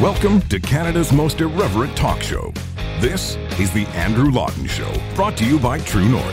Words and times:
Welcome 0.00 0.40
to 0.48 0.58
Canada's 0.58 1.12
most 1.12 1.40
irreverent 1.40 1.96
talk 1.96 2.22
show. 2.22 2.52
This 2.98 3.36
is 3.60 3.70
The 3.72 3.86
Andrew 3.88 4.32
Lawton 4.32 4.66
Show, 4.66 4.90
brought 5.14 5.36
to 5.36 5.44
you 5.44 5.60
by 5.60 5.78
True 5.80 6.08
North. 6.08 6.24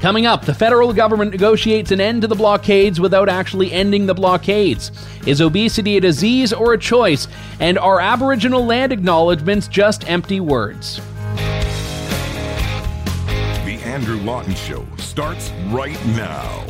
Coming 0.00 0.26
up, 0.26 0.44
the 0.44 0.54
federal 0.54 0.92
government 0.92 1.32
negotiates 1.32 1.90
an 1.90 2.00
end 2.00 2.22
to 2.22 2.28
the 2.28 2.36
blockades 2.36 3.00
without 3.00 3.28
actually 3.28 3.72
ending 3.72 4.06
the 4.06 4.14
blockades. 4.14 4.92
Is 5.26 5.40
obesity 5.40 5.96
a 5.96 6.00
disease 6.00 6.52
or 6.52 6.74
a 6.74 6.78
choice? 6.78 7.26
And 7.58 7.76
are 7.76 7.98
Aboriginal 7.98 8.64
land 8.64 8.92
acknowledgements 8.92 9.66
just 9.66 10.08
empty 10.08 10.38
words? 10.38 11.00
The 13.64 13.80
Andrew 13.82 14.18
Lawton 14.18 14.54
Show 14.54 14.86
starts 14.98 15.50
right 15.70 15.98
now. 16.08 16.64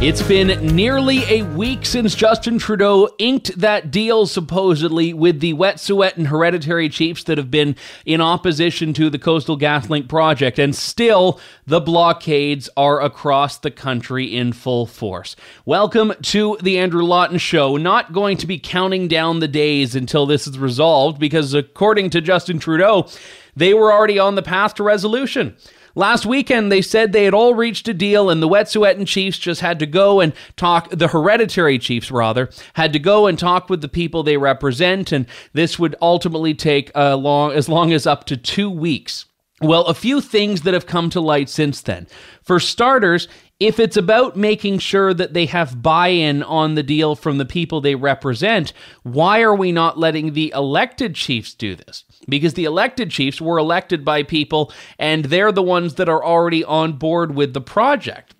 It's 0.00 0.22
been 0.22 0.76
nearly 0.76 1.24
a 1.24 1.42
week 1.42 1.84
since 1.84 2.14
Justin 2.14 2.60
Trudeau 2.60 3.08
inked 3.18 3.58
that 3.58 3.90
deal, 3.90 4.26
supposedly, 4.26 5.12
with 5.12 5.40
the 5.40 5.54
Wet'suwet'en 5.54 6.26
hereditary 6.26 6.88
chiefs 6.88 7.24
that 7.24 7.36
have 7.36 7.50
been 7.50 7.74
in 8.06 8.20
opposition 8.20 8.92
to 8.92 9.10
the 9.10 9.18
Coastal 9.18 9.58
GasLink 9.58 10.08
project, 10.08 10.60
and 10.60 10.72
still 10.76 11.40
the 11.66 11.80
blockades 11.80 12.70
are 12.76 13.02
across 13.02 13.58
the 13.58 13.72
country 13.72 14.24
in 14.24 14.52
full 14.52 14.86
force. 14.86 15.34
Welcome 15.64 16.12
to 16.22 16.56
the 16.62 16.78
Andrew 16.78 17.02
Lawton 17.02 17.38
Show. 17.38 17.76
Not 17.76 18.12
going 18.12 18.36
to 18.36 18.46
be 18.46 18.60
counting 18.60 19.08
down 19.08 19.40
the 19.40 19.48
days 19.48 19.96
until 19.96 20.26
this 20.26 20.46
is 20.46 20.60
resolved, 20.60 21.18
because 21.18 21.54
according 21.54 22.10
to 22.10 22.20
Justin 22.20 22.60
Trudeau, 22.60 23.08
they 23.56 23.74
were 23.74 23.92
already 23.92 24.20
on 24.20 24.36
the 24.36 24.42
path 24.42 24.74
to 24.74 24.84
resolution. 24.84 25.56
Last 25.94 26.26
weekend, 26.26 26.70
they 26.70 26.82
said 26.82 27.12
they 27.12 27.24
had 27.24 27.34
all 27.34 27.54
reached 27.54 27.88
a 27.88 27.94
deal, 27.94 28.30
and 28.30 28.42
the 28.42 28.48
Wet'suwet'en 28.48 29.06
chiefs 29.06 29.38
just 29.38 29.60
had 29.60 29.78
to 29.78 29.86
go 29.86 30.20
and 30.20 30.32
talk, 30.56 30.90
the 30.90 31.08
hereditary 31.08 31.78
chiefs, 31.78 32.10
rather, 32.10 32.50
had 32.74 32.92
to 32.92 32.98
go 32.98 33.26
and 33.26 33.38
talk 33.38 33.68
with 33.68 33.80
the 33.80 33.88
people 33.88 34.22
they 34.22 34.36
represent, 34.36 35.12
and 35.12 35.26
this 35.52 35.78
would 35.78 35.96
ultimately 36.00 36.54
take 36.54 36.90
a 36.94 37.16
long, 37.16 37.52
as 37.52 37.68
long 37.68 37.92
as 37.92 38.06
up 38.06 38.24
to 38.24 38.36
two 38.36 38.70
weeks. 38.70 39.24
Well, 39.60 39.86
a 39.86 39.94
few 39.94 40.20
things 40.20 40.62
that 40.62 40.74
have 40.74 40.86
come 40.86 41.10
to 41.10 41.20
light 41.20 41.48
since 41.48 41.80
then. 41.80 42.06
For 42.42 42.60
starters, 42.60 43.26
if 43.58 43.80
it's 43.80 43.96
about 43.96 44.36
making 44.36 44.78
sure 44.78 45.12
that 45.12 45.34
they 45.34 45.46
have 45.46 45.82
buy 45.82 46.08
in 46.08 46.44
on 46.44 46.76
the 46.76 46.84
deal 46.84 47.16
from 47.16 47.38
the 47.38 47.44
people 47.44 47.80
they 47.80 47.96
represent, 47.96 48.72
why 49.02 49.40
are 49.40 49.54
we 49.54 49.72
not 49.72 49.98
letting 49.98 50.32
the 50.32 50.52
elected 50.54 51.16
chiefs 51.16 51.54
do 51.54 51.74
this? 51.74 52.04
Because 52.28 52.54
the 52.54 52.64
elected 52.64 53.10
chiefs 53.10 53.40
were 53.40 53.58
elected 53.58 54.04
by 54.04 54.22
people 54.22 54.72
and 54.98 55.26
they're 55.26 55.52
the 55.52 55.62
ones 55.62 55.94
that 55.94 56.08
are 56.08 56.24
already 56.24 56.62
on 56.62 56.94
board 56.94 57.34
with 57.34 57.54
the 57.54 57.60
project. 57.60 58.34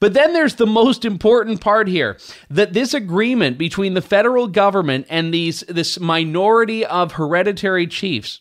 But 0.00 0.14
then 0.14 0.32
there's 0.32 0.56
the 0.56 0.66
most 0.66 1.04
important 1.04 1.60
part 1.60 1.88
here 1.88 2.18
that 2.50 2.72
this 2.72 2.94
agreement 2.94 3.58
between 3.58 3.94
the 3.94 4.02
federal 4.02 4.46
government 4.46 5.06
and 5.08 5.32
these 5.32 5.60
this 5.68 5.98
minority 5.98 6.84
of 6.84 7.12
hereditary 7.12 7.86
chiefs 7.86 8.40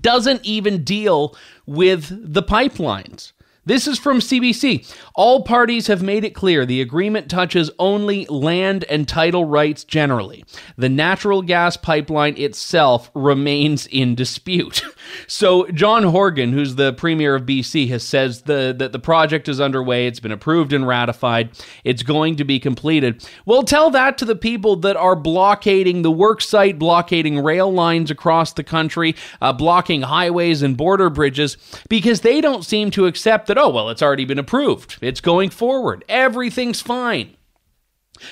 doesn't 0.00 0.44
even 0.44 0.82
deal 0.82 1.36
with 1.66 2.32
the 2.32 2.42
pipelines. 2.42 3.32
This 3.66 3.88
is 3.88 3.98
from 3.98 4.20
CBC. 4.20 4.94
All 5.16 5.42
parties 5.42 5.88
have 5.88 6.00
made 6.00 6.24
it 6.24 6.36
clear 6.36 6.64
the 6.64 6.80
agreement 6.80 7.28
touches 7.28 7.68
only 7.80 8.24
land 8.26 8.84
and 8.84 9.08
title 9.08 9.44
rights 9.44 9.82
generally. 9.82 10.44
The 10.76 10.88
natural 10.88 11.42
gas 11.42 11.76
pipeline 11.76 12.36
itself 12.38 13.10
remains 13.12 13.88
in 13.88 14.14
dispute. 14.14 14.82
so, 15.26 15.66
John 15.72 16.04
Horgan, 16.04 16.52
who's 16.52 16.76
the 16.76 16.92
premier 16.92 17.34
of 17.34 17.42
BC, 17.42 17.88
has 17.88 18.04
says 18.04 18.42
the, 18.42 18.72
that 18.78 18.92
the 18.92 19.00
project 19.00 19.48
is 19.48 19.60
underway. 19.60 20.06
It's 20.06 20.20
been 20.20 20.30
approved 20.30 20.72
and 20.72 20.86
ratified. 20.86 21.50
It's 21.82 22.04
going 22.04 22.36
to 22.36 22.44
be 22.44 22.60
completed. 22.60 23.28
Well, 23.46 23.64
tell 23.64 23.90
that 23.90 24.16
to 24.18 24.24
the 24.24 24.36
people 24.36 24.76
that 24.76 24.96
are 24.96 25.16
blockading 25.16 26.02
the 26.02 26.12
work 26.12 26.40
site, 26.40 26.78
blockading 26.78 27.42
rail 27.42 27.72
lines 27.72 28.12
across 28.12 28.52
the 28.52 28.62
country, 28.62 29.16
uh, 29.42 29.52
blocking 29.52 30.02
highways 30.02 30.62
and 30.62 30.76
border 30.76 31.10
bridges, 31.10 31.56
because 31.88 32.20
they 32.20 32.40
don't 32.40 32.64
seem 32.64 32.92
to 32.92 33.06
accept 33.06 33.48
that 33.48 33.55
said, 33.56 33.62
oh, 33.62 33.68
well, 33.70 33.88
it's 33.90 34.02
already 34.02 34.24
been 34.24 34.38
approved. 34.38 34.98
It's 35.00 35.20
going 35.20 35.50
forward. 35.50 36.04
Everything's 36.08 36.80
fine. 36.80 37.36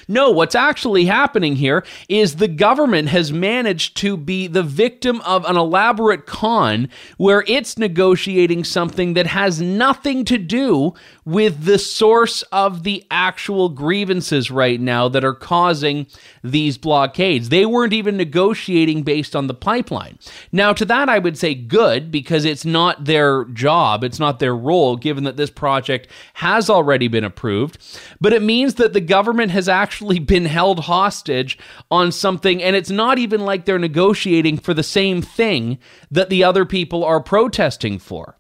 No, 0.09 0.31
what's 0.31 0.55
actually 0.55 1.05
happening 1.07 1.57
here 1.57 1.85
is 2.09 2.37
the 2.37 2.49
government 2.49 3.09
has 3.09 3.33
managed 3.33 3.97
to 3.99 4.17
be 4.17 4.47
the 4.47 4.63
victim 4.63 5.21
of 5.23 5.45
an 5.45 5.57
elaborate 5.57 6.27
con 6.27 6.89
where 7.17 7.45
it's 7.47 7.79
negotiating 7.79 8.65
something 8.65 9.15
that 9.15 9.27
has 9.27 9.61
nothing 9.61 10.25
to 10.25 10.39
do 10.39 10.95
with 11.25 11.65
the 11.65 11.79
source 11.79 12.43
of 12.53 12.83
the 12.83 13.05
actual 13.11 13.69
grievances 13.69 14.51
right 14.51 14.81
now 14.81 15.09
that 15.09 15.25
are 15.25 15.35
causing 15.35 16.07
these 16.43 16.77
blockades. 16.77 17.49
They 17.49 17.65
weren't 17.65 17.93
even 17.93 18.17
negotiating 18.17 19.03
based 19.03 19.35
on 19.35 19.47
the 19.47 19.55
pipeline. 19.55 20.19
Now, 20.53 20.73
to 20.75 20.85
that, 20.85 21.09
I 21.09 21.19
would 21.19 21.39
say 21.39 21.55
good 21.55 22.11
because 22.11 22.45
it's 22.45 22.65
not 22.65 23.05
their 23.05 23.45
job, 23.47 24.05
it's 24.05 24.19
not 24.19 24.39
their 24.39 24.55
role, 24.55 24.97
given 24.97 25.25
that 25.25 25.37
this 25.37 25.51
project 25.51 26.09
has 26.35 26.69
already 26.69 27.09
been 27.09 27.25
approved. 27.25 27.79
But 28.21 28.33
it 28.33 28.43
means 28.43 28.75
that 28.75 28.93
the 28.93 29.01
government 29.01 29.51
has 29.53 29.69
actually 29.75 30.19
been 30.19 30.45
held 30.47 30.81
hostage 30.81 31.59
on 31.91 32.13
something, 32.13 32.63
and 32.63 32.77
it's 32.77 32.91
not 32.91 33.19
even 33.19 33.41
like 33.41 33.65
they're 33.65 33.79
negotiating 33.79 34.59
for 34.59 34.73
the 34.73 34.83
same 34.83 35.21
thing 35.21 35.79
that 36.11 36.31
the 36.31 36.45
other 36.45 36.65
people 36.65 37.05
are 37.05 37.21
protesting 37.21 37.99
for. 37.99 38.39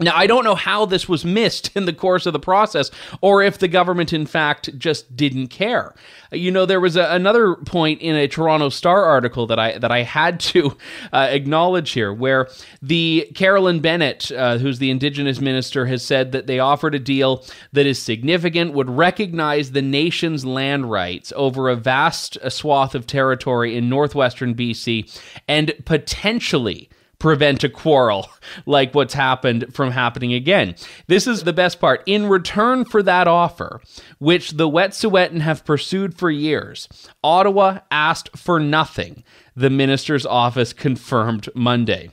Now, 0.00 0.16
I 0.16 0.26
don't 0.26 0.44
know 0.44 0.54
how 0.54 0.86
this 0.86 1.08
was 1.08 1.26
missed 1.26 1.70
in 1.76 1.84
the 1.84 1.92
course 1.92 2.24
of 2.26 2.32
the 2.32 2.40
process, 2.40 2.90
or 3.20 3.42
if 3.42 3.58
the 3.58 3.68
government, 3.68 4.12
in 4.12 4.26
fact, 4.26 4.76
just 4.78 5.14
didn't 5.14 5.48
care. 5.48 5.94
You 6.32 6.50
know, 6.50 6.64
there 6.64 6.80
was 6.80 6.96
a, 6.96 7.04
another 7.10 7.56
point 7.56 8.00
in 8.00 8.16
a 8.16 8.26
Toronto 8.26 8.70
Star 8.70 9.04
article 9.04 9.46
that 9.48 9.58
I 9.58 9.78
that 9.78 9.90
I 9.90 10.02
had 10.02 10.40
to 10.50 10.76
uh, 11.12 11.28
acknowledge 11.30 11.90
here, 11.90 12.12
where 12.12 12.48
the 12.80 13.30
Carolyn 13.34 13.80
Bennett, 13.80 14.32
uh, 14.32 14.58
who's 14.58 14.78
the 14.78 14.90
Indigenous 14.90 15.40
minister, 15.40 15.86
has 15.86 16.02
said 16.02 16.32
that 16.32 16.46
they 16.46 16.58
offered 16.58 16.94
a 16.94 16.98
deal 16.98 17.44
that 17.72 17.86
is 17.86 18.00
significant, 18.00 18.72
would 18.72 18.88
recognize 18.88 19.72
the 19.72 19.82
nation's 19.82 20.44
land 20.44 20.90
rights 20.90 21.32
over 21.36 21.68
a 21.68 21.76
vast 21.76 22.38
swath 22.50 22.94
of 22.94 23.06
territory 23.06 23.76
in 23.76 23.88
northwestern 23.88 24.54
BC, 24.54 25.20
and 25.46 25.74
potentially 25.84 26.88
prevent 27.20 27.62
a 27.62 27.68
quarrel 27.68 28.28
like 28.66 28.92
what's 28.94 29.14
happened 29.14 29.72
from 29.72 29.92
happening 29.92 30.32
again. 30.32 30.74
This 31.06 31.28
is 31.28 31.44
the 31.44 31.52
best 31.52 31.78
part. 31.78 32.02
In 32.06 32.26
return 32.26 32.84
for 32.84 33.02
that 33.04 33.28
offer, 33.28 33.80
which 34.18 34.52
the 34.52 34.68
Wet'suwet'en 34.68 35.40
have 35.40 35.64
pursued 35.64 36.18
for 36.18 36.30
years, 36.30 36.88
Ottawa 37.22 37.78
asked 37.92 38.36
for 38.36 38.58
nothing, 38.58 39.22
the 39.54 39.70
minister's 39.70 40.26
office 40.26 40.72
confirmed 40.72 41.48
Monday. 41.54 42.10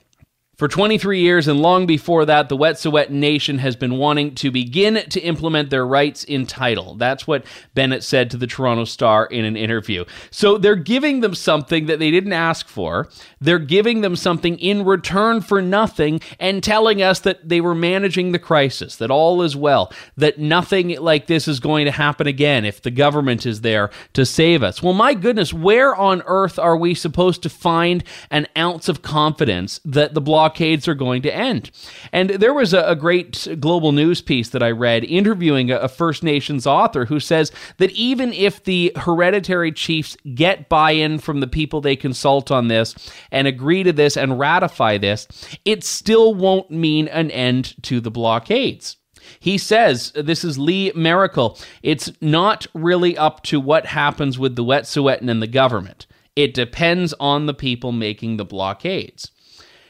For 0.57 0.67
23 0.67 1.21
years 1.21 1.47
and 1.47 1.61
long 1.61 1.85
before 1.85 2.25
that, 2.25 2.49
the 2.49 2.57
Wet'suwet'en 2.57 3.11
Nation 3.11 3.59
has 3.59 3.75
been 3.75 3.99
wanting 3.99 4.33
to 4.33 4.49
begin 4.49 4.95
to 4.95 5.19
implement 5.19 5.69
their 5.69 5.85
rights 5.85 6.23
in 6.23 6.47
title. 6.47 6.95
That's 6.95 7.27
what 7.27 7.45
Bennett 7.75 8.03
said 8.03 8.31
to 8.31 8.37
the 8.37 8.47
Toronto 8.47 8.83
Star 8.85 9.27
in 9.27 9.45
an 9.45 9.55
interview. 9.55 10.03
So 10.31 10.57
they're 10.57 10.75
giving 10.75 11.19
them 11.19 11.35
something 11.35 11.85
that 11.85 11.99
they 11.99 12.09
didn't 12.09 12.33
ask 12.33 12.67
for. 12.67 13.07
They're 13.39 13.59
giving 13.59 14.01
them 14.01 14.15
something 14.15 14.57
in 14.57 14.83
return 14.83 15.41
for 15.41 15.61
nothing 15.61 16.21
and 16.39 16.63
telling 16.63 17.03
us 17.03 17.19
that 17.19 17.47
they 17.47 17.61
were 17.61 17.75
managing 17.75 18.31
the 18.31 18.39
crisis, 18.39 18.95
that 18.95 19.11
all 19.11 19.43
is 19.43 19.55
well, 19.55 19.93
that 20.15 20.39
nothing 20.39 20.99
like 20.99 21.27
this 21.27 21.47
is 21.47 21.59
going 21.59 21.85
to 21.85 21.91
happen 21.91 22.25
again 22.25 22.65
if 22.65 22.81
the 22.81 22.89
government 22.89 23.45
is 23.45 23.61
there 23.61 23.91
to 24.13 24.25
save 24.25 24.63
us. 24.63 24.81
Well, 24.81 24.93
my 24.93 25.13
goodness, 25.13 25.53
where 25.53 25.95
on 25.95 26.23
earth 26.25 26.57
are 26.57 26.77
we 26.77 26.95
supposed 26.95 27.43
to 27.43 27.49
find 27.51 28.03
an 28.31 28.47
ounce 28.57 28.89
of 28.89 29.03
confidence 29.03 29.79
that 29.85 30.15
the 30.15 30.21
block 30.21 30.46
blockades 30.47 30.87
are 30.87 30.95
going 30.95 31.21
to 31.21 31.35
end. 31.35 31.71
And 32.13 32.29
there 32.29 32.53
was 32.53 32.73
a, 32.73 32.81
a 32.83 32.95
great 32.95 33.47
global 33.59 33.91
news 33.91 34.21
piece 34.21 34.49
that 34.49 34.63
I 34.63 34.71
read 34.71 35.03
interviewing 35.03 35.71
a, 35.71 35.77
a 35.77 35.89
First 35.89 36.23
Nations 36.23 36.65
author 36.65 37.05
who 37.05 37.19
says 37.19 37.51
that 37.77 37.91
even 37.91 38.31
if 38.31 38.63
the 38.63 38.93
hereditary 38.95 39.73
chiefs 39.73 40.15
get 40.35 40.69
buy 40.69 40.91
in 40.91 41.19
from 41.19 41.41
the 41.41 41.47
people 41.47 41.81
they 41.81 41.97
consult 41.97 42.49
on 42.49 42.69
this 42.69 42.95
and 43.29 43.45
agree 43.45 43.83
to 43.83 43.91
this 43.91 44.15
and 44.15 44.39
ratify 44.39 44.97
this, 44.97 45.27
it 45.65 45.83
still 45.83 46.33
won't 46.33 46.71
mean 46.71 47.09
an 47.09 47.29
end 47.31 47.75
to 47.83 47.99
the 47.99 48.11
blockades. 48.11 48.95
He 49.41 49.57
says, 49.57 50.13
this 50.15 50.45
is 50.45 50.57
Lee 50.57 50.93
Maracle, 50.93 51.61
it's 51.83 52.09
not 52.21 52.67
really 52.73 53.17
up 53.17 53.43
to 53.43 53.59
what 53.59 53.87
happens 53.87 54.39
with 54.39 54.55
the 54.55 54.63
Wet'suwet'en 54.63 55.29
and 55.29 55.41
the 55.41 55.47
government. 55.47 56.07
It 56.37 56.53
depends 56.53 57.13
on 57.19 57.47
the 57.47 57.53
people 57.53 57.91
making 57.91 58.37
the 58.37 58.45
blockades. 58.45 59.31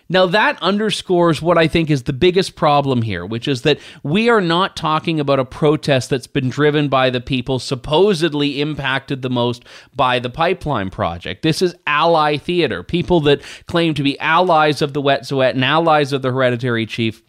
Now, 0.10 0.26
that 0.28 0.62
underscores 0.62 1.42
what 1.42 1.58
I 1.58 1.68
think 1.68 1.90
is 1.90 2.04
the 2.04 2.14
biggest 2.14 2.56
problem 2.56 3.02
here, 3.02 3.26
which 3.26 3.48
is 3.48 3.64
that 3.64 3.80
we 4.04 4.30
are 4.30 4.42
not 4.42 4.76
talking 4.76 5.20
about 5.20 5.40
a 5.40 5.46
protest 5.46 6.10
that's 6.10 6.28
been 6.28 6.50
driven 6.50 6.88
by 6.88 7.10
the 7.10 7.20
people 7.20 7.60
supposedly 7.60 8.62
impacted 8.62 9.22
the 9.22 9.30
most 9.30 9.66
by 9.96 10.20
the 10.20 10.30
pipeline 10.30 10.90
project. 10.90 11.42
This 11.42 11.62
is 11.62 11.76
ally 11.86 12.38
theater, 12.38 12.84
people 12.84 13.20
that 13.22 13.42
claim 13.66 13.94
to 13.96 14.04
be 14.04 14.18
allies 14.20 14.82
of 14.82 14.94
the 14.94 15.02
Wet'suwet'en 15.02 15.56
and 15.56 15.66
allies 15.66 16.14
of 16.14 16.22
the 16.22 16.32
hereditary 16.32 16.86
chief 16.86 17.22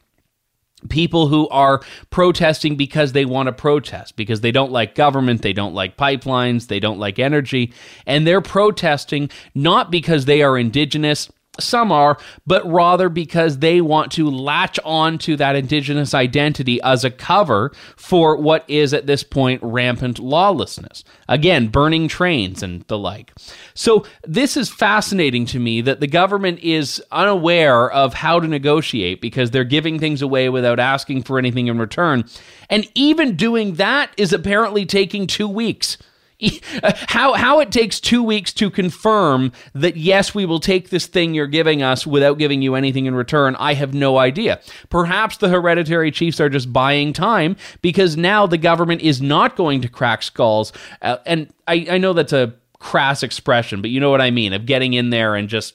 people 0.88 1.26
who 1.26 1.48
are 1.48 1.80
protesting 2.10 2.76
because 2.76 3.12
they 3.12 3.24
want 3.24 3.48
to 3.48 3.52
protest, 3.52 4.14
because 4.14 4.42
they 4.42 4.52
don't 4.52 4.70
like 4.70 4.94
government, 4.94 5.42
they 5.42 5.52
don't 5.52 5.74
like 5.74 5.96
pipelines, 5.96 6.68
they 6.68 6.78
don't 6.78 7.00
like 7.00 7.18
energy, 7.18 7.72
and 8.06 8.26
they're 8.26 8.40
protesting 8.40 9.28
not 9.54 9.90
because 9.90 10.24
they 10.24 10.40
are 10.40 10.56
indigenous 10.56 11.30
some 11.60 11.92
are, 11.92 12.18
but 12.46 12.66
rather 12.70 13.08
because 13.08 13.58
they 13.58 13.80
want 13.80 14.12
to 14.12 14.30
latch 14.30 14.78
on 14.84 15.18
to 15.18 15.36
that 15.36 15.56
indigenous 15.56 16.14
identity 16.14 16.80
as 16.82 17.04
a 17.04 17.10
cover 17.10 17.72
for 17.96 18.36
what 18.36 18.64
is 18.68 18.94
at 18.94 19.06
this 19.06 19.22
point 19.22 19.62
rampant 19.62 20.18
lawlessness. 20.18 21.04
Again, 21.28 21.68
burning 21.68 22.08
trains 22.08 22.62
and 22.62 22.82
the 22.88 22.98
like. 22.98 23.32
So, 23.74 24.04
this 24.24 24.56
is 24.56 24.68
fascinating 24.68 25.46
to 25.46 25.58
me 25.58 25.80
that 25.82 26.00
the 26.00 26.06
government 26.06 26.60
is 26.60 27.02
unaware 27.10 27.90
of 27.90 28.14
how 28.14 28.40
to 28.40 28.48
negotiate 28.48 29.20
because 29.20 29.50
they're 29.50 29.64
giving 29.64 29.98
things 29.98 30.22
away 30.22 30.48
without 30.48 30.80
asking 30.80 31.22
for 31.22 31.38
anything 31.38 31.66
in 31.66 31.78
return. 31.78 32.24
And 32.70 32.86
even 32.94 33.36
doing 33.36 33.74
that 33.74 34.10
is 34.16 34.32
apparently 34.32 34.86
taking 34.86 35.26
two 35.26 35.48
weeks. 35.48 35.98
how 37.08 37.34
how 37.34 37.58
it 37.58 37.72
takes 37.72 37.98
two 37.98 38.22
weeks 38.22 38.52
to 38.52 38.70
confirm 38.70 39.50
that 39.74 39.96
yes 39.96 40.34
we 40.34 40.46
will 40.46 40.60
take 40.60 40.90
this 40.90 41.06
thing 41.06 41.34
you're 41.34 41.48
giving 41.48 41.82
us 41.82 42.06
without 42.06 42.38
giving 42.38 42.62
you 42.62 42.76
anything 42.76 43.06
in 43.06 43.14
return 43.14 43.56
i 43.56 43.74
have 43.74 43.92
no 43.92 44.18
idea. 44.18 44.60
Perhaps 44.88 45.38
the 45.38 45.48
hereditary 45.48 46.10
chiefs 46.10 46.40
are 46.40 46.48
just 46.48 46.72
buying 46.72 47.12
time 47.12 47.56
because 47.82 48.16
now 48.16 48.46
the 48.46 48.58
government 48.58 49.00
is 49.02 49.20
not 49.20 49.56
going 49.56 49.80
to 49.80 49.88
crack 49.88 50.22
skulls. 50.22 50.72
Uh, 51.02 51.16
and 51.26 51.52
I, 51.66 51.86
I 51.90 51.98
know 51.98 52.12
that's 52.12 52.32
a 52.32 52.54
crass 52.78 53.24
expression 53.24 53.80
but 53.82 53.90
you 53.90 53.98
know 53.98 54.10
what 54.10 54.20
i 54.20 54.30
mean 54.30 54.52
of 54.52 54.64
getting 54.64 54.92
in 54.92 55.10
there 55.10 55.34
and 55.34 55.48
just 55.48 55.74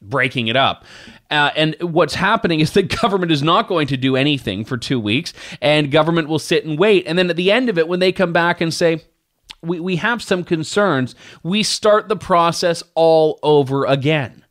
breaking 0.00 0.48
it 0.48 0.56
up. 0.56 0.84
Uh, 1.30 1.50
and 1.56 1.76
what's 1.80 2.14
happening 2.14 2.60
is 2.60 2.70
the 2.72 2.82
government 2.82 3.32
is 3.32 3.42
not 3.42 3.68
going 3.68 3.86
to 3.88 3.96
do 3.96 4.16
anything 4.16 4.64
for 4.64 4.76
two 4.76 5.00
weeks, 5.00 5.32
and 5.60 5.90
government 5.90 6.28
will 6.28 6.38
sit 6.38 6.64
and 6.64 6.78
wait. 6.78 7.04
And 7.06 7.18
then 7.18 7.30
at 7.30 7.36
the 7.36 7.50
end 7.50 7.68
of 7.68 7.78
it, 7.78 7.88
when 7.88 8.00
they 8.00 8.12
come 8.12 8.32
back 8.32 8.60
and 8.60 8.72
say, 8.72 9.02
we, 9.62 9.80
we 9.80 9.96
have 9.96 10.22
some 10.22 10.44
concerns, 10.44 11.14
we 11.42 11.62
start 11.62 12.08
the 12.08 12.16
process 12.16 12.82
all 12.94 13.38
over 13.42 13.84
again. 13.84 14.44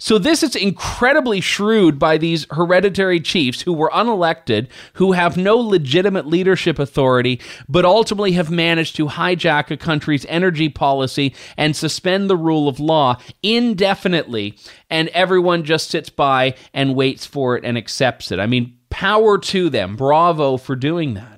So, 0.00 0.16
this 0.16 0.44
is 0.44 0.54
incredibly 0.54 1.40
shrewd 1.40 1.98
by 1.98 2.18
these 2.18 2.46
hereditary 2.52 3.18
chiefs 3.18 3.62
who 3.62 3.72
were 3.72 3.90
unelected, 3.92 4.68
who 4.92 5.10
have 5.10 5.36
no 5.36 5.56
legitimate 5.56 6.24
leadership 6.24 6.78
authority, 6.78 7.40
but 7.68 7.84
ultimately 7.84 8.32
have 8.32 8.48
managed 8.48 8.94
to 8.96 9.08
hijack 9.08 9.72
a 9.72 9.76
country's 9.76 10.24
energy 10.26 10.68
policy 10.68 11.34
and 11.56 11.74
suspend 11.74 12.30
the 12.30 12.36
rule 12.36 12.68
of 12.68 12.78
law 12.78 13.16
indefinitely. 13.42 14.56
And 14.88 15.08
everyone 15.08 15.64
just 15.64 15.90
sits 15.90 16.10
by 16.10 16.54
and 16.72 16.94
waits 16.94 17.26
for 17.26 17.56
it 17.56 17.64
and 17.64 17.76
accepts 17.76 18.30
it. 18.30 18.38
I 18.38 18.46
mean, 18.46 18.78
power 18.90 19.36
to 19.36 19.68
them. 19.68 19.96
Bravo 19.96 20.58
for 20.58 20.76
doing 20.76 21.14
that. 21.14 21.37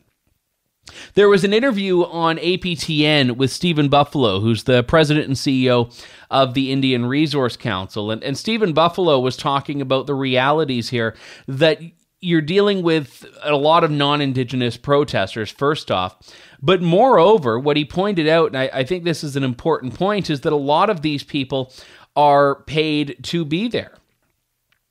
There 1.14 1.29
was 1.29 1.44
an 1.44 1.52
interview 1.52 2.02
on 2.05 2.38
APTN 2.38 3.37
with 3.37 3.50
Stephen 3.50 3.88
Buffalo, 3.88 4.41
who's 4.41 4.64
the 4.64 4.82
president 4.82 5.26
and 5.26 5.37
CEO 5.37 5.94
of 6.31 6.55
the 6.55 6.73
Indian 6.73 7.06
Resource 7.06 7.56
Council. 7.56 8.11
And, 8.11 8.23
and 8.23 8.37
Stephen 8.37 8.73
Buffalo 8.73 9.19
was 9.19 9.37
talking 9.37 9.81
about 9.81 10.06
the 10.06 10.14
realities 10.14 10.91
here 10.91 11.17
that 11.47 11.81
you're 12.20 12.43
dealing 12.43 12.82
with 12.82 13.25
a 13.43 13.55
lot 13.56 13.82
of 13.82 13.91
non 13.91 14.20
Indigenous 14.20 14.76
protesters, 14.76 15.50
first 15.50 15.91
off. 15.91 16.17
But 16.62 16.82
moreover, 16.82 17.58
what 17.58 17.76
he 17.76 17.85
pointed 17.85 18.29
out, 18.29 18.49
and 18.49 18.58
I, 18.58 18.70
I 18.73 18.85
think 18.85 19.05
this 19.05 19.25
is 19.25 19.37
an 19.37 19.44
important 19.44 19.94
point, 19.94 20.29
is 20.29 20.43
that 20.43 20.52
a 20.52 20.56
lot 20.56 20.91
of 20.91 21.00
these 21.00 21.23
people 21.23 21.73
are 22.14 22.62
paid 22.64 23.17
to 23.25 23.44
be 23.44 23.69
there. 23.69 23.94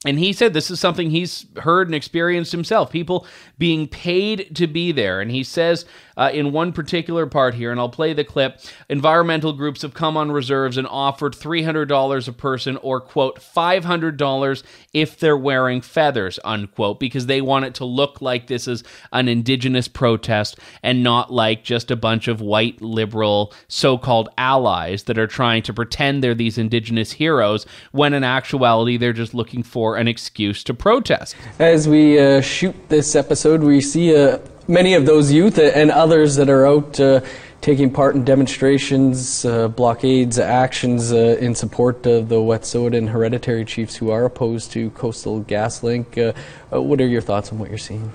And 0.06 0.18
he 0.18 0.32
said 0.32 0.54
this 0.54 0.72
is 0.72 0.80
something 0.80 1.10
he's 1.10 1.46
heard 1.58 1.90
and 1.90 1.96
experienced 1.96 2.54
himself 2.54 2.90
people 2.90 3.28
being 3.58 3.86
paid 3.86 4.56
to 4.56 4.66
be 4.66 4.94
there. 4.94 5.20
And 5.20 5.30
he 5.30 5.44
says 5.44 5.86
uh, 6.16 6.30
in 6.34 6.54
one 6.54 6.72
particular 6.72 7.26
part 7.26 7.54
here, 7.54 7.70
and 7.70 7.80
I'll 7.82 7.90
play 7.90 8.14
the 8.14 8.24
clip 8.24 8.62
environmental 8.88 9.52
groups 9.52 9.82
have 9.82 9.94
come 9.94 10.16
on 10.16 10.32
reserves 10.32 10.78
and 10.78 10.88
offered 10.88 11.34
$300 11.34 12.28
a 12.28 12.32
person 12.32 12.78
or, 12.78 13.02
quote, 13.02 13.40
$500 13.42 14.64
if 14.94 15.20
they're 15.20 15.38
wearing 15.38 15.82
feathers, 15.82 16.40
unquote, 16.46 17.00
because 17.00 17.26
they 17.26 17.42
want 17.42 17.66
it 17.66 17.74
to 17.76 17.86
look 17.86 18.22
like 18.22 18.48
this 18.48 18.70
is 18.70 18.84
an 19.12 19.28
indigenous 19.28 19.90
protest 19.90 20.60
and 20.82 21.04
not 21.04 21.32
like 21.32 21.66
just 21.66 21.92
a 21.92 21.98
bunch 21.98 22.30
of 22.30 22.40
white 22.40 22.82
liberal 22.82 23.54
so 23.68 23.98
called 23.98 24.30
allies 24.38 25.04
that 25.04 25.18
are 25.18 25.28
trying 25.28 25.64
to 25.64 25.74
pretend 25.74 26.24
they're 26.24 26.34
these 26.34 26.58
indigenous 26.58 27.12
heroes 27.12 27.66
when 27.92 28.14
in 28.14 28.24
actuality 28.24 28.96
they're 28.96 29.14
just 29.14 29.34
looking 29.34 29.64
for 29.64 29.89
an 29.96 30.08
excuse 30.08 30.64
to 30.66 30.74
protest. 30.74 31.36
As 31.60 31.88
we 31.88 32.20
uh, 32.20 32.42
shoot 32.42 32.76
this 32.90 33.16
episode, 33.16 33.62
we 33.62 33.82
see 33.82 34.16
a 34.16 34.42
many 34.68 34.94
of 34.94 35.06
those 35.06 35.32
youth 35.32 35.58
and 35.58 35.92
others 35.92 36.36
that 36.36 36.50
are 36.50 36.68
out 36.68 37.00
uh, 37.00 37.22
taking 37.62 37.92
part 37.92 38.16
in 38.16 38.24
demonstrations, 38.24 39.44
uh, 39.44 39.68
blockades, 39.68 40.40
actions 40.40 41.12
uh, 41.12 41.38
in 41.42 41.54
support 41.54 42.06
of 42.06 42.30
the 42.30 42.36
Wet'suwet'en 42.36 43.10
hereditary 43.10 43.66
chiefs 43.66 43.96
who 43.96 44.12
are 44.12 44.26
opposed 44.26 44.72
to 44.72 44.90
Coastal 44.92 45.44
GasLink. 45.44 46.18
Uh, 46.18 46.34
uh, 46.74 46.82
what 46.82 47.02
are 47.02 47.08
your 47.08 47.22
thoughts 47.22 47.52
on 47.52 47.60
what 47.60 47.70
you're 47.70 47.78
seeing? 47.78 48.12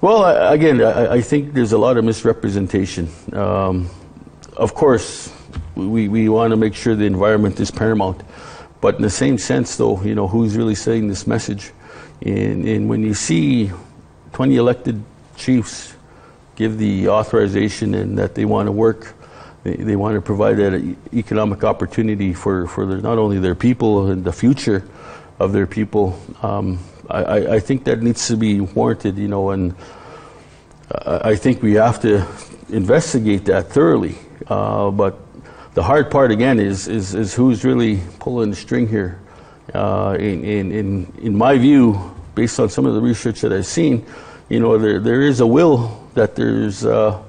Well, 0.00 0.50
again, 0.50 0.82
I, 0.82 1.12
I 1.12 1.20
think 1.20 1.52
there's 1.52 1.72
a 1.72 1.78
lot 1.78 1.96
of 1.96 2.04
misrepresentation. 2.04 3.08
Um, 3.32 3.88
of 4.56 4.74
course, 4.74 5.32
we, 5.76 6.08
we 6.08 6.28
want 6.28 6.50
to 6.50 6.56
make 6.56 6.74
sure 6.74 6.96
the 6.96 7.04
environment 7.04 7.60
is 7.60 7.70
paramount. 7.70 8.22
But 8.82 8.96
in 8.96 9.02
the 9.02 9.10
same 9.10 9.38
sense, 9.38 9.76
though, 9.76 10.02
you 10.02 10.14
know, 10.14 10.26
who's 10.26 10.56
really 10.56 10.74
saying 10.74 11.06
this 11.06 11.24
message? 11.24 11.72
And, 12.20 12.66
and 12.66 12.88
when 12.90 13.02
you 13.02 13.14
see 13.14 13.70
20 14.32 14.56
elected 14.56 15.02
chiefs 15.36 15.94
give 16.56 16.78
the 16.78 17.08
authorization 17.08 17.94
and 17.94 18.18
that 18.18 18.34
they 18.34 18.44
want 18.44 18.66
to 18.66 18.72
work, 18.72 19.14
they, 19.62 19.76
they 19.76 19.94
want 19.94 20.16
to 20.16 20.20
provide 20.20 20.56
that 20.56 20.96
economic 21.14 21.62
opportunity 21.62 22.34
for, 22.34 22.66
for 22.66 22.84
their, 22.84 22.98
not 22.98 23.18
only 23.18 23.38
their 23.38 23.54
people 23.54 24.10
and 24.10 24.24
the 24.24 24.32
future 24.32 24.84
of 25.38 25.52
their 25.52 25.68
people. 25.68 26.18
Um, 26.42 26.80
I, 27.08 27.54
I 27.54 27.60
think 27.60 27.84
that 27.84 28.02
needs 28.02 28.26
to 28.28 28.36
be 28.36 28.60
warranted, 28.60 29.16
you 29.16 29.28
know, 29.28 29.50
and 29.50 29.76
I 30.90 31.36
think 31.36 31.62
we 31.62 31.74
have 31.74 32.00
to 32.02 32.26
investigate 32.68 33.44
that 33.44 33.68
thoroughly. 33.68 34.16
Uh, 34.48 34.90
but 34.90 35.20
the 35.74 35.82
hard 35.82 36.10
part 36.10 36.30
again 36.30 36.58
is, 36.58 36.86
is, 36.88 37.14
is 37.14 37.34
who's 37.34 37.64
really 37.64 38.00
pulling 38.18 38.50
the 38.50 38.56
string 38.56 38.86
here. 38.86 39.18
Uh, 39.72 40.16
in, 40.18 40.44
in, 40.44 40.72
in, 40.72 41.12
in 41.22 41.36
my 41.36 41.56
view, 41.56 42.14
based 42.34 42.60
on 42.60 42.68
some 42.68 42.84
of 42.84 42.94
the 42.94 43.00
research 43.00 43.40
that 43.40 43.52
I've 43.52 43.66
seen, 43.66 44.04
you 44.48 44.60
know, 44.60 44.76
there, 44.76 45.00
there 45.00 45.22
is 45.22 45.40
a 45.40 45.46
will 45.46 46.06
that 46.14 46.36
there's 46.36 46.84
uh, 46.84 47.22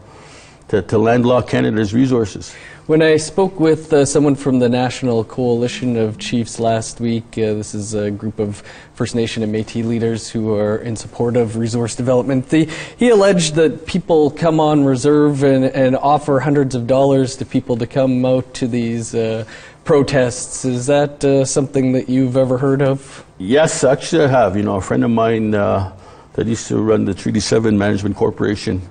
to, 0.67 0.81
to 0.81 0.97
landlock 0.97 1.47
Canada's 1.47 1.93
resources. 1.93 2.53
When 2.85 3.01
I 3.01 3.15
spoke 3.15 3.61
with 3.61 3.93
uh, 3.93 4.03
someone 4.03 4.35
from 4.35 4.59
the 4.59 4.67
National 4.67 5.23
Coalition 5.23 5.95
of 5.95 6.17
Chiefs 6.17 6.59
last 6.59 6.99
week, 6.99 7.23
uh, 7.37 7.53
this 7.53 7.73
is 7.73 7.93
a 7.93 8.11
group 8.11 8.39
of 8.39 8.61
First 8.93 9.15
Nation 9.15 9.41
and 9.41 9.55
Métis 9.55 9.85
leaders 9.85 10.29
who 10.29 10.53
are 10.53 10.79
in 10.79 10.97
support 10.97 11.37
of 11.37 11.55
resource 11.55 11.95
development. 11.95 12.49
The, 12.49 12.69
he 12.97 13.07
alleged 13.07 13.55
that 13.55 13.85
people 13.85 14.29
come 14.29 14.59
on 14.59 14.83
reserve 14.83 15.43
and, 15.43 15.63
and, 15.63 15.95
offer 15.95 16.41
hundreds 16.41 16.75
of 16.75 16.85
dollars 16.85 17.37
to 17.37 17.45
people 17.45 17.77
to 17.77 17.87
come 17.87 18.25
out 18.25 18.53
to 18.55 18.67
these 18.67 19.15
uh, 19.15 19.45
protests. 19.85 20.65
Is 20.65 20.85
that 20.87 21.23
uh, 21.23 21.45
something 21.45 21.93
that 21.93 22.09
you've 22.09 22.35
ever 22.35 22.57
heard 22.57 22.81
of? 22.81 23.25
Yes, 23.37 23.85
actually, 23.85 24.25
I 24.25 24.27
have. 24.27 24.57
You 24.57 24.63
know, 24.63 24.75
a 24.75 24.81
friend 24.81 25.05
of 25.05 25.11
mine 25.11 25.55
uh, 25.55 25.95
that 26.33 26.47
used 26.47 26.67
to 26.67 26.79
run 26.79 27.05
the 27.05 27.13
Treaty 27.13 27.39
7 27.39 27.77
Management 27.77 28.17
Corporation. 28.17 28.81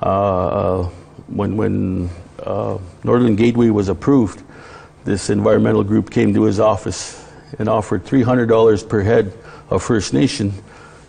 Uh, 0.00 0.84
when 1.26 1.58
when 1.58 2.08
uh, 2.42 2.78
Northern 3.02 3.36
Gateway 3.36 3.70
was 3.70 3.88
approved, 3.88 4.42
this 5.04 5.30
environmental 5.30 5.84
group 5.84 6.10
came 6.10 6.32
to 6.34 6.44
his 6.44 6.58
office 6.58 7.20
and 7.58 7.68
offered 7.68 8.04
$300 8.04 8.88
per 8.88 9.02
head 9.02 9.32
of 9.70 9.82
First 9.82 10.12
Nation 10.12 10.52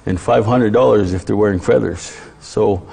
and 0.06 0.18
$500 0.18 1.14
if 1.14 1.26
they're 1.26 1.36
wearing 1.36 1.60
feathers. 1.60 2.16
So 2.40 2.88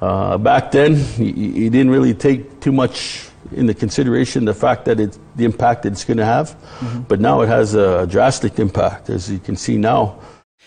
uh, 0.00 0.38
back 0.38 0.72
then, 0.72 0.96
he, 0.96 1.32
he, 1.32 1.68
didn't 1.70 1.90
really 1.90 2.14
take 2.14 2.60
too 2.60 2.72
much 2.72 3.28
into 3.52 3.72
consideration 3.72 4.44
the 4.44 4.54
fact 4.54 4.84
that 4.86 4.98
it's 4.98 5.18
the 5.36 5.44
impact 5.44 5.86
it's 5.86 6.04
going 6.04 6.16
to 6.16 6.24
have. 6.24 6.50
Mm-hmm. 6.50 7.02
But 7.02 7.20
now 7.20 7.42
it 7.42 7.46
has 7.46 7.74
a 7.74 8.06
drastic 8.06 8.58
impact, 8.58 9.08
as 9.08 9.30
you 9.30 9.38
can 9.38 9.56
see 9.56 9.76
now. 9.76 10.18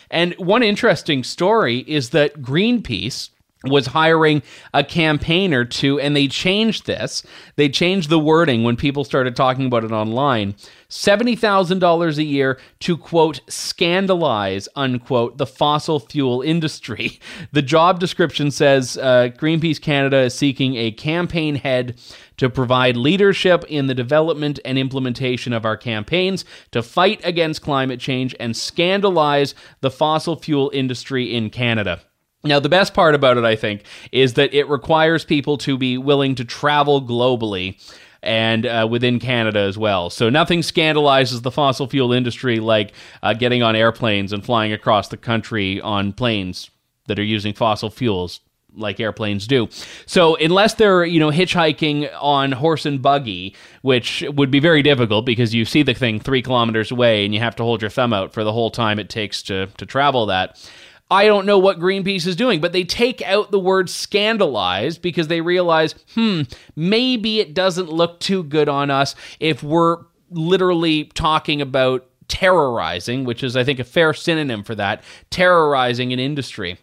And 0.09 0.33
one 0.35 0.63
interesting 0.63 1.23
story 1.23 1.79
is 1.79 2.09
that 2.11 2.41
Greenpeace, 2.41 3.29
was 3.65 3.87
hiring 3.87 4.41
a 4.73 4.85
campaigner 4.85 5.65
to, 5.65 5.99
and 5.99 6.15
they 6.15 6.29
changed 6.29 6.85
this. 6.85 7.23
They 7.57 7.67
changed 7.67 8.09
the 8.09 8.19
wording 8.19 8.63
when 8.63 8.77
people 8.77 9.03
started 9.03 9.35
talking 9.35 9.65
about 9.65 9.83
it 9.83 9.91
online. 9.91 10.55
$70,000 10.89 12.17
a 12.17 12.23
year 12.23 12.57
to, 12.79 12.97
quote, 12.97 13.41
scandalize, 13.49 14.69
unquote, 14.77 15.37
the 15.37 15.45
fossil 15.45 15.99
fuel 15.99 16.41
industry. 16.41 17.19
The 17.51 17.61
job 17.61 17.99
description 17.99 18.51
says 18.51 18.97
uh, 18.97 19.29
Greenpeace 19.35 19.81
Canada 19.81 20.17
is 20.19 20.35
seeking 20.35 20.75
a 20.75 20.91
campaign 20.91 21.55
head 21.55 21.99
to 22.37 22.49
provide 22.49 22.95
leadership 22.95 23.65
in 23.67 23.87
the 23.87 23.95
development 23.95 24.59
and 24.63 24.77
implementation 24.77 25.51
of 25.51 25.65
our 25.65 25.75
campaigns 25.75 26.45
to 26.71 26.83
fight 26.83 27.21
against 27.23 27.61
climate 27.61 27.99
change 27.99 28.35
and 28.39 28.55
scandalize 28.55 29.55
the 29.81 29.91
fossil 29.91 30.35
fuel 30.35 30.69
industry 30.73 31.33
in 31.33 31.49
Canada. 31.49 32.01
Now, 32.43 32.59
the 32.59 32.69
best 32.69 32.93
part 32.93 33.15
about 33.15 33.37
it, 33.37 33.43
I 33.43 33.55
think, 33.55 33.83
is 34.11 34.35
that 34.35 34.53
it 34.53 34.69
requires 34.69 35.25
people 35.25 35.57
to 35.59 35.77
be 35.77 35.97
willing 35.97 36.35
to 36.35 36.45
travel 36.45 37.01
globally 37.01 37.77
and 38.21 38.65
uh, 38.65 38.87
within 38.89 39.19
Canada 39.19 39.59
as 39.59 39.77
well. 39.77 40.09
So 40.09 40.29
nothing 40.29 40.61
scandalizes 40.61 41.41
the 41.41 41.51
fossil 41.51 41.87
fuel 41.87 42.13
industry 42.13 42.59
like 42.59 42.93
uh, 43.23 43.33
getting 43.33 43.63
on 43.63 43.75
airplanes 43.75 44.33
and 44.33 44.43
flying 44.43 44.73
across 44.73 45.09
the 45.09 45.17
country 45.17 45.81
on 45.81 46.13
planes 46.13 46.69
that 47.07 47.19
are 47.19 47.23
using 47.23 47.53
fossil 47.53 47.89
fuels 47.89 48.41
like 48.75 48.99
airplanes 48.99 49.47
do. 49.47 49.67
So 50.05 50.35
unless 50.35 50.75
they're, 50.75 51.03
you 51.03 51.19
know, 51.19 51.31
hitchhiking 51.31 52.09
on 52.21 52.51
horse 52.51 52.85
and 52.85 53.01
buggy, 53.01 53.55
which 53.81 54.23
would 54.33 54.51
be 54.51 54.59
very 54.59 54.83
difficult 54.83 55.25
because 55.25 55.53
you 55.53 55.65
see 55.65 55.81
the 55.81 55.93
thing 55.93 56.19
three 56.19 56.41
kilometers 56.41 56.91
away 56.91 57.25
and 57.25 57.33
you 57.33 57.39
have 57.39 57.55
to 57.57 57.63
hold 57.63 57.81
your 57.81 57.89
thumb 57.89 58.13
out 58.13 58.31
for 58.31 58.43
the 58.43 58.53
whole 58.53 58.69
time 58.69 58.99
it 58.99 59.09
takes 59.09 59.41
to, 59.43 59.67
to 59.77 59.85
travel 59.85 60.27
that. 60.27 60.69
I 61.11 61.25
don't 61.25 61.47
know 61.47 61.57
what 61.57 61.79
Greenpeace 61.79 62.27
is 62.27 62.35
doing, 62.35 62.61
but 62.61 62.71
they 62.71 62.83
take 62.83 63.21
out 63.23 63.49
the 63.49 63.59
word 63.59 63.89
scandalized 63.89 65.01
because 65.01 65.27
they 65.27 65.41
realize, 65.41 65.95
hmm, 66.13 66.43
maybe 66.75 67.39
it 67.39 67.55
doesn't 67.55 67.89
look 67.89 68.19
too 68.19 68.43
good 68.43 68.69
on 68.69 68.91
us 68.91 69.15
if 69.39 69.63
we're 69.63 70.03
literally 70.29 71.05
talking 71.05 71.61
about 71.61 72.05
terrorizing, 72.27 73.23
which 73.23 73.43
is, 73.43 73.57
I 73.57 73.63
think, 73.63 73.79
a 73.79 73.83
fair 73.83 74.13
synonym 74.13 74.63
for 74.63 74.75
that, 74.75 75.03
terrorizing 75.31 76.13
an 76.13 76.19
industry. 76.19 76.77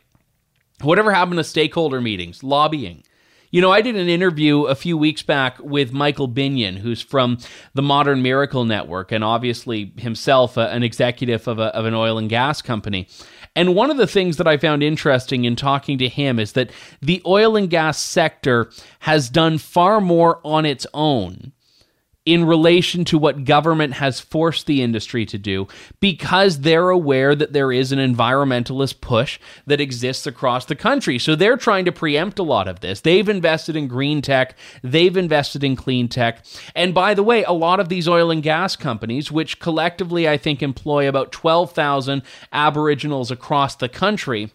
Whatever 0.82 1.12
happened 1.12 1.38
to 1.38 1.44
stakeholder 1.44 2.00
meetings, 2.00 2.42
lobbying? 2.42 3.04
You 3.52 3.62
know, 3.62 3.70
I 3.70 3.80
did 3.80 3.96
an 3.96 4.08
interview 4.08 4.64
a 4.64 4.74
few 4.74 4.98
weeks 4.98 5.22
back 5.22 5.58
with 5.60 5.92
Michael 5.92 6.28
Binnion, 6.28 6.76
who's 6.76 7.00
from 7.00 7.38
the 7.74 7.80
Modern 7.80 8.20
Miracle 8.20 8.64
Network 8.64 9.12
and 9.12 9.22
obviously 9.22 9.92
himself 9.96 10.56
an 10.56 10.82
executive 10.82 11.46
of, 11.46 11.60
a, 11.60 11.74
of 11.74 11.86
an 11.86 11.94
oil 11.94 12.18
and 12.18 12.28
gas 12.28 12.60
company. 12.60 13.08
And 13.56 13.74
one 13.74 13.90
of 13.90 13.96
the 13.96 14.06
things 14.06 14.36
that 14.36 14.46
I 14.46 14.58
found 14.58 14.82
interesting 14.82 15.46
in 15.46 15.56
talking 15.56 15.96
to 15.98 16.08
him 16.08 16.38
is 16.38 16.52
that 16.52 16.70
the 17.00 17.22
oil 17.26 17.56
and 17.56 17.70
gas 17.70 17.98
sector 17.98 18.70
has 19.00 19.30
done 19.30 19.56
far 19.56 20.00
more 20.00 20.40
on 20.44 20.66
its 20.66 20.86
own 20.92 21.52
in 22.26 22.44
relation 22.44 23.04
to 23.06 23.16
what 23.16 23.44
government 23.44 23.94
has 23.94 24.20
forced 24.20 24.66
the 24.66 24.82
industry 24.82 25.24
to 25.24 25.38
do 25.38 25.68
because 26.00 26.60
they're 26.60 26.90
aware 26.90 27.36
that 27.36 27.52
there 27.52 27.72
is 27.72 27.92
an 27.92 28.00
environmentalist 28.00 29.00
push 29.00 29.38
that 29.66 29.80
exists 29.80 30.26
across 30.26 30.64
the 30.64 30.74
country. 30.74 31.18
So 31.20 31.36
they're 31.36 31.56
trying 31.56 31.84
to 31.84 31.92
preempt 31.92 32.40
a 32.40 32.42
lot 32.42 32.66
of 32.66 32.80
this. 32.80 33.00
They've 33.00 33.28
invested 33.28 33.76
in 33.76 33.86
green 33.86 34.20
tech, 34.20 34.56
they've 34.82 35.16
invested 35.16 35.62
in 35.62 35.76
clean 35.76 36.08
tech. 36.08 36.44
And 36.74 36.92
by 36.92 37.14
the 37.14 37.22
way, 37.22 37.44
a 37.44 37.52
lot 37.52 37.78
of 37.78 37.88
these 37.88 38.08
oil 38.08 38.32
and 38.32 38.42
gas 38.42 38.74
companies, 38.74 39.30
which 39.30 39.60
collectively 39.60 40.28
I 40.28 40.36
think 40.36 40.62
employ 40.62 41.08
about 41.08 41.30
12,000 41.30 42.22
Aboriginals 42.52 43.30
across 43.30 43.76
the 43.76 43.88
country, 43.88 44.50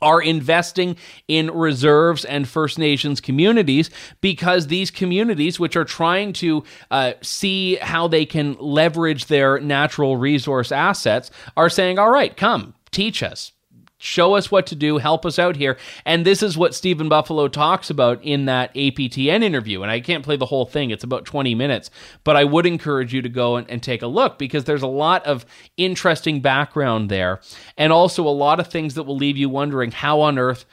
are 0.00 0.20
investing 0.20 0.96
in 1.26 1.50
reserves 1.50 2.24
and 2.24 2.48
First 2.48 2.78
Nations 2.78 3.20
communities 3.20 3.90
because 4.20 4.66
these 4.66 4.90
communities, 4.90 5.58
which 5.58 5.76
are 5.76 5.84
trying 5.84 6.32
to 6.34 6.64
uh, 6.90 7.12
see 7.22 7.76
how 7.76 8.08
they 8.08 8.26
can 8.26 8.56
leverage 8.60 9.26
their 9.26 9.60
natural 9.60 10.16
resource 10.16 10.72
assets, 10.72 11.30
are 11.56 11.68
saying, 11.68 11.98
All 11.98 12.10
right, 12.10 12.36
come, 12.36 12.74
teach 12.90 13.22
us, 13.22 13.52
show 13.98 14.34
us 14.34 14.50
what 14.50 14.66
to 14.68 14.76
do, 14.76 14.98
help 14.98 15.26
us 15.26 15.38
out 15.38 15.56
here. 15.56 15.76
And 16.04 16.24
this 16.24 16.42
is 16.42 16.56
what 16.56 16.74
Stephen 16.74 17.08
Buffalo 17.08 17.48
talks 17.48 17.90
about 17.90 18.22
in 18.22 18.46
that 18.46 18.72
APTN 18.74 19.42
interview. 19.42 19.82
And 19.82 19.90
I 19.90 20.00
can't 20.00 20.24
play 20.24 20.36
the 20.36 20.46
whole 20.46 20.64
thing, 20.64 20.90
it's 20.90 21.04
about 21.04 21.24
20 21.24 21.54
minutes, 21.54 21.90
but 22.24 22.36
I 22.36 22.44
would 22.44 22.64
encourage 22.64 23.12
you 23.12 23.22
to 23.22 23.28
go 23.28 23.56
and, 23.56 23.68
and, 23.68 23.82
take 23.82 24.02
a 24.02 24.06
look 24.06 24.38
because 24.38 24.64
there's 24.64 24.82
a 24.82 24.88
lot 24.88 25.24
of 25.24 25.46
interesting 25.76 26.40
background 26.40 27.08
there 27.08 27.40
and 27.76 27.92
also 27.92 28.26
a 28.26 28.28
lot 28.28 28.60
of 28.60 28.66
things 28.66 28.94
that 28.94 29.04
will 29.04 29.16
leave 29.16 29.36
you 29.36 29.48
wondering 29.48 29.92
how 29.92 30.20
on 30.20 30.38
earth 30.38 30.64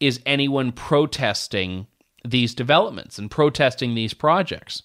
is 0.00 0.20
anyone 0.24 0.72
protesting 0.72 1.86
these 2.24 2.54
developments 2.54 3.18
and 3.18 3.30
protesting 3.30 3.94
these 3.94 4.14
projects. 4.14 4.82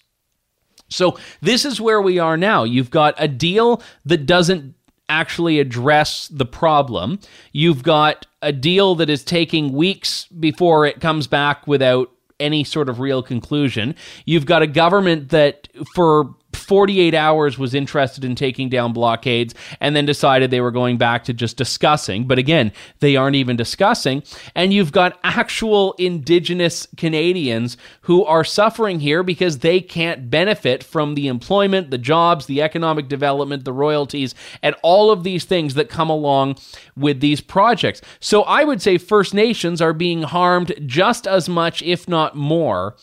So, 0.88 1.18
this 1.40 1.64
is 1.64 1.80
where 1.80 2.00
we 2.00 2.18
are 2.18 2.36
now. 2.36 2.64
You've 2.64 2.90
got 2.90 3.14
a 3.18 3.28
deal 3.28 3.82
that 4.06 4.26
doesn't 4.26 4.74
actually 5.08 5.58
address 5.58 6.28
the 6.28 6.46
problem. 6.46 7.18
You've 7.52 7.82
got 7.82 8.26
a 8.42 8.52
deal 8.52 8.94
that 8.96 9.10
is 9.10 9.24
taking 9.24 9.72
weeks 9.72 10.26
before 10.26 10.86
it 10.86 11.00
comes 11.00 11.26
back 11.26 11.66
without 11.66 12.10
any 12.40 12.64
sort 12.64 12.88
of 12.88 13.00
real 13.00 13.22
conclusion. 13.22 13.94
You've 14.24 14.46
got 14.46 14.62
a 14.62 14.66
government 14.66 15.30
that, 15.30 15.68
for 15.94 16.34
48 16.68 17.14
hours 17.14 17.58
was 17.58 17.74
interested 17.74 18.26
in 18.26 18.34
taking 18.34 18.68
down 18.68 18.92
blockades 18.92 19.54
and 19.80 19.96
then 19.96 20.04
decided 20.04 20.50
they 20.50 20.60
were 20.60 20.70
going 20.70 20.98
back 20.98 21.24
to 21.24 21.32
just 21.32 21.56
discussing. 21.56 22.26
But 22.26 22.38
again, 22.38 22.72
they 23.00 23.16
aren't 23.16 23.36
even 23.36 23.56
discussing. 23.56 24.22
And 24.54 24.70
you've 24.70 24.92
got 24.92 25.18
actual 25.24 25.94
indigenous 25.94 26.86
Canadians 26.98 27.78
who 28.02 28.22
are 28.22 28.44
suffering 28.44 29.00
here 29.00 29.22
because 29.22 29.60
they 29.60 29.80
can't 29.80 30.28
benefit 30.28 30.84
from 30.84 31.14
the 31.14 31.26
employment, 31.26 31.90
the 31.90 31.96
jobs, 31.96 32.44
the 32.44 32.60
economic 32.60 33.08
development, 33.08 33.64
the 33.64 33.72
royalties, 33.72 34.34
and 34.62 34.76
all 34.82 35.10
of 35.10 35.24
these 35.24 35.46
things 35.46 35.72
that 35.72 35.88
come 35.88 36.10
along 36.10 36.58
with 36.94 37.20
these 37.20 37.40
projects. 37.40 38.02
So 38.20 38.42
I 38.42 38.64
would 38.64 38.82
say 38.82 38.98
First 38.98 39.32
Nations 39.32 39.80
are 39.80 39.94
being 39.94 40.22
harmed 40.22 40.74
just 40.84 41.26
as 41.26 41.48
much, 41.48 41.82
if 41.82 42.06
not 42.06 42.36
more 42.36 42.94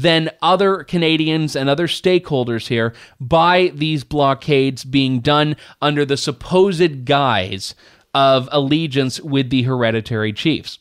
than 0.00 0.30
other 0.42 0.84
Canadians 0.84 1.56
and 1.56 1.68
other 1.68 1.86
stakeholders 1.86 2.68
here 2.68 2.94
by 3.20 3.72
these 3.74 4.04
blockades 4.04 4.84
being 4.84 5.20
done 5.20 5.56
under 5.80 6.04
the 6.04 6.16
supposed 6.16 7.04
guise 7.04 7.74
of 8.14 8.48
allegiance 8.52 9.20
with 9.20 9.50
the 9.50 9.62
hereditary 9.62 10.32
chiefs. 10.32 10.78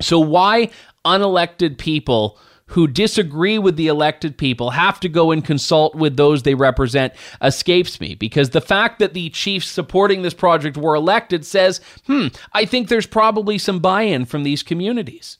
So, 0.00 0.18
why 0.18 0.70
unelected 1.04 1.78
people? 1.78 2.38
who 2.66 2.86
disagree 2.86 3.58
with 3.58 3.76
the 3.76 3.86
elected 3.86 4.38
people 4.38 4.70
have 4.70 4.98
to 4.98 5.08
go 5.08 5.30
and 5.30 5.44
consult 5.44 5.94
with 5.94 6.16
those 6.16 6.42
they 6.42 6.54
represent 6.54 7.12
escapes 7.42 8.00
me 8.00 8.14
because 8.14 8.50
the 8.50 8.62
fact 8.62 8.98
that 8.98 9.12
the 9.12 9.28
chiefs 9.28 9.68
supporting 9.68 10.22
this 10.22 10.32
project 10.32 10.78
were 10.78 10.94
elected 10.94 11.44
says, 11.44 11.82
hmm, 12.06 12.28
I 12.54 12.64
think 12.64 12.88
there's 12.88 13.06
probably 13.06 13.58
some 13.58 13.80
buy 13.80 14.02
in 14.02 14.24
from 14.24 14.42
these 14.42 14.62
communities. 14.62 15.36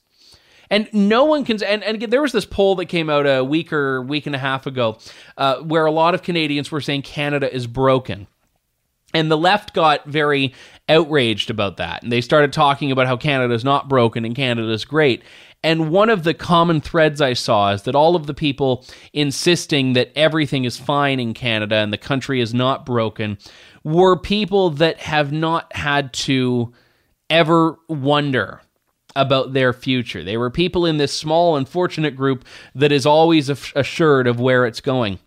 And 0.73 0.91
no 0.91 1.25
one 1.25 1.45
can. 1.45 1.61
And, 1.61 1.83
and 1.83 1.93
again, 1.93 2.09
there 2.09 2.23
was 2.23 2.31
this 2.31 2.47
poll 2.47 2.73
that 2.77 2.85
came 2.85 3.07
out 3.07 3.27
a 3.27 3.43
week 3.43 3.71
or 3.71 4.01
week 4.01 4.25
and 4.25 4.35
a 4.35 4.39
half 4.39 4.65
ago 4.65 4.97
uh, 5.37 5.57
where 5.57 5.85
a 5.85 5.91
lot 5.91 6.15
of 6.15 6.23
Canadians 6.23 6.71
were 6.71 6.81
saying 6.81 7.03
Canada 7.03 7.53
is 7.53 7.67
broken. 7.67 8.25
And 9.13 9.29
the 9.29 9.37
left 9.37 9.75
got 9.75 10.07
very 10.07 10.55
outraged 10.89 11.51
about 11.51 11.77
that. 11.77 12.01
And 12.01 12.11
they 12.11 12.21
started 12.21 12.51
talking 12.51 12.91
about 12.91 13.05
how 13.05 13.17
Canada 13.17 13.53
is 13.53 13.63
not 13.63 13.87
broken 13.87 14.25
and 14.25 14.35
Canada 14.35 14.71
is 14.71 14.83
great. 14.83 15.21
And 15.61 15.91
one 15.91 16.09
of 16.09 16.23
the 16.23 16.33
common 16.33 16.81
threads 16.81 17.21
I 17.21 17.33
saw 17.33 17.71
is 17.73 17.83
that 17.83 17.93
all 17.93 18.15
of 18.15 18.25
the 18.25 18.33
people 18.33 18.83
insisting 19.13 19.93
that 19.93 20.11
everything 20.15 20.65
is 20.65 20.79
fine 20.79 21.19
in 21.19 21.35
Canada 21.35 21.75
and 21.75 21.93
the 21.93 21.99
country 21.99 22.41
is 22.41 22.51
not 22.51 22.83
broken 22.83 23.37
were 23.83 24.17
people 24.17 24.71
that 24.71 24.99
have 25.01 25.31
not 25.31 25.71
had 25.75 26.13
to 26.13 26.73
ever 27.29 27.77
wonder 27.87 28.61
about 29.15 29.53
their 29.53 29.73
future. 29.73 30.23
They 30.23 30.37
were 30.37 30.49
people 30.49 30.85
in 30.85 30.97
this 30.97 31.13
small, 31.13 31.55
unfortunate 31.55 32.15
group 32.15 32.45
that 32.75 32.91
is 32.91 33.05
always 33.05 33.49
assured 33.49 34.27
of 34.27 34.39
where 34.39 34.65
it's 34.65 34.81
going. 34.81 35.19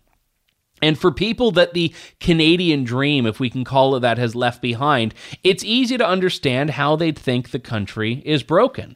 And 0.81 0.97
for 0.97 1.11
people 1.11 1.51
that 1.51 1.73
the 1.73 1.93
Canadian 2.19 2.83
dream, 2.83 3.25
if 3.25 3.39
we 3.39 3.49
can 3.49 3.63
call 3.63 3.95
it 3.95 4.01
that, 4.01 4.17
has 4.19 4.35
left 4.35 4.61
behind, 4.61 5.13
it's 5.43 5.63
easy 5.63 5.97
to 5.97 6.07
understand 6.07 6.71
how 6.71 6.95
they'd 6.95 7.17
think 7.17 7.49
the 7.49 7.59
country 7.59 8.21
is 8.25 8.43
broken. 8.43 8.95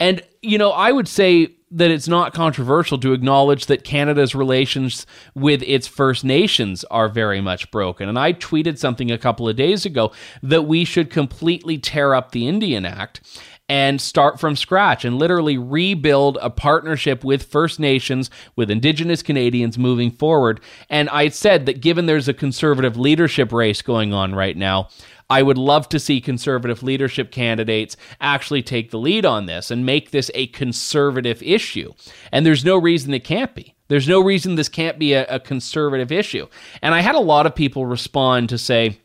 And, 0.00 0.22
you 0.40 0.58
know, 0.58 0.70
I 0.70 0.92
would 0.92 1.08
say 1.08 1.48
that 1.70 1.90
it's 1.90 2.08
not 2.08 2.32
controversial 2.32 2.98
to 2.98 3.12
acknowledge 3.12 3.66
that 3.66 3.84
Canada's 3.84 4.34
relations 4.34 5.06
with 5.34 5.62
its 5.64 5.86
First 5.86 6.24
Nations 6.24 6.84
are 6.84 7.08
very 7.08 7.40
much 7.40 7.70
broken. 7.70 8.08
And 8.08 8.18
I 8.18 8.32
tweeted 8.32 8.78
something 8.78 9.10
a 9.10 9.18
couple 9.18 9.48
of 9.48 9.56
days 9.56 9.84
ago 9.84 10.12
that 10.42 10.62
we 10.62 10.84
should 10.84 11.10
completely 11.10 11.78
tear 11.78 12.14
up 12.14 12.30
the 12.30 12.46
Indian 12.46 12.86
Act 12.86 13.42
and 13.68 14.00
start 14.00 14.38
from 14.38 14.56
scratch 14.56 15.04
and 15.04 15.18
literally 15.18 15.56
rebuild 15.56 16.38
a 16.42 16.50
partnership 16.50 17.24
with 17.24 17.44
First 17.44 17.80
Nations, 17.80 18.30
with 18.56 18.70
Indigenous 18.70 19.22
Canadians 19.22 19.78
moving 19.78 20.10
forward. 20.10 20.60
And 20.90 21.08
I 21.08 21.28
said 21.28 21.66
that 21.66 21.80
given 21.80 22.06
there's 22.06 22.28
a 22.28 22.34
conservative 22.34 22.96
leadership 22.96 23.52
race 23.52 23.80
going 23.80 24.12
on 24.12 24.34
right 24.34 24.56
now, 24.56 24.88
I 25.30 25.42
would 25.42 25.56
love 25.56 25.88
to 25.88 25.98
see 25.98 26.20
conservative 26.20 26.82
leadership 26.82 27.30
candidates 27.30 27.96
actually 28.20 28.62
take 28.62 28.90
the 28.90 28.98
lead 28.98 29.24
on 29.24 29.46
this 29.46 29.70
and 29.70 29.86
make 29.86 30.10
this 30.10 30.30
a 30.34 30.48
conservative 30.48 31.42
issue. 31.42 31.94
And 32.30 32.44
there's 32.44 32.64
no 32.64 32.76
reason 32.76 33.14
it 33.14 33.24
can't 33.24 33.54
be. 33.54 33.74
There's 33.88 34.08
no 34.08 34.20
reason 34.20 34.54
this 34.54 34.68
can't 34.68 34.98
be 34.98 35.14
a, 35.14 35.26
a 35.26 35.40
conservative 35.40 36.12
issue. 36.12 36.46
And 36.82 36.94
I 36.94 37.00
had 37.00 37.14
a 37.14 37.20
lot 37.20 37.46
of 37.46 37.54
people 37.54 37.86
respond 37.86 38.50
to 38.50 38.58
say, 38.58 39.00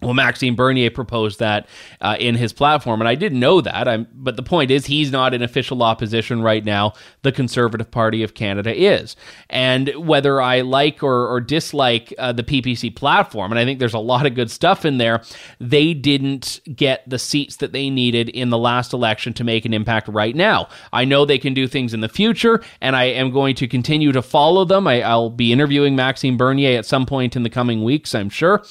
well, 0.00 0.14
Maxime 0.14 0.54
Bernier 0.54 0.90
proposed 0.90 1.40
that 1.40 1.68
uh, 2.00 2.16
in 2.20 2.36
his 2.36 2.52
platform, 2.52 3.00
and 3.00 3.08
I 3.08 3.16
didn't 3.16 3.40
know 3.40 3.60
that. 3.60 3.88
I'm, 3.88 4.06
but 4.12 4.36
the 4.36 4.44
point 4.44 4.70
is, 4.70 4.86
he's 4.86 5.10
not 5.10 5.34
in 5.34 5.42
official 5.42 5.82
opposition 5.82 6.40
right 6.40 6.64
now. 6.64 6.92
The 7.22 7.32
Conservative 7.32 7.90
Party 7.90 8.22
of 8.22 8.34
Canada 8.34 8.72
is, 8.74 9.16
and 9.50 9.88
whether 9.96 10.40
I 10.40 10.60
like 10.60 11.02
or, 11.02 11.26
or 11.26 11.40
dislike 11.40 12.14
uh, 12.16 12.32
the 12.32 12.44
PPC 12.44 12.94
platform, 12.94 13.50
and 13.50 13.58
I 13.58 13.64
think 13.64 13.80
there's 13.80 13.94
a 13.94 13.98
lot 13.98 14.24
of 14.24 14.34
good 14.34 14.52
stuff 14.52 14.84
in 14.84 14.98
there, 14.98 15.20
they 15.58 15.94
didn't 15.94 16.60
get 16.76 17.08
the 17.08 17.18
seats 17.18 17.56
that 17.56 17.72
they 17.72 17.90
needed 17.90 18.28
in 18.28 18.50
the 18.50 18.58
last 18.58 18.92
election 18.92 19.32
to 19.34 19.44
make 19.44 19.64
an 19.64 19.74
impact 19.74 20.06
right 20.06 20.36
now. 20.36 20.68
I 20.92 21.04
know 21.04 21.24
they 21.24 21.38
can 21.38 21.54
do 21.54 21.66
things 21.66 21.92
in 21.92 22.02
the 22.02 22.08
future, 22.08 22.62
and 22.80 22.94
I 22.94 23.04
am 23.04 23.32
going 23.32 23.56
to 23.56 23.66
continue 23.66 24.12
to 24.12 24.22
follow 24.22 24.64
them. 24.64 24.86
I, 24.86 25.02
I'll 25.02 25.30
be 25.30 25.52
interviewing 25.52 25.96
Maxime 25.96 26.36
Bernier 26.36 26.78
at 26.78 26.86
some 26.86 27.04
point 27.04 27.34
in 27.34 27.42
the 27.42 27.50
coming 27.50 27.82
weeks, 27.82 28.14
I'm 28.14 28.30
sure. 28.30 28.62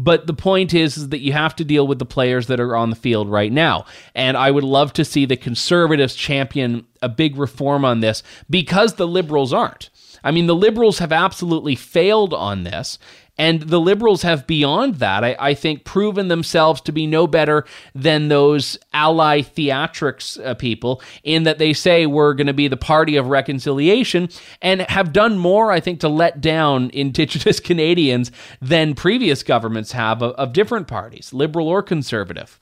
But 0.00 0.28
the 0.28 0.32
point 0.32 0.74
is, 0.74 0.96
is 0.96 1.08
that 1.08 1.22
you 1.22 1.32
have 1.32 1.56
to 1.56 1.64
deal 1.64 1.84
with 1.84 1.98
the 1.98 2.06
players 2.06 2.46
that 2.46 2.60
are 2.60 2.76
on 2.76 2.90
the 2.90 2.96
field 2.96 3.28
right 3.28 3.50
now. 3.50 3.84
And 4.14 4.36
I 4.36 4.52
would 4.52 4.62
love 4.62 4.92
to 4.92 5.04
see 5.04 5.26
the 5.26 5.36
conservatives 5.36 6.14
champion 6.14 6.86
a 7.02 7.08
big 7.08 7.36
reform 7.36 7.84
on 7.84 7.98
this 7.98 8.22
because 8.48 8.94
the 8.94 9.08
liberals 9.08 9.52
aren't. 9.52 9.90
I 10.22 10.30
mean, 10.30 10.46
the 10.46 10.54
liberals 10.54 11.00
have 11.00 11.10
absolutely 11.10 11.74
failed 11.74 12.32
on 12.32 12.62
this. 12.62 13.00
And 13.38 13.62
the 13.62 13.78
liberals 13.78 14.22
have 14.22 14.48
beyond 14.48 14.96
that, 14.96 15.22
I, 15.22 15.36
I, 15.38 15.54
think, 15.54 15.84
proven 15.84 16.26
themselves 16.26 16.80
to 16.82 16.92
be 16.92 17.06
no 17.06 17.28
better 17.28 17.64
than 17.94 18.28
those 18.28 18.76
ally 18.92 19.42
theatrics 19.42 20.44
uh, 20.44 20.54
people 20.54 21.00
in 21.22 21.44
that 21.44 21.58
they 21.58 21.72
say 21.72 22.04
we're 22.04 22.34
going 22.34 22.48
to 22.48 22.52
be 22.52 22.66
the 22.66 22.76
party 22.76 23.16
of 23.16 23.28
reconciliation 23.28 24.28
and 24.60 24.82
have 24.82 25.12
done 25.12 25.38
more, 25.38 25.70
I 25.70 25.78
think, 25.78 26.00
to 26.00 26.08
let 26.08 26.40
down 26.40 26.90
Indigenous 26.92 27.60
Canadians 27.60 28.32
than 28.60 28.94
previous 28.94 29.44
governments 29.44 29.92
have 29.92 30.20
of, 30.20 30.32
of 30.32 30.52
different 30.52 30.88
parties, 30.88 31.32
liberal 31.32 31.68
or 31.68 31.82
conservative. 31.82 32.58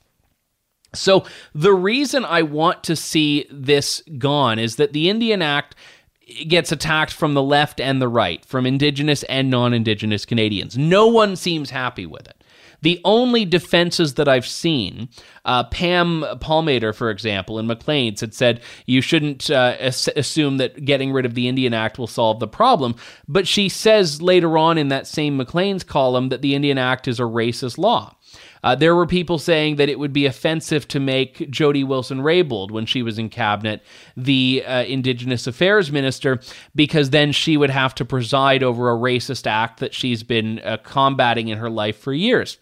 So 0.93 1.25
the 1.53 1.73
reason 1.73 2.23
I 2.23 2.43
want 2.43 2.83
to 2.85 2.95
see 2.95 3.47
this 3.51 4.01
gone 4.17 4.59
is 4.59 4.77
that 4.77 4.93
the 4.93 5.09
Indian 5.09 5.41
Act 5.41 5.75
gets 6.47 6.71
attacked 6.71 7.13
from 7.13 7.33
the 7.33 7.43
left 7.43 7.79
and 7.79 8.01
the 8.01 8.07
right, 8.07 8.43
from 8.45 8.65
Indigenous 8.65 9.23
and 9.23 9.49
non 9.49 9.73
Indigenous 9.73 10.25
Canadians. 10.25 10.77
No 10.77 11.07
one 11.07 11.35
seems 11.35 11.69
happy 11.69 12.05
with 12.05 12.27
it. 12.27 12.43
The 12.81 13.01
only 13.03 13.43
defenses 13.43 14.15
that 14.15 14.27
I've 14.27 14.45
seen, 14.45 15.09
uh, 15.45 15.63
Pam 15.65 16.23
Palmater, 16.39 16.93
for 16.93 17.09
example, 17.09 17.57
in 17.57 17.65
Maclean's 17.65 18.21
had 18.21 18.33
said 18.35 18.61
you 18.85 19.01
shouldn't 19.01 19.49
uh, 19.49 19.75
ass- 19.79 20.09
assume 20.15 20.57
that 20.57 20.85
getting 20.85 21.11
rid 21.11 21.25
of 21.25 21.33
the 21.33 21.47
Indian 21.47 21.73
Act 21.73 21.97
will 21.97 22.07
solve 22.07 22.39
the 22.39 22.47
problem. 22.47 22.95
But 23.27 23.47
she 23.47 23.67
says 23.67 24.21
later 24.21 24.57
on 24.57 24.77
in 24.77 24.89
that 24.89 25.07
same 25.07 25.37
Maclean's 25.37 25.83
column 25.83 26.29
that 26.29 26.41
the 26.41 26.53
Indian 26.53 26.77
Act 26.77 27.07
is 27.07 27.19
a 27.19 27.23
racist 27.23 27.77
law. 27.77 28.15
Uh, 28.63 28.75
there 28.75 28.95
were 28.95 29.05
people 29.05 29.37
saying 29.37 29.75
that 29.77 29.89
it 29.89 29.99
would 29.99 30.13
be 30.13 30.25
offensive 30.25 30.87
to 30.89 30.99
make 30.99 31.49
Jody 31.49 31.83
Wilson 31.83 32.19
Raybould, 32.19 32.71
when 32.71 32.85
she 32.85 33.01
was 33.01 33.17
in 33.19 33.29
cabinet, 33.29 33.83
the 34.15 34.63
uh, 34.65 34.83
Indigenous 34.83 35.47
Affairs 35.47 35.91
Minister, 35.91 36.39
because 36.75 37.11
then 37.11 37.31
she 37.31 37.57
would 37.57 37.69
have 37.69 37.95
to 37.95 38.05
preside 38.05 38.63
over 38.63 38.91
a 38.91 38.97
racist 38.97 39.47
act 39.47 39.79
that 39.79 39.93
she's 39.93 40.23
been 40.23 40.59
uh, 40.59 40.77
combating 40.83 41.47
in 41.47 41.57
her 41.57 41.69
life 41.69 41.97
for 41.97 42.13
years. 42.13 42.57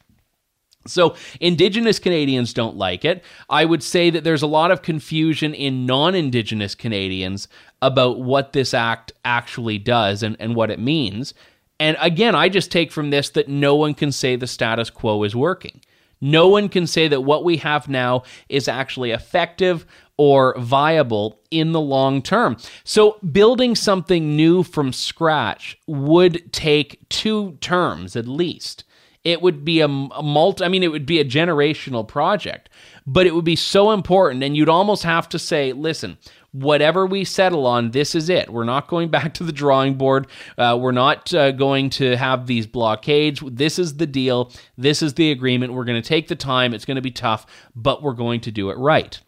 So, 0.88 1.16
Indigenous 1.40 1.98
Canadians 1.98 2.54
don't 2.54 2.78
like 2.78 3.04
it. 3.06 3.24
I 3.50 3.66
would 3.66 3.82
say 3.82 4.12
that 4.12 4.24
there's 4.24 4.44
a 4.44 4.48
lot 4.48 4.70
of 4.70 4.84
confusion 4.84 5.56
in 5.56 5.88
non 5.88 6.14
Indigenous 6.14 6.76
Canadians 6.76 7.48
about 7.82 8.20
what 8.20 8.54
this 8.54 8.74
act 8.74 9.12
actually 9.24 9.80
does 9.80 10.22
and, 10.22 10.38
and 10.40 10.56
what 10.56 10.70
it 10.70 10.80
means. 10.80 11.34
And 11.80 11.98
again, 12.00 12.36
I 12.36 12.50
just 12.50 12.72
take 12.72 12.92
from 12.92 13.10
this 13.10 13.30
that 13.32 13.50
no 13.50 13.76
one 13.76 13.94
can 13.94 14.12
say 14.12 14.36
the 14.36 14.48
status 14.48 14.90
quo 14.90 15.24
is 15.24 15.36
working. 15.36 15.82
No 16.22 16.48
one 16.48 16.70
can 16.70 16.88
say 16.88 17.08
that 17.10 17.22
what 17.22 17.44
we 17.44 17.58
have 17.58 17.90
now 17.90 18.24
is 18.48 18.68
actually 18.68 19.12
effective 19.12 19.86
or 20.18 20.56
viable 20.58 21.40
in 21.52 21.74
the 21.74 21.82
long 21.82 22.22
term. 22.22 22.58
So, 22.84 23.20
building 23.32 23.76
something 23.76 24.36
new 24.36 24.64
from 24.64 24.94
scratch 24.94 25.78
would 25.88 26.52
take 26.54 27.08
two 27.10 27.58
terms 27.60 28.16
at 28.16 28.28
least. 28.28 28.86
It 29.26 29.42
would 29.42 29.66
be 29.66 29.82
a, 29.82 29.88
a 29.88 30.24
multi, 30.24 30.64
I 30.64 30.68
mean, 30.68 30.84
it 30.84 30.92
would 30.92 31.06
be 31.06 31.20
a 31.20 31.26
generational 31.26 32.08
project, 32.08 32.70
but 33.06 33.26
it 33.26 33.34
would 33.34 33.46
be 33.46 33.56
so 33.56 33.92
important. 33.92 34.44
And 34.44 34.56
you'd 34.56 34.70
almost 34.70 35.04
have 35.04 35.28
to 35.30 35.40
say, 35.40 35.74
listen, 35.74 36.18
whatever 36.56 37.06
we 37.06 37.26
settle 37.26 37.68
on, 37.68 37.92
this 37.92 38.16
is 38.16 38.30
it. 38.30 38.50
We're 38.50 38.64
not 38.64 38.88
going 38.88 39.10
back 39.10 39.34
to 39.36 39.44
the 39.44 39.52
drawing 39.52 39.96
board. 39.96 40.28
Uh, 40.58 40.78
we're 40.80 40.92
not 40.92 41.34
uh, 41.34 41.52
going 41.52 41.90
to 41.92 42.16
have 42.16 42.48
these 42.48 42.66
blockades. 42.66 43.42
This 43.46 43.78
is 43.78 43.98
the 43.98 44.08
deal. 44.08 44.52
This 44.78 45.02
is 45.02 45.16
the 45.16 45.32
agreement. 45.32 45.74
We're 45.74 45.86
going 45.86 46.02
to 46.02 46.08
take 46.08 46.28
the 46.28 46.36
time. 46.36 46.74
It's 46.74 46.86
going 46.86 46.96
to 46.96 47.02
be 47.02 47.12
tough, 47.12 47.46
but 47.76 48.02
we're 48.02 48.14
going 48.14 48.42
to 48.42 48.52
do 48.52 48.70
it 48.70 48.78
right. 48.78 49.20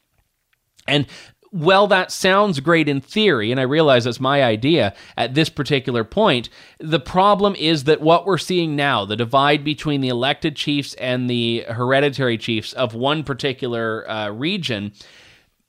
And 0.88 1.06
well, 1.52 1.88
that 1.88 2.12
sounds 2.12 2.60
great 2.60 2.90
in 2.90 3.02
theory, 3.02 3.52
and 3.52 3.60
I 3.60 3.64
realize 3.64 4.04
that's 4.04 4.20
my 4.20 4.44
idea 4.44 4.94
at 5.16 5.34
this 5.34 5.50
particular 5.50 6.04
point. 6.04 6.50
The 6.80 7.00
problem 7.00 7.56
is 7.56 7.86
that 7.86 8.02
what 8.02 8.26
we're 8.26 8.38
seeing 8.38 8.76
now, 8.76 9.06
the 9.06 9.16
divide 9.16 9.64
between 9.64 10.02
the 10.02 10.10
elected 10.10 10.56
chiefs 10.56 10.94
and 10.96 11.30
the 11.30 11.66
hereditary 11.70 12.38
chiefs 12.38 12.74
of 12.74 12.94
one 12.94 13.24
particular 13.24 14.10
uh, 14.10 14.30
region, 14.30 14.92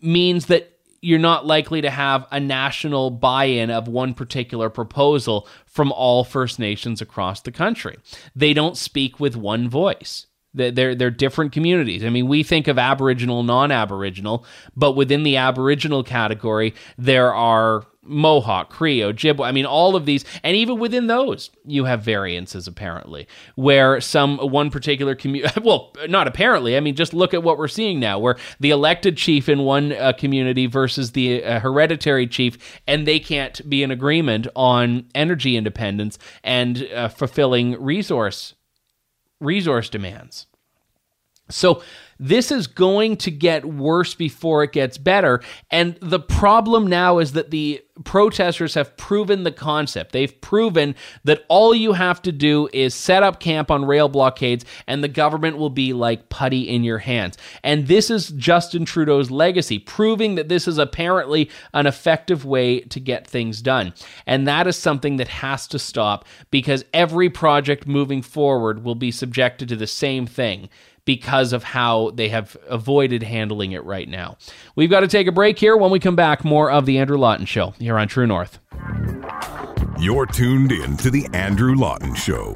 means 0.01 0.47
that 0.47 0.78
you're 1.01 1.19
not 1.19 1.47
likely 1.47 1.81
to 1.81 1.91
have 1.91 2.27
a 2.31 2.41
national 2.41 3.11
buy 3.11 3.45
in 3.45 3.71
of 3.71 3.89
one 3.89 4.15
particular 4.15 4.69
proposal 4.69 5.47
from 5.67 5.93
all 5.93 6.25
First 6.25 6.59
Nations 6.59 7.01
across 7.01 7.41
the 7.41 7.53
country. 7.53 7.99
They 8.35 8.53
don't 8.53 8.77
speak 8.77 9.21
with 9.21 9.37
one 9.37 9.69
voice. 9.69 10.27
They're, 10.55 10.95
they're 10.95 11.11
different 11.11 11.53
communities. 11.53 12.05
I 12.05 12.11
mean, 12.11 12.27
we 12.27 12.43
think 12.43 12.67
of 12.69 12.79
Aboriginal, 12.79 13.43
non 13.43 13.71
Aboriginal, 13.71 14.45
but 14.75 14.93
within 14.93 15.23
the 15.23 15.37
Aboriginal 15.37 16.03
category, 16.03 16.75
there 16.97 17.33
are 17.33 17.85
Mohawk, 18.09 18.71
Cree, 18.71 19.01
Ojibwe. 19.01 19.47
I 19.47 19.53
mean, 19.53 19.67
all 19.67 19.95
of 19.95 20.07
these, 20.07 20.25
and 20.43 20.57
even 20.57 20.79
within 20.79 21.07
those, 21.07 21.51
you 21.65 21.85
have 21.85 22.03
variances 22.03 22.67
apparently, 22.67 23.29
where 23.55 24.01
some 24.01 24.39
one 24.39 24.71
particular 24.71 25.15
community. 25.15 25.61
Well, 25.69 25.93
not 26.09 26.27
apparently. 26.27 26.79
I 26.79 26.81
mean, 26.81 26.95
just 26.95 27.13
look 27.13 27.35
at 27.35 27.43
what 27.43 27.59
we're 27.59 27.69
seeing 27.69 28.01
now, 28.01 28.19
where 28.19 28.37
the 28.59 28.71
elected 28.71 29.19
chief 29.19 29.49
in 29.51 29.61
one 29.61 29.93
uh, 29.93 30.13
community 30.13 30.67
versus 30.67 31.13
the 31.13 31.45
uh, 31.45 31.61
hereditary 31.61 32.27
chief, 32.27 32.81
and 32.87 33.07
they 33.07 33.21
can't 33.21 33.69
be 33.69 33.83
in 33.83 33.91
agreement 33.91 34.47
on 34.57 35.05
energy 35.15 35.57
independence 35.57 36.19
and 36.43 36.89
uh, 36.95 37.09
fulfilling 37.09 37.81
resource 37.83 38.55
resource 39.41 39.89
demands. 39.89 40.48
So 41.51 41.83
this 42.19 42.51
is 42.51 42.67
going 42.67 43.17
to 43.19 43.31
get 43.31 43.65
worse 43.65 44.15
before 44.15 44.65
it 44.65 44.73
gets 44.73 44.99
better. 44.99 45.41
And 45.71 45.97
the 46.01 46.19
problem 46.19 46.89
now 46.89 47.19
is 47.19 47.33
that 47.33 47.51
the 47.51 47.83
protesters 48.05 48.75
have 48.75 48.97
proven 48.97 49.45
the 49.45 49.53
concept. 49.53 50.13
They've 50.13 50.41
proven 50.41 50.95
that 51.25 51.45
all 51.49 51.75
you 51.75 51.93
have 51.93 52.23
to 52.23 52.33
do 52.33 52.69
is 52.73 52.95
set 52.95 53.23
up 53.23 53.41
camp 53.41 53.71
on 53.71 53.85
rail 53.85 54.09
blockades 54.09 54.65
and 54.87 55.03
the 55.03 55.09
government 55.09 55.59
will 55.59 55.71
be 55.71 55.93
like 55.93 56.29
putty 56.29 56.69
in 56.69 56.85
your 56.85 56.99
hands. 56.99 57.37
And 57.63 57.87
this 57.87 58.11
is 58.11 58.29
Justin 58.31 58.85
Trudeau's 58.85 59.31
legacy, 59.31 59.79
proving 59.79 60.35
that 60.37 60.49
this 60.49 60.69
is 60.69 60.79
apparently 60.79 61.51
an 61.75 61.87
effective 61.87 62.45
way 62.45 62.81
to 62.81 63.01
get 63.01 63.27
things 63.27 63.63
done. 63.63 63.95
And 64.27 64.47
that 64.47 64.67
is 64.67 64.77
something 64.77 65.17
that 65.17 65.29
has 65.29 65.67
to 65.69 65.79
stop 65.79 66.25
because 66.51 66.85
every 66.93 67.31
project 67.31 67.87
moving 67.87 68.23
forward 68.23 68.85
will 68.85 68.97
be 68.97 69.11
subjected 69.11 69.69
to 69.69 69.77
the 69.77 69.87
same 69.87 70.27
thing 70.27 70.69
because 71.09 71.55
of 71.55 71.65
how 71.65 72.11
they 72.11 72.29
have 72.29 72.55
avoided 72.69 73.23
handling 73.23 73.73
it 73.73 73.83
right 73.83 74.11
now. 74.11 74.37
We've 74.77 74.91
got 74.91 75.01
to 75.01 75.09
take 75.09 75.27
a 75.27 75.33
break 75.33 75.59
here. 75.59 75.75
When 75.75 75.91
we 75.91 75.99
come 75.99 76.17
back, 76.17 76.45
more 76.45 76.71
of 76.71 76.85
The 76.85 76.99
Andrew 76.99 77.17
Lawton 77.17 77.47
Show 77.47 77.73
here 77.79 77.99
on 77.99 78.09
True 78.09 78.27
North. 78.27 78.59
You're 79.99 80.27
tuned 80.27 80.71
in 80.71 80.99
to 80.99 81.11
The 81.11 81.27
Andrew 81.33 81.75
Lawton 81.75 82.15
Show. 82.15 82.55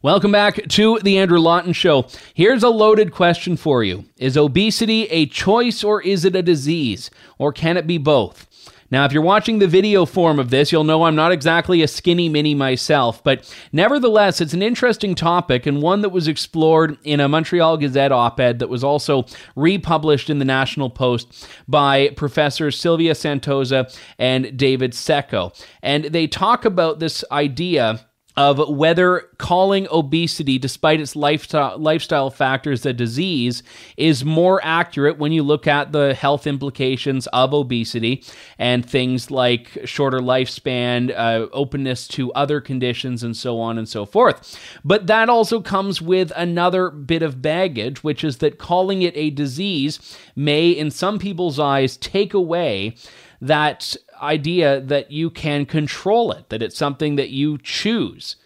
Welcome 0.00 0.32
back 0.32 0.66
to 0.66 0.98
the 1.00 1.18
Andrew 1.18 1.38
Lawton 1.38 1.74
Show. 1.74 2.06
Here's 2.32 2.62
a 2.62 2.70
loaded 2.70 3.12
question 3.12 3.58
for 3.58 3.84
you 3.84 4.06
Is 4.16 4.38
obesity 4.38 5.02
a 5.08 5.26
choice 5.26 5.84
or 5.84 6.00
is 6.00 6.24
it 6.24 6.34
a 6.34 6.40
disease? 6.40 7.10
Or 7.36 7.52
can 7.52 7.76
it 7.76 7.86
be 7.86 7.98
both? 7.98 8.46
Now, 8.90 9.04
if 9.04 9.12
you're 9.12 9.22
watching 9.22 9.60
the 9.60 9.68
video 9.68 10.04
form 10.04 10.38
of 10.40 10.50
this, 10.50 10.72
you'll 10.72 10.84
know 10.84 11.04
I'm 11.04 11.14
not 11.14 11.30
exactly 11.30 11.82
a 11.82 11.88
skinny 11.88 12.28
mini 12.28 12.54
myself, 12.54 13.22
but 13.22 13.52
nevertheless, 13.72 14.40
it's 14.40 14.52
an 14.52 14.62
interesting 14.62 15.14
topic 15.14 15.64
and 15.64 15.80
one 15.80 16.00
that 16.00 16.08
was 16.08 16.26
explored 16.26 16.98
in 17.04 17.20
a 17.20 17.28
Montreal 17.28 17.76
Gazette 17.76 18.10
op 18.10 18.40
ed 18.40 18.58
that 18.58 18.68
was 18.68 18.82
also 18.82 19.26
republished 19.54 20.28
in 20.28 20.40
the 20.40 20.44
National 20.44 20.90
Post 20.90 21.48
by 21.68 22.08
Professor 22.16 22.70
Sylvia 22.70 23.14
Santosa 23.14 23.96
and 24.18 24.56
David 24.56 24.92
Secco. 24.92 25.54
And 25.82 26.06
they 26.06 26.26
talk 26.26 26.64
about 26.64 26.98
this 26.98 27.24
idea 27.30 28.00
of 28.36 28.68
whether 28.68 29.28
calling 29.38 29.88
obesity, 29.90 30.58
despite 30.58 31.00
its 31.00 31.16
lifestyle, 31.16 31.76
lifestyle 31.78 32.30
factors, 32.30 32.86
a 32.86 32.92
disease 32.92 33.62
is 33.96 34.24
more 34.24 34.60
accurate 34.62 35.18
when 35.18 35.32
you 35.32 35.42
look 35.42 35.66
at 35.66 35.92
the 35.92 36.14
health 36.14 36.46
implications 36.46 37.26
of 37.28 37.52
obesity 37.52 38.24
and 38.58 38.88
things 38.88 39.30
like 39.30 39.78
shorter 39.84 40.20
lifespan, 40.20 41.10
uh, 41.10 41.48
openness 41.52 42.06
to 42.06 42.32
other 42.34 42.60
conditions, 42.60 43.22
and 43.22 43.36
so 43.36 43.58
on 43.58 43.78
and 43.78 43.88
so 43.88 44.06
forth. 44.06 44.58
But 44.84 45.06
that 45.08 45.28
also 45.28 45.60
comes 45.60 46.00
with 46.00 46.32
another 46.36 46.90
bit 46.90 47.22
of 47.22 47.42
baggage, 47.42 48.04
which 48.04 48.22
is 48.22 48.38
that 48.38 48.58
calling 48.58 49.02
it 49.02 49.16
a 49.16 49.30
disease 49.30 49.98
may, 50.36 50.70
in 50.70 50.90
some 50.90 51.18
people's 51.18 51.58
eyes, 51.58 51.96
take 51.96 52.32
away 52.32 52.94
that 53.40 53.96
idea 54.20 54.80
that 54.80 55.10
you 55.10 55.30
can 55.30 55.66
control 55.66 56.32
it, 56.32 56.48
that 56.50 56.62
it's 56.62 56.76
something 56.76 57.16
that 57.16 57.30
you 57.30 57.58
choose 57.58 58.36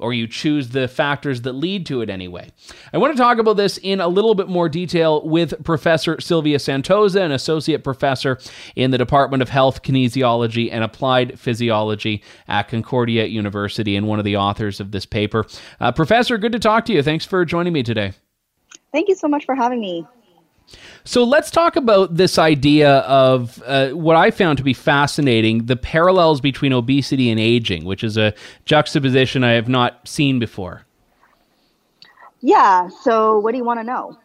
or 0.00 0.12
you 0.12 0.26
choose 0.26 0.68
the 0.68 0.88
factors 0.88 1.42
that 1.42 1.52
lead 1.52 1.86
to 1.86 2.00
it 2.00 2.10
anyway. 2.10 2.50
I 2.92 2.98
want 2.98 3.16
to 3.16 3.20
talk 3.20 3.38
about 3.38 3.56
this 3.56 3.78
in 3.78 4.00
a 4.00 4.08
little 4.08 4.34
bit 4.34 4.48
more 4.48 4.68
detail 4.68 5.26
with 5.26 5.64
Professor 5.64 6.20
Sylvia 6.20 6.58
Santosa, 6.58 7.20
an 7.20 7.32
associate 7.32 7.82
professor 7.84 8.38
in 8.76 8.90
the 8.90 8.98
Department 8.98 9.42
of 9.42 9.48
Health, 9.48 9.82
Kinesiology, 9.82 10.68
and 10.70 10.84
Applied 10.84 11.38
Physiology 11.38 12.22
at 12.46 12.68
Concordia 12.68 13.26
University, 13.26 13.96
and 13.96 14.06
one 14.06 14.18
of 14.18 14.24
the 14.24 14.36
authors 14.36 14.80
of 14.80 14.92
this 14.92 15.06
paper. 15.06 15.44
Uh, 15.80 15.92
professor, 15.92 16.38
good 16.38 16.52
to 16.52 16.58
talk 16.58 16.84
to 16.86 16.92
you. 16.92 17.02
Thanks 17.02 17.24
for 17.24 17.44
joining 17.44 17.72
me 17.72 17.82
today. 17.82 18.12
Thank 18.92 19.08
you 19.08 19.16
so 19.16 19.28
much 19.28 19.44
for 19.44 19.54
having 19.54 19.80
me. 19.80 20.06
So 21.04 21.24
let's 21.24 21.50
talk 21.50 21.76
about 21.76 22.16
this 22.16 22.38
idea 22.38 22.98
of 22.98 23.62
uh, 23.64 23.90
what 23.90 24.16
I 24.16 24.30
found 24.30 24.58
to 24.58 24.64
be 24.64 24.74
fascinating 24.74 25.66
the 25.66 25.76
parallels 25.76 26.40
between 26.40 26.72
obesity 26.72 27.30
and 27.30 27.40
aging, 27.40 27.84
which 27.84 28.04
is 28.04 28.16
a 28.16 28.34
juxtaposition 28.66 29.42
I 29.42 29.52
have 29.52 29.68
not 29.68 30.06
seen 30.06 30.38
before. 30.38 30.84
Yeah. 32.40 32.88
So, 33.02 33.38
what 33.38 33.52
do 33.52 33.58
you 33.58 33.64
want 33.64 33.80
to 33.80 33.84
know? 33.84 34.18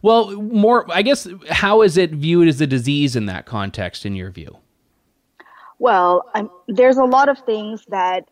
Well, 0.00 0.32
more, 0.42 0.86
I 0.92 1.02
guess, 1.02 1.28
how 1.48 1.82
is 1.82 1.96
it 1.96 2.10
viewed 2.10 2.48
as 2.48 2.60
a 2.60 2.66
disease 2.66 3.14
in 3.14 3.26
that 3.26 3.46
context, 3.46 4.04
in 4.04 4.16
your 4.16 4.30
view? 4.30 4.58
Well, 5.78 6.28
I'm, 6.34 6.50
there's 6.68 6.96
a 6.96 7.04
lot 7.04 7.28
of 7.28 7.38
things 7.40 7.84
that 7.88 8.28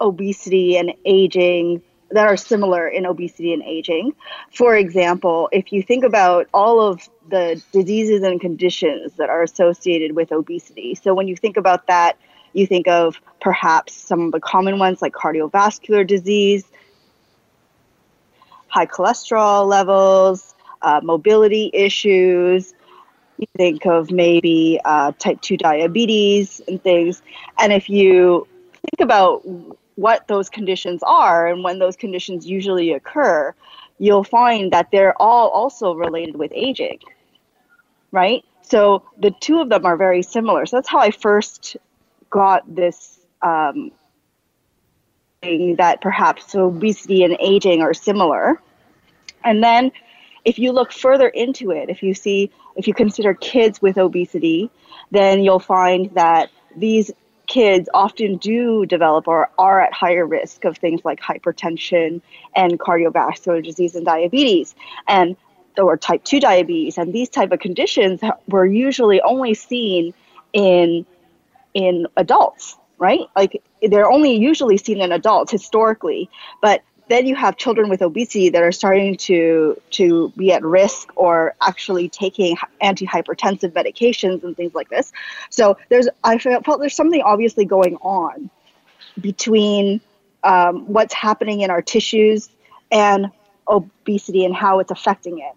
obesity 0.00 0.76
and 0.76 0.92
aging 1.04 1.82
that 2.10 2.26
are 2.26 2.36
similar 2.36 2.86
in 2.88 3.06
obesity 3.06 3.52
and 3.52 3.62
aging. 3.62 4.14
For 4.52 4.76
example, 4.76 5.48
if 5.52 5.72
you 5.72 5.82
think 5.82 6.04
about 6.04 6.48
all 6.54 6.80
of 6.80 7.08
the 7.28 7.62
diseases 7.72 8.22
and 8.22 8.40
conditions 8.40 9.14
that 9.14 9.30
are 9.30 9.42
associated 9.42 10.14
with 10.14 10.30
obesity, 10.30 10.94
so 10.94 11.14
when 11.14 11.28
you 11.28 11.36
think 11.36 11.56
about 11.56 11.86
that, 11.86 12.16
you 12.52 12.66
think 12.66 12.86
of 12.86 13.20
perhaps 13.40 13.94
some 13.94 14.20
of 14.20 14.32
the 14.32 14.40
common 14.40 14.78
ones 14.78 15.02
like 15.02 15.12
cardiovascular 15.12 16.06
disease, 16.06 16.64
high 18.68 18.86
cholesterol 18.86 19.66
levels, 19.66 20.54
uh, 20.82 21.00
mobility 21.02 21.70
issues. 21.72 22.74
You 23.38 23.46
think 23.56 23.86
of 23.86 24.12
maybe 24.12 24.80
uh, 24.84 25.12
type 25.18 25.40
2 25.40 25.56
diabetes 25.56 26.60
and 26.68 26.80
things. 26.80 27.22
And 27.58 27.72
if 27.72 27.88
you 27.88 28.46
think 28.82 29.00
about 29.00 29.44
what 29.96 30.26
those 30.28 30.48
conditions 30.48 31.02
are 31.02 31.46
and 31.46 31.62
when 31.62 31.78
those 31.78 31.96
conditions 31.96 32.46
usually 32.46 32.92
occur, 32.92 33.54
you'll 33.98 34.24
find 34.24 34.72
that 34.72 34.88
they're 34.90 35.20
all 35.20 35.48
also 35.50 35.94
related 35.94 36.36
with 36.36 36.52
aging, 36.54 36.98
right? 38.10 38.44
So 38.62 39.02
the 39.18 39.30
two 39.40 39.60
of 39.60 39.68
them 39.68 39.84
are 39.84 39.96
very 39.96 40.22
similar. 40.22 40.66
So 40.66 40.76
that's 40.76 40.88
how 40.88 40.98
I 40.98 41.10
first 41.10 41.76
got 42.30 42.62
this 42.74 43.20
um, 43.42 43.92
thing 45.42 45.76
that 45.76 46.00
perhaps 46.00 46.54
obesity 46.54 47.22
and 47.22 47.36
aging 47.38 47.82
are 47.82 47.94
similar. 47.94 48.60
And 49.44 49.62
then 49.62 49.92
if 50.44 50.58
you 50.58 50.72
look 50.72 50.92
further 50.92 51.28
into 51.28 51.70
it, 51.70 51.88
if 51.88 52.02
you 52.02 52.14
see, 52.14 52.50
if 52.76 52.88
you 52.88 52.94
consider 52.94 53.34
kids 53.34 53.80
with 53.80 53.98
obesity, 53.98 54.70
then 55.10 55.42
you'll 55.42 55.58
find 55.58 56.10
that 56.14 56.50
these 56.76 57.12
kids 57.54 57.88
often 57.94 58.36
do 58.36 58.84
develop 58.84 59.28
or 59.28 59.48
are 59.58 59.80
at 59.80 59.92
higher 59.92 60.26
risk 60.26 60.64
of 60.64 60.76
things 60.76 61.00
like 61.04 61.20
hypertension 61.20 62.20
and 62.56 62.80
cardiovascular 62.80 63.62
disease 63.62 63.94
and 63.94 64.04
diabetes 64.04 64.74
and 65.06 65.36
or 65.78 65.96
type 65.96 66.24
2 66.24 66.40
diabetes. 66.40 66.98
And 66.98 67.12
these 67.12 67.28
type 67.28 67.52
of 67.52 67.60
conditions 67.60 68.20
were 68.48 68.66
usually 68.66 69.20
only 69.20 69.54
seen 69.54 70.14
in 70.52 71.06
in 71.74 72.08
adults 72.16 72.76
right? 72.98 73.20
Like 73.36 73.62
they're 73.82 74.10
only 74.10 74.36
usually 74.36 74.78
seen 74.78 75.00
in 75.00 75.12
adults 75.12 75.50
historically. 75.52 76.30
But 76.62 76.82
then 77.08 77.26
you 77.26 77.34
have 77.34 77.56
children 77.56 77.88
with 77.88 78.02
obesity 78.02 78.48
that 78.48 78.62
are 78.62 78.72
starting 78.72 79.16
to 79.16 79.80
to 79.90 80.30
be 80.36 80.52
at 80.52 80.62
risk 80.62 81.12
or 81.16 81.54
actually 81.60 82.08
taking 82.08 82.56
antihypertensive 82.82 83.72
medications 83.72 84.42
and 84.42 84.56
things 84.56 84.74
like 84.74 84.88
this. 84.88 85.12
So 85.50 85.76
there's 85.90 86.08
I 86.22 86.38
felt 86.38 86.80
there's 86.80 86.96
something 86.96 87.22
obviously 87.22 87.64
going 87.64 87.96
on 87.96 88.50
between 89.20 90.00
um, 90.42 90.86
what's 90.86 91.14
happening 91.14 91.60
in 91.60 91.70
our 91.70 91.82
tissues 91.82 92.48
and 92.90 93.30
obesity 93.68 94.44
and 94.44 94.54
how 94.54 94.78
it's 94.78 94.90
affecting 94.90 95.38
it. 95.38 95.52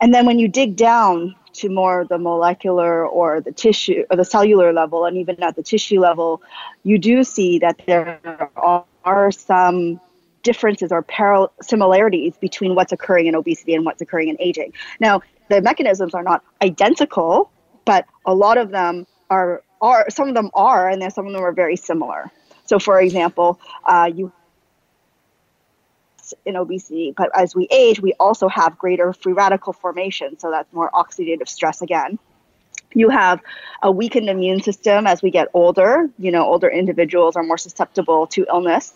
And 0.00 0.14
then 0.14 0.26
when 0.26 0.38
you 0.38 0.48
dig 0.48 0.76
down 0.76 1.34
to 1.54 1.68
more 1.68 2.04
the 2.04 2.18
molecular 2.18 3.04
or 3.06 3.40
the 3.40 3.50
tissue 3.50 4.04
or 4.10 4.16
the 4.16 4.24
cellular 4.24 4.72
level 4.72 5.04
and 5.06 5.16
even 5.16 5.42
at 5.42 5.56
the 5.56 5.62
tissue 5.62 5.98
level, 5.98 6.40
you 6.84 6.98
do 6.98 7.24
see 7.24 7.58
that 7.58 7.80
there 7.86 8.20
are 8.56 9.32
some 9.32 10.00
differences 10.42 10.92
or 10.92 11.02
parallel 11.02 11.52
similarities 11.60 12.36
between 12.36 12.74
what's 12.74 12.92
occurring 12.92 13.26
in 13.26 13.34
obesity 13.34 13.74
and 13.74 13.84
what's 13.84 14.00
occurring 14.00 14.28
in 14.28 14.36
aging. 14.40 14.72
Now, 15.00 15.20
the 15.48 15.60
mechanisms 15.62 16.14
are 16.14 16.22
not 16.22 16.44
identical, 16.62 17.50
but 17.84 18.06
a 18.26 18.34
lot 18.34 18.58
of 18.58 18.70
them 18.70 19.06
are 19.30 19.62
are 19.80 20.10
some 20.10 20.28
of 20.28 20.34
them 20.34 20.50
are, 20.54 20.88
and 20.88 21.00
then 21.00 21.10
some 21.10 21.26
of 21.26 21.32
them 21.32 21.42
are 21.42 21.52
very 21.52 21.76
similar. 21.76 22.30
So, 22.66 22.78
for 22.78 23.00
example, 23.00 23.60
uh, 23.84 24.10
you 24.14 24.32
in 26.44 26.56
obesity, 26.56 27.14
but 27.16 27.30
as 27.34 27.54
we 27.54 27.66
age, 27.70 28.00
we 28.00 28.12
also 28.20 28.48
have 28.48 28.78
greater 28.78 29.12
free 29.14 29.32
radical 29.32 29.72
formation. 29.72 30.38
So 30.38 30.50
that's 30.50 30.70
more 30.74 30.90
oxidative 30.90 31.48
stress 31.48 31.80
again. 31.80 32.18
You 32.94 33.10
have 33.10 33.40
a 33.82 33.90
weakened 33.90 34.28
immune 34.28 34.62
system 34.62 35.06
as 35.06 35.22
we 35.22 35.30
get 35.30 35.48
older. 35.54 36.08
You 36.18 36.30
know, 36.30 36.44
older 36.44 36.68
individuals 36.68 37.36
are 37.36 37.42
more 37.42 37.58
susceptible 37.58 38.26
to 38.28 38.46
illness. 38.48 38.94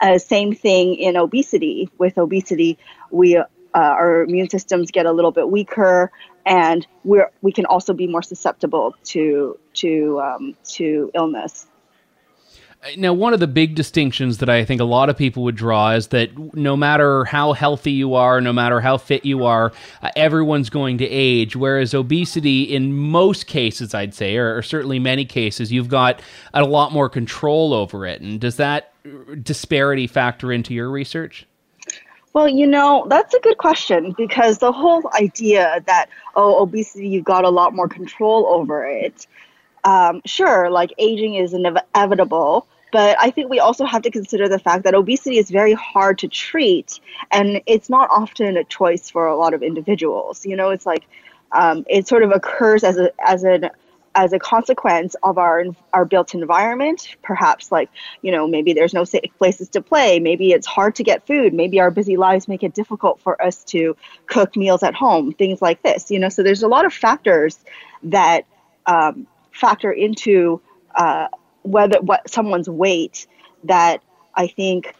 Uh, 0.00 0.18
same 0.18 0.54
thing 0.54 0.94
in 0.94 1.16
obesity. 1.16 1.88
With 1.98 2.18
obesity, 2.18 2.78
we 3.10 3.36
uh, 3.36 3.44
our 3.74 4.22
immune 4.22 4.48
systems 4.48 4.90
get 4.90 5.04
a 5.04 5.12
little 5.12 5.32
bit 5.32 5.50
weaker, 5.50 6.10
and 6.46 6.86
we're 7.02 7.30
we 7.42 7.52
can 7.52 7.66
also 7.66 7.92
be 7.92 8.06
more 8.06 8.22
susceptible 8.22 8.94
to 9.04 9.58
to 9.74 10.20
um, 10.20 10.56
to 10.64 11.10
illness. 11.14 11.66
Now, 12.98 13.14
one 13.14 13.32
of 13.32 13.40
the 13.40 13.46
big 13.46 13.74
distinctions 13.74 14.38
that 14.38 14.50
I 14.50 14.64
think 14.64 14.80
a 14.80 14.84
lot 14.84 15.08
of 15.08 15.16
people 15.16 15.42
would 15.44 15.56
draw 15.56 15.92
is 15.92 16.08
that 16.08 16.54
no 16.54 16.76
matter 16.76 17.24
how 17.24 17.54
healthy 17.54 17.92
you 17.92 18.14
are, 18.14 18.42
no 18.42 18.52
matter 18.52 18.78
how 18.80 18.98
fit 18.98 19.24
you 19.24 19.44
are, 19.44 19.72
uh, 20.02 20.10
everyone's 20.16 20.68
going 20.68 20.98
to 20.98 21.06
age. 21.06 21.56
Whereas 21.56 21.94
obesity, 21.94 22.62
in 22.62 22.92
most 22.92 23.46
cases, 23.46 23.94
I'd 23.94 24.14
say, 24.14 24.36
or, 24.36 24.58
or 24.58 24.62
certainly 24.62 24.98
many 24.98 25.24
cases, 25.24 25.72
you've 25.72 25.88
got 25.88 26.20
a 26.52 26.62
lot 26.62 26.92
more 26.92 27.08
control 27.08 27.72
over 27.72 28.06
it. 28.06 28.20
And 28.20 28.38
does 28.38 28.56
that 28.56 28.92
disparity 29.42 30.06
factor 30.06 30.52
into 30.52 30.74
your 30.74 30.90
research? 30.90 31.46
Well, 32.34 32.48
you 32.48 32.66
know, 32.66 33.06
that's 33.08 33.32
a 33.32 33.40
good 33.40 33.58
question 33.58 34.12
because 34.16 34.58
the 34.58 34.72
whole 34.72 35.08
idea 35.14 35.82
that, 35.86 36.10
oh, 36.34 36.60
obesity, 36.62 37.08
you've 37.08 37.24
got 37.24 37.44
a 37.44 37.50
lot 37.50 37.74
more 37.74 37.88
control 37.88 38.46
over 38.46 38.84
it. 38.84 39.26
Um, 39.84 40.20
sure, 40.26 40.70
like 40.70 40.92
aging 40.98 41.34
is 41.34 41.54
inevitable, 41.54 42.66
but 42.94 43.16
I 43.20 43.32
think 43.32 43.50
we 43.50 43.58
also 43.58 43.84
have 43.86 44.02
to 44.02 44.10
consider 44.12 44.48
the 44.48 44.60
fact 44.60 44.84
that 44.84 44.94
obesity 44.94 45.38
is 45.38 45.50
very 45.50 45.72
hard 45.72 46.16
to 46.20 46.28
treat, 46.28 47.00
and 47.32 47.60
it's 47.66 47.90
not 47.90 48.08
often 48.08 48.56
a 48.56 48.62
choice 48.62 49.10
for 49.10 49.26
a 49.26 49.36
lot 49.36 49.52
of 49.52 49.64
individuals. 49.64 50.46
You 50.46 50.54
know, 50.54 50.70
it's 50.70 50.86
like 50.86 51.04
um, 51.50 51.84
it 51.88 52.06
sort 52.06 52.22
of 52.22 52.30
occurs 52.30 52.84
as 52.84 52.96
a 52.96 53.10
as 53.18 53.42
an 53.42 53.70
as 54.14 54.32
a 54.32 54.38
consequence 54.38 55.16
of 55.24 55.38
our 55.38 55.64
our 55.92 56.04
built 56.04 56.34
environment. 56.34 57.16
Perhaps 57.24 57.72
like 57.72 57.90
you 58.22 58.30
know 58.30 58.46
maybe 58.46 58.72
there's 58.72 58.94
no 58.94 59.02
safe 59.02 59.32
places 59.38 59.68
to 59.70 59.82
play. 59.82 60.20
Maybe 60.20 60.52
it's 60.52 60.68
hard 60.68 60.94
to 60.94 61.02
get 61.02 61.26
food. 61.26 61.52
Maybe 61.52 61.80
our 61.80 61.90
busy 61.90 62.16
lives 62.16 62.46
make 62.46 62.62
it 62.62 62.74
difficult 62.74 63.18
for 63.18 63.42
us 63.42 63.64
to 63.64 63.96
cook 64.26 64.54
meals 64.54 64.84
at 64.84 64.94
home 64.94 65.32
things 65.32 65.60
like 65.60 65.82
this 65.82 66.12
you 66.12 66.20
know? 66.20 66.28
So 66.28 66.44
there's 66.44 66.62
a 66.62 66.68
lot 66.68 66.84
of 66.84 66.94
factors 66.94 67.58
that 68.04 68.46
um, 68.86 69.26
factor 69.50 69.90
into 69.90 70.60
uh, 70.94 71.26
whether 71.64 72.00
what 72.00 72.30
someone's 72.30 72.68
weight 72.68 73.26
that 73.64 74.02
I 74.34 74.46
think 74.46 74.94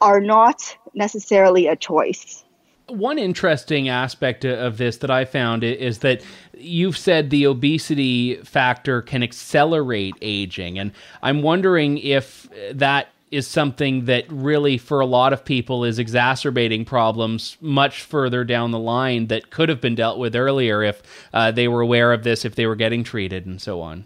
are 0.00 0.20
not 0.20 0.76
necessarily 0.94 1.68
a 1.68 1.76
choice. 1.76 2.44
One 2.88 3.18
interesting 3.18 3.88
aspect 3.88 4.44
of 4.44 4.76
this 4.76 4.98
that 4.98 5.10
I 5.10 5.24
found 5.24 5.64
is 5.64 6.00
that 6.00 6.22
you've 6.58 6.98
said 6.98 7.30
the 7.30 7.46
obesity 7.46 8.36
factor 8.42 9.00
can 9.00 9.22
accelerate 9.22 10.14
aging. 10.20 10.78
And 10.78 10.92
I'm 11.22 11.40
wondering 11.40 11.98
if 11.98 12.48
that 12.72 13.08
is 13.30 13.46
something 13.46 14.04
that 14.04 14.30
really, 14.30 14.76
for 14.76 15.00
a 15.00 15.06
lot 15.06 15.32
of 15.32 15.42
people, 15.42 15.84
is 15.84 15.98
exacerbating 15.98 16.84
problems 16.84 17.56
much 17.62 18.02
further 18.02 18.44
down 18.44 18.72
the 18.72 18.78
line 18.78 19.28
that 19.28 19.50
could 19.50 19.70
have 19.70 19.80
been 19.80 19.94
dealt 19.94 20.18
with 20.18 20.36
earlier 20.36 20.82
if 20.82 21.02
uh, 21.32 21.50
they 21.50 21.66
were 21.66 21.80
aware 21.80 22.12
of 22.12 22.24
this, 22.24 22.44
if 22.44 22.56
they 22.56 22.66
were 22.66 22.76
getting 22.76 23.02
treated, 23.02 23.46
and 23.46 23.62
so 23.62 23.80
on. 23.80 24.04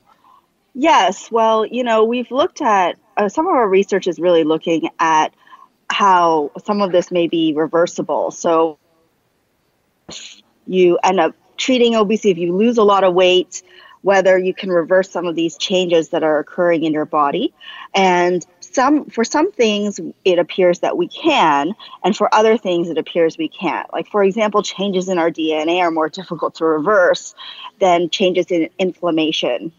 Yes. 0.79 1.31
Well, 1.31 1.65
you 1.65 1.83
know, 1.83 2.05
we've 2.05 2.31
looked 2.31 2.61
at 2.61 2.99
uh, 3.17 3.31
some 3.31 3.47
of 3.47 3.55
our 3.55 3.67
research 3.67 4.07
is 4.07 4.19
really 4.19 4.45
looking 4.45 4.91
at 4.99 5.33
how 5.89 6.51
some 6.67 6.83
of 6.83 6.93
this 6.93 7.11
may 7.11 7.29
be 7.29 7.55
reversible. 7.55 8.31
So, 8.31 8.79
you 10.67 10.99
end 11.03 11.19
up 11.19 11.35
treating 11.57 11.95
obesity, 11.95 12.31
if 12.31 12.37
you 12.37 12.55
lose 12.55 12.77
a 12.77 12.83
lot 12.83 13.05
of 13.05 13.15
weight, 13.15 13.63
whether 14.03 14.37
you 14.37 14.53
can 14.53 14.69
reverse 14.69 15.11
some 15.11 15.27
of 15.27 15.35
these 15.35 15.57
changes 15.57 16.11
that 16.11 16.23
are 16.23 16.39
occurring 16.39 16.85
in 16.85 16.93
your 16.93 17.07
body. 17.07 17.55
And 17.95 18.45
some 18.61 19.07
for 19.07 19.25
some 19.25 19.53
things 19.53 19.99
it 20.27 20.39
appears 20.39 20.81
that 20.81 20.99
we 20.99 21.09
can, 21.09 21.75
and 22.05 22.15
for 22.15 22.33
other 22.35 22.59
things 22.59 22.91
it 22.91 22.99
appears 22.99 23.39
we 23.39 23.49
can't. 23.49 23.91
Like 23.95 24.09
for 24.11 24.23
example, 24.23 24.63
changes 24.63 25.09
in 25.09 25.17
our 25.17 25.31
DNA 25.31 25.79
are 25.79 25.91
more 25.91 26.09
difficult 26.21 26.57
to 26.57 26.67
reverse 26.67 27.35
than 27.81 28.11
changes 28.11 28.51
in 28.51 28.69
inflammation. 28.79 29.73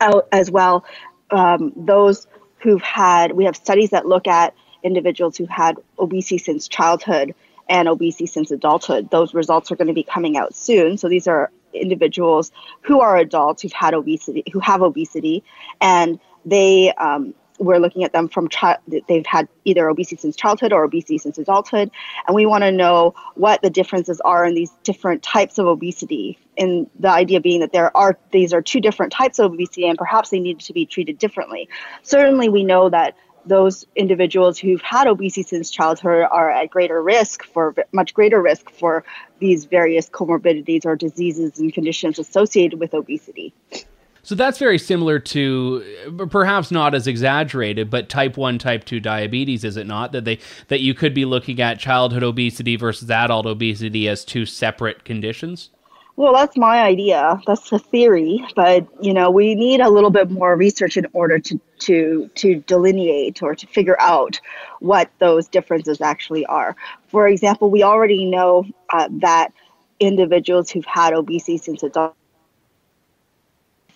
Out 0.00 0.28
as 0.32 0.50
well, 0.50 0.84
um, 1.30 1.72
those 1.76 2.26
who've 2.58 2.82
had 2.82 3.32
we 3.32 3.44
have 3.44 3.56
studies 3.56 3.90
that 3.90 4.06
look 4.06 4.26
at 4.26 4.54
individuals 4.82 5.36
who've 5.36 5.48
had 5.48 5.76
obesity 5.98 6.38
since 6.38 6.68
childhood 6.68 7.34
and 7.68 7.88
obesity 7.88 8.26
since 8.26 8.50
adulthood. 8.50 9.10
Those 9.10 9.34
results 9.34 9.70
are 9.70 9.76
going 9.76 9.88
to 9.88 9.94
be 9.94 10.02
coming 10.02 10.36
out 10.36 10.54
soon. 10.54 10.98
So 10.98 11.08
these 11.08 11.28
are 11.28 11.50
individuals 11.72 12.50
who 12.82 13.00
are 13.00 13.16
adults 13.16 13.62
who've 13.62 13.72
had 13.72 13.94
obesity, 13.94 14.42
who 14.52 14.58
have 14.60 14.82
obesity, 14.82 15.44
and 15.80 16.18
they 16.44 16.92
um, 16.94 17.34
we're 17.60 17.78
looking 17.78 18.04
at 18.04 18.12
them 18.12 18.28
from 18.28 18.48
child 18.48 18.78
they've 19.06 19.26
had 19.26 19.46
either 19.64 19.88
obesity 19.88 20.16
since 20.16 20.34
childhood 20.34 20.72
or 20.72 20.82
obesity 20.82 21.18
since 21.18 21.38
adulthood. 21.38 21.90
And 22.26 22.34
we 22.34 22.46
want 22.46 22.64
to 22.64 22.72
know 22.72 23.14
what 23.34 23.62
the 23.62 23.70
differences 23.70 24.20
are 24.22 24.44
in 24.44 24.54
these 24.54 24.70
different 24.82 25.22
types 25.22 25.58
of 25.58 25.66
obesity. 25.66 26.38
And 26.56 26.88
the 26.98 27.10
idea 27.10 27.40
being 27.40 27.60
that 27.60 27.72
there 27.72 27.94
are 27.96 28.18
these 28.32 28.52
are 28.52 28.62
two 28.62 28.80
different 28.80 29.12
types 29.12 29.38
of 29.38 29.52
obesity 29.52 29.86
and 29.86 29.98
perhaps 29.98 30.30
they 30.30 30.40
need 30.40 30.60
to 30.60 30.72
be 30.72 30.86
treated 30.86 31.18
differently. 31.18 31.68
Certainly 32.02 32.48
we 32.48 32.64
know 32.64 32.88
that 32.88 33.16
those 33.46 33.86
individuals 33.96 34.58
who've 34.58 34.82
had 34.82 35.06
obesity 35.06 35.42
since 35.42 35.70
childhood 35.70 36.26
are 36.30 36.50
at 36.50 36.70
greater 36.70 37.02
risk 37.02 37.44
for 37.44 37.74
much 37.92 38.14
greater 38.14 38.40
risk 38.40 38.70
for 38.70 39.04
these 39.38 39.64
various 39.64 40.08
comorbidities 40.08 40.84
or 40.84 40.96
diseases 40.96 41.58
and 41.58 41.72
conditions 41.72 42.18
associated 42.18 42.78
with 42.78 42.94
obesity. 42.94 43.54
So 44.30 44.36
that's 44.36 44.60
very 44.60 44.78
similar 44.78 45.18
to 45.18 45.82
perhaps 46.30 46.70
not 46.70 46.94
as 46.94 47.08
exaggerated, 47.08 47.90
but 47.90 48.08
type 48.08 48.36
1 48.36 48.60
type 48.60 48.84
2 48.84 49.00
diabetes 49.00 49.64
is 49.64 49.76
it 49.76 49.88
not 49.88 50.12
that 50.12 50.24
they 50.24 50.38
that 50.68 50.78
you 50.78 50.94
could 50.94 51.14
be 51.14 51.24
looking 51.24 51.60
at 51.60 51.80
childhood 51.80 52.22
obesity 52.22 52.76
versus 52.76 53.10
adult 53.10 53.44
obesity 53.44 54.06
as 54.06 54.24
two 54.24 54.46
separate 54.46 55.04
conditions? 55.04 55.70
Well, 56.14 56.32
that's 56.32 56.56
my 56.56 56.80
idea. 56.80 57.42
That's 57.44 57.70
the 57.70 57.80
theory, 57.80 58.46
but 58.54 58.86
you 59.02 59.12
know, 59.12 59.32
we 59.32 59.56
need 59.56 59.80
a 59.80 59.90
little 59.90 60.10
bit 60.10 60.30
more 60.30 60.54
research 60.54 60.96
in 60.96 61.08
order 61.12 61.40
to 61.40 61.60
to 61.80 62.30
to 62.36 62.54
delineate 62.68 63.42
or 63.42 63.56
to 63.56 63.66
figure 63.66 64.00
out 64.00 64.40
what 64.78 65.10
those 65.18 65.48
differences 65.48 66.00
actually 66.00 66.46
are. 66.46 66.76
For 67.08 67.26
example, 67.26 67.68
we 67.68 67.82
already 67.82 68.26
know 68.26 68.64
uh, 68.90 69.08
that 69.10 69.48
individuals 69.98 70.70
who've 70.70 70.86
had 70.86 71.14
obesity 71.14 71.58
since 71.58 71.82
adult 71.82 72.14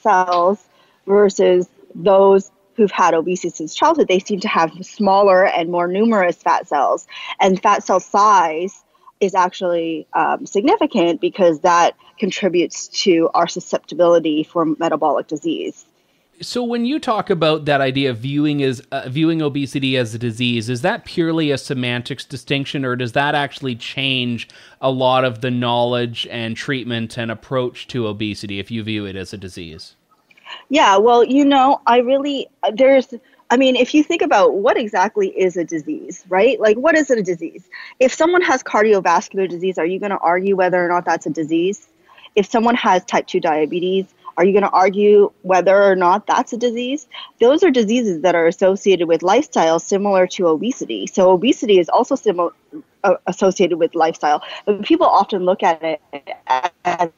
cells 0.05 0.63
versus 1.07 1.69
those 1.95 2.53
who've 2.77 2.91
had 2.91 3.15
obesity 3.15 3.51
since 3.51 3.75
childhood, 3.75 4.09
they 4.09 4.19
seem 4.19 4.41
to 4.41 4.49
have 4.49 4.71
smaller 4.83 5.47
and 5.47 5.71
more 5.71 5.89
numerous 5.89 6.37
fat 6.37 6.69
cells, 6.69 7.07
and 7.41 7.63
fat 7.63 7.83
cell 7.85 8.01
size 8.01 8.85
is 9.21 9.35
actually 9.35 10.07
um, 10.13 10.45
significant 10.45 11.21
because 11.21 11.61
that 11.61 11.97
contributes 12.19 12.89
to 12.89 13.31
our 13.33 13.47
susceptibility 13.47 14.45
for 14.45 14.65
metabolic 14.79 15.27
disease. 15.27 15.85
So 16.41 16.65
when 16.65 16.85
you 16.85 16.99
talk 16.99 17.31
about 17.31 17.65
that 17.67 17.81
idea 17.81 18.11
of 18.11 18.19
viewing 18.19 18.63
as 18.63 18.81
uh, 18.91 19.09
viewing 19.09 19.41
obesity 19.41 19.97
as 19.97 20.15
a 20.15 20.19
disease, 20.19 20.69
is 20.69 20.83
that 20.83 21.05
purely 21.05 21.51
a 21.51 21.59
semantics 21.59 22.25
distinction, 22.25 22.85
or 22.85 22.97
does 22.97 23.13
that 23.13 23.35
actually 23.35 23.77
change 23.77 24.49
a 24.81 24.91
lot 24.91 25.25
of 25.25 25.41
the 25.41 25.51
knowledge 25.51 26.27
and 26.31 26.57
treatment 26.57 27.17
and 27.17 27.31
approach 27.31 27.87
to 27.89 28.07
obesity 28.07 28.59
if 28.59 28.71
you 28.71 28.83
view 28.83 29.07
it 29.07 29.17
as 29.17 29.33
a 29.33 29.39
disease? 29.39 29.97
Yeah, 30.69 30.97
well, 30.99 31.25
you 31.25 31.45
know, 31.45 31.81
I 31.87 31.99
really 31.99 32.49
there's 32.73 33.15
I 33.51 33.57
mean, 33.57 33.77
if 33.77 33.95
you 33.95 34.03
think 34.03 34.23
about 34.23 34.55
what 34.55 34.77
exactly 34.77 35.29
is 35.29 35.57
a 35.57 35.65
disease, 35.65 36.25
right? 36.29 36.59
Like, 36.59 36.77
what 36.77 36.97
is 36.97 37.11
a 37.11 37.23
disease? 37.23 37.69
If 38.01 38.13
someone 38.13 38.43
has 38.43 38.63
cardiovascular 38.63 39.49
disease, 39.49 39.79
are 39.79 39.87
you 39.87 40.01
going 40.01 40.11
to 40.11 40.19
argue 40.19 40.57
whether 40.57 40.85
or 40.85 40.89
not 40.89 41.05
that's 41.05 41.27
a 41.27 41.31
disease? 41.31 41.87
If 42.35 42.47
someone 42.47 42.75
has 42.75 43.05
type 43.05 43.27
2 43.27 43.41
diabetes, 43.41 44.07
are 44.37 44.45
you 44.45 44.53
going 44.53 44.65
to 44.65 44.71
argue 44.71 45.33
whether 45.43 45.83
or 45.83 45.97
not 45.97 46.27
that's 46.27 46.53
a 46.53 46.57
disease? 46.57 47.07
Those 47.41 47.63
are 47.63 47.71
diseases 47.71 48.23
that 48.23 48.35
are 48.35 48.47
associated 48.47 49.07
with 49.09 49.23
lifestyle 49.23 49.79
similar 49.79 50.27
to 50.29 50.49
obesity. 50.49 51.07
So, 51.07 51.31
obesity 51.31 51.79
is 51.79 51.89
also 51.89 52.15
similar, 52.15 52.51
uh, 53.05 53.15
associated 53.27 53.79
with 53.79 53.95
lifestyle, 53.95 54.43
but 54.67 54.83
people 54.83 55.07
often 55.07 55.45
look 55.45 55.63
at 55.63 55.83
it 55.83 56.01
as 56.85 57.11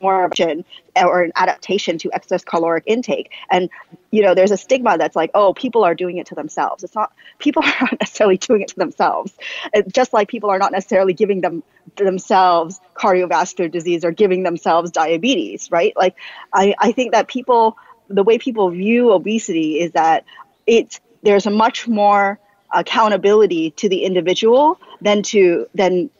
more 0.00 0.24
option 0.24 0.64
or 0.96 1.22
an 1.22 1.32
adaptation 1.36 1.98
to 1.98 2.10
excess 2.12 2.44
caloric 2.44 2.84
intake. 2.86 3.30
And 3.50 3.70
you 4.10 4.22
know, 4.22 4.34
there's 4.34 4.50
a 4.50 4.56
stigma 4.56 4.98
that's 4.98 5.14
like, 5.14 5.30
oh, 5.34 5.54
people 5.54 5.84
are 5.84 5.94
doing 5.94 6.18
it 6.18 6.26
to 6.26 6.34
themselves. 6.34 6.82
It's 6.82 6.94
not 6.94 7.12
people 7.38 7.62
are 7.64 7.76
not 7.80 8.00
necessarily 8.00 8.36
doing 8.36 8.62
it 8.62 8.68
to 8.68 8.76
themselves. 8.76 9.32
It's 9.72 9.92
just 9.92 10.12
like 10.12 10.28
people 10.28 10.50
are 10.50 10.58
not 10.58 10.72
necessarily 10.72 11.12
giving 11.12 11.40
them 11.40 11.62
themselves 11.96 12.80
cardiovascular 12.94 13.70
disease 13.70 14.04
or 14.04 14.12
giving 14.12 14.42
themselves 14.42 14.90
diabetes, 14.90 15.70
right? 15.70 15.92
Like 15.96 16.16
I, 16.52 16.74
I 16.78 16.92
think 16.92 17.12
that 17.12 17.28
people 17.28 17.76
the 18.08 18.24
way 18.24 18.38
people 18.38 18.70
view 18.70 19.12
obesity 19.12 19.80
is 19.80 19.92
that 19.92 20.24
it's 20.66 21.00
there's 21.22 21.46
a 21.46 21.50
much 21.50 21.86
more 21.86 22.38
accountability 22.72 23.70
to 23.72 23.88
the 23.88 24.04
individual 24.04 24.80
than 25.00 25.22
to 25.22 25.66
than 25.74 26.10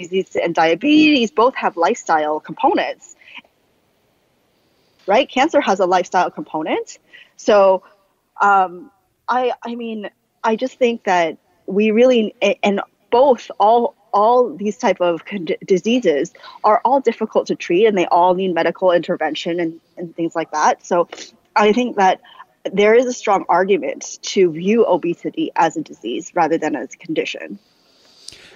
disease 0.00 0.36
and 0.36 0.54
diabetes 0.54 1.30
both 1.30 1.54
have 1.54 1.76
lifestyle 1.76 2.40
components. 2.40 3.16
Right? 5.06 5.28
Cancer 5.28 5.60
has 5.60 5.80
a 5.80 5.86
lifestyle 5.86 6.30
component. 6.30 6.98
So 7.36 7.82
um, 8.40 8.90
i 9.30 9.52
i 9.62 9.74
mean 9.74 10.10
i 10.42 10.56
just 10.56 10.78
think 10.78 11.04
that 11.04 11.38
we 11.66 11.90
really 11.90 12.34
and 12.62 12.80
both 13.10 13.50
all 13.58 13.94
all 14.12 14.56
these 14.56 14.76
type 14.76 15.00
of 15.00 15.22
diseases 15.64 16.32
are 16.64 16.80
all 16.84 17.00
difficult 17.00 17.46
to 17.46 17.54
treat 17.54 17.86
and 17.86 17.96
they 17.96 18.06
all 18.06 18.34
need 18.34 18.52
medical 18.52 18.90
intervention 18.90 19.60
and, 19.60 19.80
and 19.96 20.16
things 20.16 20.34
like 20.34 20.50
that. 20.50 20.84
So 20.84 21.08
i 21.56 21.72
think 21.72 21.96
that 21.96 22.20
there 22.72 22.94
is 22.94 23.06
a 23.06 23.12
strong 23.12 23.44
argument 23.48 24.18
to 24.22 24.50
view 24.50 24.84
obesity 24.86 25.50
as 25.56 25.76
a 25.76 25.82
disease 25.82 26.32
rather 26.34 26.58
than 26.58 26.76
as 26.76 26.92
a 26.92 26.98
condition 26.98 27.58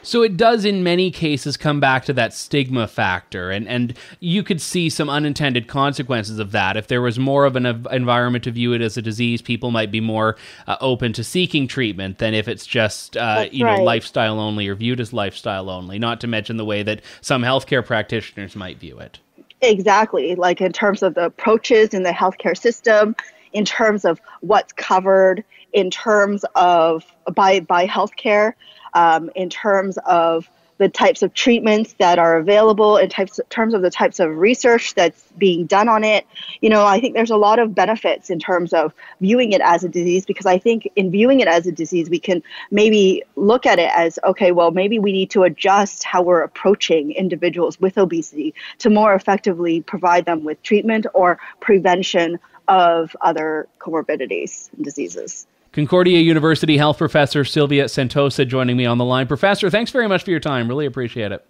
so 0.04 0.22
it 0.22 0.36
does, 0.36 0.64
in 0.64 0.84
many 0.84 1.10
cases, 1.10 1.56
come 1.56 1.80
back 1.80 2.04
to 2.04 2.12
that 2.12 2.32
stigma 2.32 2.86
factor, 2.86 3.50
and 3.50 3.66
and 3.66 3.94
you 4.20 4.42
could 4.42 4.60
see 4.60 4.88
some 4.90 5.10
unintended 5.10 5.66
consequences 5.66 6.38
of 6.38 6.52
that. 6.52 6.76
If 6.76 6.86
there 6.88 7.02
was 7.02 7.18
more 7.18 7.44
of 7.44 7.56
an 7.56 7.66
environment 7.90 8.44
to 8.44 8.50
view 8.50 8.72
it 8.72 8.80
as 8.80 8.96
a 8.96 9.02
disease, 9.02 9.42
people 9.42 9.70
might 9.70 9.90
be 9.90 10.00
more 10.00 10.36
uh, 10.66 10.76
open 10.80 11.12
to 11.14 11.24
seeking 11.24 11.66
treatment 11.66 12.18
than 12.18 12.34
if 12.34 12.46
it's 12.46 12.66
just 12.66 13.16
uh, 13.16 13.48
you 13.50 13.64
right. 13.64 13.78
know 13.78 13.82
lifestyle 13.82 14.38
only 14.38 14.68
or 14.68 14.74
viewed 14.74 15.00
as 15.00 15.12
lifestyle 15.12 15.70
only. 15.70 15.98
Not 15.98 16.20
to 16.20 16.26
mention 16.26 16.56
the 16.56 16.64
way 16.64 16.82
that 16.82 17.00
some 17.20 17.42
healthcare 17.42 17.84
practitioners 17.84 18.54
might 18.54 18.78
view 18.78 18.98
it. 18.98 19.18
Exactly, 19.62 20.34
like 20.34 20.60
in 20.60 20.72
terms 20.72 21.02
of 21.02 21.14
the 21.14 21.24
approaches 21.24 21.94
in 21.94 22.02
the 22.02 22.10
healthcare 22.10 22.56
system, 22.56 23.16
in 23.52 23.64
terms 23.64 24.04
of 24.04 24.20
what's 24.40 24.72
covered, 24.74 25.42
in 25.72 25.90
terms 25.90 26.44
of 26.54 27.04
by 27.34 27.60
by 27.60 27.86
healthcare 27.86 28.52
um, 28.94 29.30
in 29.34 29.50
terms 29.50 29.98
of 30.06 30.48
the 30.78 30.88
types 30.88 31.22
of 31.22 31.32
treatments 31.34 31.94
that 31.98 32.18
are 32.18 32.36
available 32.36 32.96
in 32.96 33.08
types 33.08 33.38
terms 33.48 33.74
of 33.74 33.82
the 33.82 33.90
types 33.90 34.18
of 34.18 34.36
research 34.36 34.94
that's 34.94 35.24
being 35.38 35.66
done 35.66 35.88
on 35.88 36.02
it. 36.04 36.26
You 36.60 36.70
know 36.70 36.84
i 36.86 36.98
think 37.00 37.14
there's 37.14 37.30
a 37.30 37.36
lot 37.36 37.58
of 37.58 37.74
benefits 37.74 38.30
in 38.30 38.38
terms 38.38 38.72
of 38.72 38.92
viewing 39.20 39.52
it 39.52 39.60
as 39.60 39.84
a 39.84 39.88
disease 39.88 40.24
because 40.24 40.46
i 40.46 40.58
think 40.58 40.90
in 40.96 41.10
viewing 41.10 41.40
it 41.40 41.48
as 41.48 41.66
a 41.66 41.72
disease 41.72 42.08
we 42.08 42.18
can 42.18 42.42
maybe 42.70 43.22
look 43.36 43.66
at 43.66 43.78
it 43.78 43.90
as 43.94 44.18
okay 44.24 44.50
well 44.50 44.70
maybe 44.70 44.98
we 44.98 45.12
need 45.12 45.30
to 45.30 45.42
adjust 45.42 46.04
how 46.04 46.22
we're 46.22 46.40
approaching 46.42 47.12
individuals 47.12 47.78
with 47.80 47.98
obesity 47.98 48.54
to 48.78 48.88
more 48.88 49.14
effectively 49.14 49.80
provide 49.82 50.24
them 50.24 50.42
with 50.44 50.62
treatment 50.62 51.06
or 51.12 51.38
prevention 51.60 52.38
of 52.68 53.14
other 53.20 53.68
comorbidities 53.78 54.72
and 54.74 54.84
diseases 54.84 55.46
Concordia 55.74 56.20
University 56.20 56.76
health 56.76 56.98
professor 56.98 57.44
Sylvia 57.44 57.86
Santosa 57.86 58.46
joining 58.46 58.76
me 58.76 58.86
on 58.86 58.96
the 58.96 59.04
line. 59.04 59.26
Professor, 59.26 59.68
thanks 59.68 59.90
very 59.90 60.06
much 60.06 60.22
for 60.22 60.30
your 60.30 60.38
time. 60.38 60.68
Really 60.68 60.86
appreciate 60.86 61.32
it. 61.32 61.44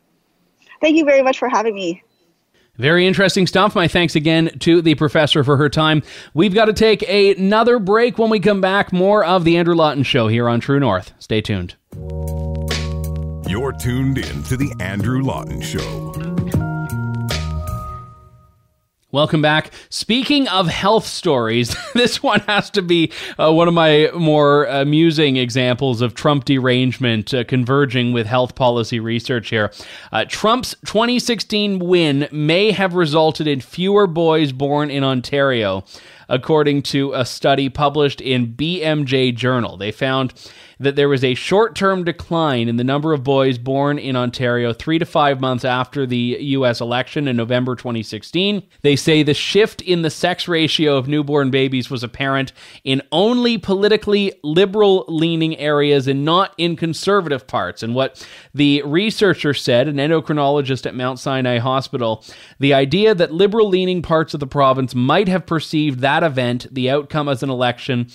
Thank 0.81 0.97
you 0.97 1.05
very 1.05 1.23
much 1.23 1.39
for 1.39 1.49
having 1.51 1.75
me. 1.75 2.03
Very 2.77 3.07
interesting 3.07 3.47
stuff. 3.47 3.75
My 3.75 3.87
thanks 3.87 4.17
again 4.17 4.59
to 4.61 4.81
the 4.81 4.95
professor 4.95 5.45
for 5.45 5.59
her 5.59 5.69
time. 5.69 6.03
We've 6.33 6.55
got 6.55 6.65
to 6.65 6.73
take 6.73 7.03
another 7.03 7.79
break. 7.79 8.19
When 8.19 8.31
we 8.31 8.41
come 8.41 8.63
back, 8.63 8.95
more 8.95 9.23
of 9.23 9.45
the 9.45 9.59
Andrew 9.59 9.75
Lawton 9.75 10.03
Show 10.03 10.29
here 10.29 10.49
on 10.49 10.59
True 10.59 10.81
North. 10.81 11.13
Stay 11.19 11.43
tuned. 11.43 11.77
You're 13.47 13.73
tuned 13.73 14.17
in 14.17 14.43
to 14.45 14.57
the 14.57 14.75
Andrew 14.81 15.23
Lawton 15.23 15.61
Show. 15.61 16.63
Welcome 19.14 19.42
back. 19.42 19.70
Speaking 19.90 20.48
of 20.48 20.66
health 20.66 21.07
stories, 21.07 21.77
this 21.94 22.20
one 22.20 22.40
has 22.40 22.68
to 22.70 22.83
be 22.83 23.12
uh, 23.38 23.53
one 23.53 23.68
of 23.68 23.74
my 23.74 24.11
more 24.12 24.64
amusing 24.64 25.37
examples 25.37 26.00
of 26.00 26.16
Trump 26.16 26.46
derangement 26.46 27.33
uh, 27.33 27.44
converging 27.44 28.12
with 28.12 28.27
health 28.27 28.57
policy 28.57 28.98
research 28.98 29.50
here. 29.50 29.70
Uh, 30.11 30.24
Trump's 30.24 30.74
2016 30.87 31.79
win 31.79 32.27
may 32.33 32.72
have 32.72 32.94
resulted 32.94 33.46
in 33.46 33.61
fewer 33.61 34.09
boys 34.09 34.50
born 34.50 34.90
in 34.90 35.05
Ontario, 35.05 35.85
according 36.29 36.83
to 36.83 37.12
a 37.12 37.24
study 37.24 37.68
published 37.68 38.20
in 38.20 38.53
BMJ 38.55 39.33
Journal. 39.37 39.77
They 39.77 39.92
found 39.92 40.35
that 40.79 40.97
there 40.97 41.09
was 41.09 41.25
a 41.25 41.35
short 41.35 41.75
term 41.75 42.05
decline 42.05 42.69
in 42.69 42.77
the 42.77 42.85
number 42.85 43.13
of 43.13 43.25
boys 43.25 43.59
born 43.59 43.99
in 43.99 44.17
Ontario 44.17 44.73
three 44.73 44.99
to 44.99 45.07
five 45.07 45.41
months 45.41 45.65
after 45.65 46.07
the 46.07 46.37
U.S. 46.41 46.81
election 46.81 47.29
in 47.29 47.37
November 47.37 47.75
2016. 47.77 48.63
They 48.83 48.97
say 48.97 49.23
the 49.23 49.35
shift 49.35 49.81
in 49.83 50.03
the 50.03 50.11
sex 50.11 50.49
ratio 50.49 50.97
of 50.97 51.09
newborn 51.09 51.51
babies 51.51 51.91
was 51.91 52.03
apparent 52.03 52.53
in 52.83 53.03
only 53.13 53.59
politically 53.59 54.33
liberal 54.43 55.05
leaning 55.09 55.57
areas 55.59 56.09
and 56.09 56.25
not 56.25 56.55
in 56.59 56.77
conservative 56.77 57.47
parts. 57.47 57.83
And 57.83 57.95
what 57.95 58.27
the 58.53 58.83
researcher 58.83 59.55
said, 59.55 59.89
an 59.89 59.97
endocrinologist 59.97 60.87
at 60.87 60.95
Mount 60.95 61.19
Sinai 61.19 61.59
Hospital, 61.59 62.25
the 62.59 62.75
idea 62.75 63.15
that 63.15 63.33
liberal 63.33 63.69
leaning 63.69 64.03
parts 64.03 64.35
of 64.35 64.41
the 64.41 64.47
province 64.47 64.95
might 64.95 65.29
have 65.29 65.47
perceived 65.47 66.01
that 66.01 66.23
event, 66.23 66.67
the 66.71 66.91
outcome 66.91 67.29
as 67.29 67.43
an 67.43 67.51
election, 67.51 68.09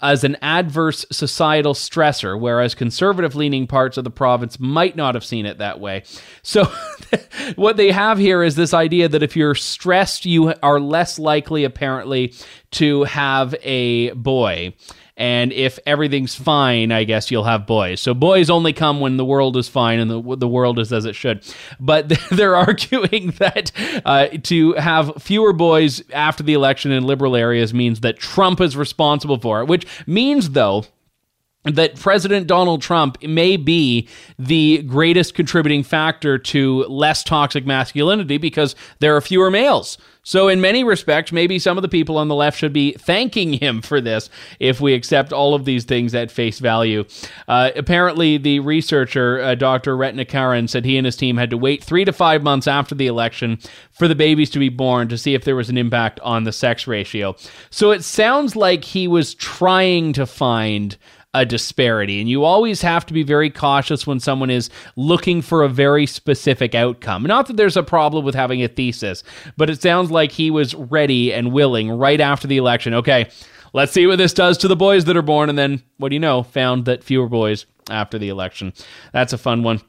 as 0.00 0.24
an 0.24 0.36
adverse 0.42 1.04
societal 1.10 1.74
stressor, 1.74 2.38
whereas 2.38 2.74
conservative 2.74 3.34
leaning 3.34 3.66
parts 3.66 3.96
of 3.96 4.04
the 4.04 4.10
province 4.10 4.60
might 4.60 4.96
not 4.96 5.14
have 5.14 5.24
seen 5.24 5.46
it 5.46 5.58
that 5.58 5.80
way. 5.80 6.02
So, 6.42 6.64
what 7.56 7.76
they 7.76 7.90
have 7.90 8.18
here 8.18 8.42
is 8.42 8.54
this 8.54 8.74
idea 8.74 9.08
that 9.08 9.22
if 9.22 9.36
you're 9.36 9.54
stressed, 9.54 10.24
you 10.24 10.54
are 10.62 10.80
less 10.80 11.18
likely, 11.18 11.64
apparently, 11.64 12.34
to 12.72 13.04
have 13.04 13.54
a 13.62 14.10
boy. 14.12 14.74
And 15.18 15.52
if 15.52 15.80
everything's 15.84 16.36
fine, 16.36 16.92
I 16.92 17.02
guess 17.02 17.30
you'll 17.30 17.44
have 17.44 17.66
boys. 17.66 18.00
So 18.00 18.14
boys 18.14 18.48
only 18.48 18.72
come 18.72 19.00
when 19.00 19.16
the 19.16 19.24
world 19.24 19.56
is 19.56 19.68
fine 19.68 19.98
and 19.98 20.08
the, 20.08 20.36
the 20.36 20.48
world 20.48 20.78
is 20.78 20.92
as 20.92 21.04
it 21.04 21.16
should. 21.16 21.42
But 21.80 22.08
they're 22.30 22.54
arguing 22.56 23.32
that 23.38 23.72
uh, 24.04 24.28
to 24.44 24.74
have 24.74 25.20
fewer 25.20 25.52
boys 25.52 26.02
after 26.12 26.44
the 26.44 26.54
election 26.54 26.92
in 26.92 27.04
liberal 27.04 27.34
areas 27.34 27.74
means 27.74 28.00
that 28.00 28.18
Trump 28.18 28.60
is 28.60 28.76
responsible 28.76 29.38
for 29.38 29.60
it, 29.60 29.66
which 29.66 29.86
means, 30.06 30.50
though, 30.50 30.84
that 31.76 31.96
President 31.96 32.46
Donald 32.46 32.82
Trump 32.82 33.22
may 33.22 33.56
be 33.56 34.08
the 34.38 34.82
greatest 34.82 35.34
contributing 35.34 35.82
factor 35.82 36.38
to 36.38 36.84
less 36.84 37.22
toxic 37.22 37.66
masculinity 37.66 38.38
because 38.38 38.74
there 39.00 39.16
are 39.16 39.20
fewer 39.20 39.50
males. 39.50 39.98
So, 40.28 40.48
in 40.48 40.60
many 40.60 40.84
respects, 40.84 41.32
maybe 41.32 41.58
some 41.58 41.78
of 41.78 41.82
the 41.82 41.88
people 41.88 42.18
on 42.18 42.28
the 42.28 42.34
left 42.34 42.58
should 42.58 42.74
be 42.74 42.92
thanking 42.92 43.54
him 43.54 43.80
for 43.80 43.98
this 43.98 44.28
if 44.60 44.78
we 44.78 44.92
accept 44.92 45.32
all 45.32 45.54
of 45.54 45.64
these 45.64 45.84
things 45.84 46.14
at 46.14 46.30
face 46.30 46.58
value. 46.58 47.06
Uh, 47.48 47.70
apparently, 47.74 48.36
the 48.36 48.60
researcher, 48.60 49.40
uh, 49.40 49.54
Dr. 49.54 49.96
Retnakaran, 49.96 50.68
said 50.68 50.84
he 50.84 50.98
and 50.98 51.06
his 51.06 51.16
team 51.16 51.38
had 51.38 51.48
to 51.48 51.56
wait 51.56 51.82
three 51.82 52.04
to 52.04 52.12
five 52.12 52.42
months 52.42 52.66
after 52.66 52.94
the 52.94 53.06
election 53.06 53.58
for 53.90 54.06
the 54.06 54.14
babies 54.14 54.50
to 54.50 54.58
be 54.58 54.68
born 54.68 55.08
to 55.08 55.16
see 55.16 55.32
if 55.32 55.44
there 55.44 55.56
was 55.56 55.70
an 55.70 55.78
impact 55.78 56.20
on 56.20 56.44
the 56.44 56.52
sex 56.52 56.86
ratio. 56.86 57.34
So, 57.70 57.90
it 57.90 58.04
sounds 58.04 58.54
like 58.54 58.84
he 58.84 59.08
was 59.08 59.32
trying 59.32 60.12
to 60.12 60.26
find 60.26 60.98
a 61.34 61.44
disparity. 61.44 62.20
And 62.20 62.28
you 62.28 62.44
always 62.44 62.80
have 62.82 63.04
to 63.06 63.12
be 63.12 63.22
very 63.22 63.50
cautious 63.50 64.06
when 64.06 64.18
someone 64.18 64.50
is 64.50 64.70
looking 64.96 65.42
for 65.42 65.62
a 65.62 65.68
very 65.68 66.06
specific 66.06 66.74
outcome. 66.74 67.22
Not 67.24 67.46
that 67.46 67.56
there's 67.56 67.76
a 67.76 67.82
problem 67.82 68.24
with 68.24 68.34
having 68.34 68.62
a 68.62 68.68
thesis, 68.68 69.22
but 69.56 69.68
it 69.68 69.82
sounds 69.82 70.10
like 70.10 70.32
he 70.32 70.50
was 70.50 70.74
ready 70.74 71.32
and 71.32 71.52
willing 71.52 71.90
right 71.90 72.20
after 72.20 72.48
the 72.48 72.56
election. 72.56 72.94
Okay, 72.94 73.28
let's 73.72 73.92
see 73.92 74.06
what 74.06 74.16
this 74.16 74.32
does 74.32 74.58
to 74.58 74.68
the 74.68 74.76
boys 74.76 75.04
that 75.04 75.16
are 75.16 75.22
born. 75.22 75.48
And 75.48 75.58
then, 75.58 75.82
what 75.98 76.08
do 76.08 76.14
you 76.14 76.20
know, 76.20 76.42
found 76.42 76.86
that 76.86 77.04
fewer 77.04 77.28
boys 77.28 77.66
after 77.90 78.18
the 78.18 78.28
election. 78.28 78.72
That's 79.12 79.32
a 79.32 79.38
fun 79.38 79.62
one. 79.62 79.80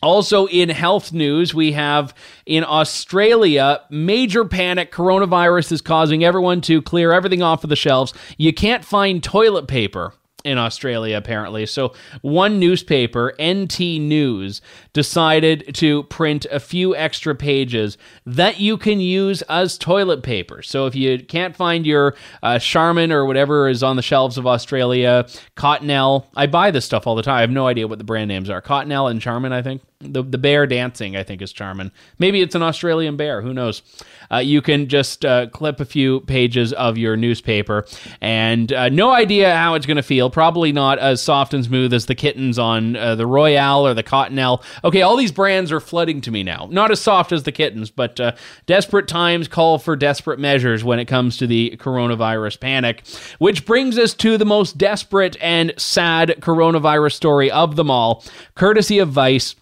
Also, 0.00 0.46
in 0.46 0.68
health 0.68 1.12
news, 1.12 1.52
we 1.52 1.72
have 1.72 2.14
in 2.46 2.62
Australia 2.62 3.80
major 3.90 4.44
panic. 4.44 4.92
Coronavirus 4.92 5.72
is 5.72 5.80
causing 5.80 6.24
everyone 6.24 6.60
to 6.62 6.80
clear 6.80 7.12
everything 7.12 7.42
off 7.42 7.64
of 7.64 7.70
the 7.70 7.76
shelves. 7.76 8.14
You 8.36 8.52
can't 8.52 8.84
find 8.84 9.22
toilet 9.22 9.66
paper 9.66 10.14
in 10.44 10.56
Australia, 10.56 11.16
apparently. 11.16 11.66
So, 11.66 11.94
one 12.22 12.60
newspaper, 12.60 13.34
NT 13.42 13.80
News, 13.80 14.60
decided 14.92 15.74
to 15.74 16.04
print 16.04 16.46
a 16.50 16.60
few 16.60 16.94
extra 16.94 17.34
pages 17.34 17.98
that 18.24 18.60
you 18.60 18.76
can 18.76 19.00
use 19.00 19.42
as 19.42 19.76
toilet 19.76 20.22
paper. 20.22 20.62
So, 20.62 20.86
if 20.86 20.94
you 20.94 21.18
can't 21.18 21.56
find 21.56 21.84
your 21.84 22.14
uh, 22.42 22.58
Charmin 22.60 23.10
or 23.10 23.24
whatever 23.26 23.68
is 23.68 23.82
on 23.82 23.96
the 23.96 24.02
shelves 24.02 24.38
of 24.38 24.46
Australia, 24.46 25.26
Cottonelle, 25.56 26.26
I 26.36 26.46
buy 26.46 26.70
this 26.70 26.84
stuff 26.84 27.06
all 27.06 27.16
the 27.16 27.22
time. 27.22 27.38
I 27.38 27.40
have 27.40 27.50
no 27.50 27.66
idea 27.66 27.88
what 27.88 27.98
the 27.98 28.04
brand 28.04 28.28
names 28.28 28.48
are. 28.48 28.62
Cottonelle 28.62 29.10
and 29.10 29.20
Charmin, 29.20 29.52
I 29.52 29.62
think. 29.62 29.82
The, 30.00 30.22
the 30.22 30.38
bear 30.38 30.64
dancing, 30.68 31.16
I 31.16 31.24
think, 31.24 31.42
is 31.42 31.52
charming. 31.52 31.90
Maybe 32.20 32.40
it's 32.40 32.54
an 32.54 32.62
Australian 32.62 33.16
bear. 33.16 33.42
Who 33.42 33.52
knows? 33.52 33.82
Uh, 34.30 34.36
you 34.36 34.62
can 34.62 34.86
just 34.86 35.24
uh, 35.24 35.48
clip 35.48 35.80
a 35.80 35.84
few 35.84 36.20
pages 36.20 36.72
of 36.72 36.96
your 36.96 37.16
newspaper, 37.16 37.84
and 38.20 38.72
uh, 38.72 38.90
no 38.90 39.10
idea 39.10 39.56
how 39.56 39.74
it's 39.74 39.86
going 39.86 39.96
to 39.96 40.04
feel. 40.04 40.30
Probably 40.30 40.70
not 40.70 41.00
as 41.00 41.20
soft 41.20 41.52
and 41.52 41.64
smooth 41.64 41.92
as 41.92 42.06
the 42.06 42.14
kittens 42.14 42.60
on 42.60 42.94
uh, 42.94 43.16
the 43.16 43.26
Royale 43.26 43.84
or 43.84 43.92
the 43.92 44.04
Cottonelle. 44.04 44.62
Okay, 44.84 45.02
all 45.02 45.16
these 45.16 45.32
brands 45.32 45.72
are 45.72 45.80
flooding 45.80 46.20
to 46.20 46.30
me 46.30 46.44
now. 46.44 46.68
Not 46.70 46.92
as 46.92 47.00
soft 47.00 47.32
as 47.32 47.42
the 47.42 47.50
kittens, 47.50 47.90
but 47.90 48.20
uh, 48.20 48.36
desperate 48.66 49.08
times 49.08 49.48
call 49.48 49.80
for 49.80 49.96
desperate 49.96 50.38
measures 50.38 50.84
when 50.84 51.00
it 51.00 51.06
comes 51.06 51.38
to 51.38 51.48
the 51.48 51.76
coronavirus 51.76 52.60
panic. 52.60 53.02
Which 53.40 53.66
brings 53.66 53.98
us 53.98 54.14
to 54.14 54.38
the 54.38 54.44
most 54.44 54.78
desperate 54.78 55.36
and 55.40 55.74
sad 55.76 56.36
coronavirus 56.38 57.14
story 57.14 57.50
of 57.50 57.74
them 57.74 57.90
all, 57.90 58.22
courtesy 58.54 59.00
of 59.00 59.08
Vice. 59.08 59.56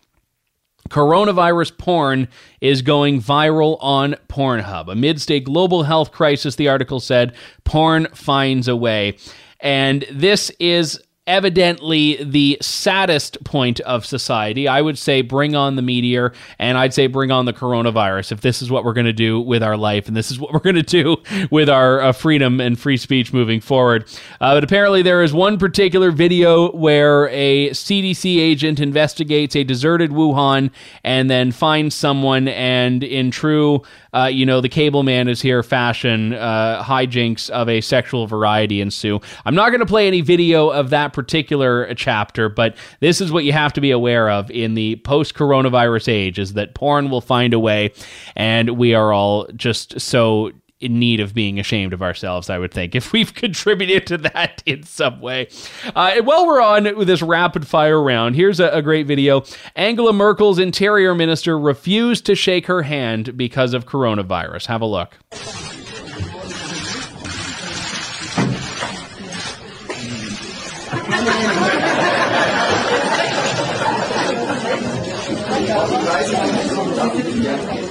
Coronavirus 0.88 1.77
porn 1.79 2.29
is 2.61 2.83
going 2.83 3.20
viral 3.20 3.79
on 3.81 4.16
Pornhub. 4.29 4.90
Amidst 4.90 5.31
a 5.31 5.40
global 5.40 5.83
health 5.83 6.12
crisis, 6.12 6.57
the 6.57 6.68
article 6.68 7.01
said, 7.01 7.35
porn 7.64 8.07
finds 8.14 8.68
a 8.68 8.77
way. 8.77 9.18
And 9.61 10.05
this 10.11 10.51
is 10.61 11.01
evidently 11.26 12.22
the 12.22 12.56
saddest 12.60 13.42
point 13.44 13.80
of 13.80 14.06
society. 14.06 14.68
I 14.68 14.80
would 14.80 14.98
say 14.98 15.22
bring 15.22 15.56
on 15.56 15.76
the 15.76 15.82
meteor 15.82 16.32
and 16.58 16.78
I'd 16.78 16.94
say 16.94 17.06
bring 17.06 17.30
on 17.30 17.46
the 17.46 17.52
coronavirus 17.52 18.32
if 18.32 18.40
this 18.40 18.62
is 18.62 18.70
what 18.70 18.84
we're 18.84 18.92
going 18.92 19.06
to 19.06 19.12
do 19.12 19.40
with 19.40 19.62
our 19.62 19.76
life 19.76 20.08
and 20.08 20.16
this 20.16 20.30
is 20.30 20.38
what 20.38 20.52
we're 20.52 20.60
going 20.60 20.76
to 20.76 20.82
do 20.82 21.16
with 21.50 21.68
our 21.68 22.00
uh, 22.00 22.12
freedom 22.12 22.60
and 22.60 22.78
free 22.78 22.96
speech 22.96 23.32
moving 23.32 23.60
forward. 23.60 24.04
Uh, 24.40 24.54
but 24.54 24.64
apparently, 24.64 25.02
there 25.02 25.22
is 25.22 25.32
one 25.32 25.58
particular 25.58 26.10
video 26.10 26.70
where 26.72 27.28
a 27.28 27.70
CDC 27.70 28.38
agent 28.38 28.80
investigates 28.80 29.56
a 29.56 29.64
deserted 29.64 30.10
Wuhan 30.10 30.70
and 31.04 31.30
then 31.30 31.52
finds 31.52 31.94
someone, 31.94 32.48
and 32.48 33.02
in 33.02 33.30
true 33.30 33.82
uh, 34.16 34.26
you 34.26 34.46
know, 34.46 34.61
the 34.61 34.68
cable 34.68 35.02
man 35.02 35.29
is 35.29 35.42
here 35.42 35.62
fashion, 35.62 36.33
uh, 36.33 36.83
hijinks 36.83 37.50
of 37.50 37.68
a 37.68 37.81
sexual 37.81 38.26
variety 38.26 38.81
ensue. 38.81 39.20
I'm 39.44 39.55
not 39.55 39.68
going 39.70 39.81
to 39.81 39.87
play 39.87 40.07
any 40.07 40.22
video 40.22 40.70
of 40.70 40.90
that 40.90 41.12
particular 41.12 41.92
chapter, 41.94 42.48
but 42.48 42.76
this 43.00 43.20
is 43.20 43.31
what 43.31 43.44
you 43.44 43.52
have 43.52 43.72
to 43.74 43.81
be 43.81 43.90
aware 43.90 44.31
of 44.31 44.50
in 44.50 44.74
the 44.74 44.96
post 44.96 45.35
coronavirus 45.35 46.09
age 46.09 46.38
is 46.38 46.55
that 46.55 46.74
porn 46.74 47.11
will 47.11 47.20
find 47.20 47.52
a 47.52 47.59
way, 47.59 47.92
and 48.35 48.70
we 48.70 48.94
are 48.94 49.12
all 49.12 49.46
just 49.55 50.00
so 50.00 50.52
in 50.80 50.98
need 50.98 51.20
of 51.20 51.32
being 51.32 51.58
ashamed 51.58 51.92
of 51.92 52.02
ourselves, 52.02 52.50
I 52.50 52.58
would 52.58 52.72
think, 52.72 52.94
if 52.94 53.12
we've 53.12 53.34
contributed 53.34 54.06
to 54.08 54.18
that 54.18 54.62
in 54.66 54.82
some 54.82 55.20
way. 55.20 55.48
Uh, 55.94 56.20
while 56.22 56.46
we're 56.46 56.60
on 56.60 56.96
with 56.96 57.08
this 57.08 57.22
rapid 57.22 57.66
fire 57.66 58.02
round, 58.02 58.36
here's 58.36 58.60
a, 58.60 58.68
a 58.68 58.82
great 58.82 59.06
video. 59.06 59.44
Angela 59.74 60.12
Merkel's 60.12 60.58
interior 60.58 61.14
minister 61.14 61.58
refused 61.58 62.26
to 62.26 62.34
shake 62.34 62.66
her 62.66 62.82
hand 62.82 63.36
because 63.36 63.74
of 63.74 63.86
coronavirus. 63.86 64.66
Have 64.66 64.82
a 64.82 64.86
look. 64.86 65.16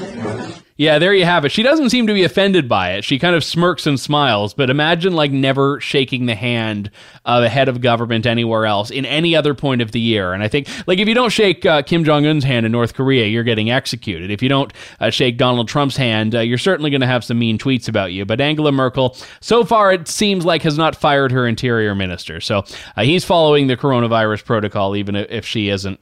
Yeah, 0.77 0.99
there 0.99 1.13
you 1.13 1.23
have 1.23 1.45
it. 1.45 1.53
She 1.53 1.63
doesn't 1.63 1.89
seem 1.89 2.05
to 2.07 2.13
be 2.13 2.25
offended 2.25 2.67
by 2.67 2.95
it. 2.95 3.05
She 3.05 3.17
kind 3.17 3.33
of 3.33 3.45
smirks 3.45 3.87
and 3.87 3.97
smiles, 3.97 4.53
but 4.53 4.69
imagine 4.69 5.13
like 5.13 5.31
never 5.31 5.79
shaking 5.79 6.25
the 6.25 6.35
hand 6.35 6.91
of 7.23 7.45
a 7.45 7.49
head 7.49 7.69
of 7.69 7.79
government 7.79 8.25
anywhere 8.25 8.65
else 8.65 8.91
in 8.91 9.05
any 9.05 9.37
other 9.37 9.53
point 9.53 9.81
of 9.81 9.93
the 9.93 10.01
year. 10.01 10.33
And 10.33 10.43
I 10.43 10.49
think, 10.49 10.67
like, 10.85 10.99
if 10.99 11.07
you 11.07 11.13
don't 11.13 11.29
shake 11.29 11.65
uh, 11.65 11.81
Kim 11.83 12.03
Jong 12.03 12.25
Un's 12.25 12.43
hand 12.43 12.65
in 12.65 12.73
North 12.73 12.93
Korea, 12.93 13.25
you're 13.25 13.43
getting 13.43 13.71
executed. 13.71 14.29
If 14.31 14.43
you 14.43 14.49
don't 14.49 14.73
uh, 14.99 15.11
shake 15.11 15.37
Donald 15.37 15.69
Trump's 15.69 15.95
hand, 15.95 16.35
uh, 16.35 16.41
you're 16.41 16.57
certainly 16.57 16.89
going 16.89 16.99
to 16.99 17.07
have 17.07 17.23
some 17.23 17.39
mean 17.39 17.57
tweets 17.57 17.87
about 17.87 18.11
you. 18.11 18.25
But 18.25 18.41
Angela 18.41 18.73
Merkel, 18.73 19.15
so 19.39 19.63
far, 19.63 19.93
it 19.93 20.09
seems 20.09 20.43
like 20.43 20.63
has 20.63 20.77
not 20.77 20.93
fired 20.93 21.31
her 21.31 21.47
interior 21.47 21.95
minister. 21.95 22.41
So 22.41 22.65
uh, 22.97 23.03
he's 23.03 23.23
following 23.23 23.67
the 23.67 23.77
coronavirus 23.77 24.43
protocol, 24.43 24.97
even 24.97 25.15
if 25.15 25.45
she 25.45 25.69
isn't. 25.69 26.01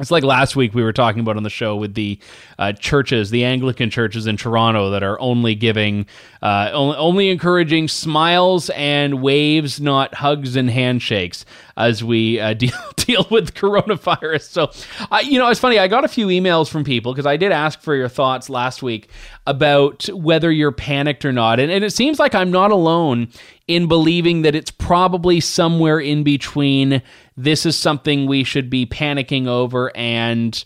It's 0.00 0.10
like 0.10 0.24
last 0.24 0.56
week 0.56 0.74
we 0.74 0.82
were 0.82 0.94
talking 0.94 1.20
about 1.20 1.36
on 1.36 1.42
the 1.42 1.50
show 1.50 1.76
with 1.76 1.92
the 1.92 2.18
uh, 2.60 2.72
churches, 2.74 3.30
the 3.30 3.42
Anglican 3.42 3.88
churches 3.88 4.26
in 4.26 4.36
Toronto 4.36 4.90
that 4.90 5.02
are 5.02 5.18
only 5.18 5.54
giving, 5.54 6.04
uh, 6.42 6.68
only, 6.74 6.96
only, 6.98 7.30
encouraging 7.30 7.88
smiles 7.88 8.68
and 8.70 9.22
waves, 9.22 9.80
not 9.80 10.14
hugs 10.14 10.56
and 10.56 10.68
handshakes, 10.70 11.46
as 11.78 12.04
we 12.04 12.38
uh, 12.38 12.52
deal 12.54 12.76
deal 12.96 13.26
with 13.30 13.54
coronavirus. 13.54 14.42
So, 14.42 14.70
I, 15.10 15.20
you 15.22 15.38
know, 15.38 15.48
it's 15.48 15.58
funny. 15.58 15.78
I 15.78 15.88
got 15.88 16.04
a 16.04 16.08
few 16.08 16.26
emails 16.26 16.68
from 16.68 16.84
people 16.84 17.14
because 17.14 17.24
I 17.24 17.38
did 17.38 17.50
ask 17.50 17.80
for 17.80 17.94
your 17.94 18.10
thoughts 18.10 18.50
last 18.50 18.82
week 18.82 19.08
about 19.46 20.10
whether 20.10 20.52
you're 20.52 20.70
panicked 20.70 21.24
or 21.24 21.32
not, 21.32 21.60
and, 21.60 21.72
and 21.72 21.82
it 21.82 21.94
seems 21.94 22.18
like 22.18 22.34
I'm 22.34 22.50
not 22.50 22.70
alone 22.70 23.28
in 23.68 23.88
believing 23.88 24.42
that 24.42 24.54
it's 24.54 24.70
probably 24.70 25.40
somewhere 25.40 25.98
in 25.98 26.24
between 26.24 27.00
this 27.38 27.64
is 27.64 27.74
something 27.74 28.26
we 28.26 28.44
should 28.44 28.68
be 28.68 28.84
panicking 28.84 29.46
over 29.46 29.96
and 29.96 30.62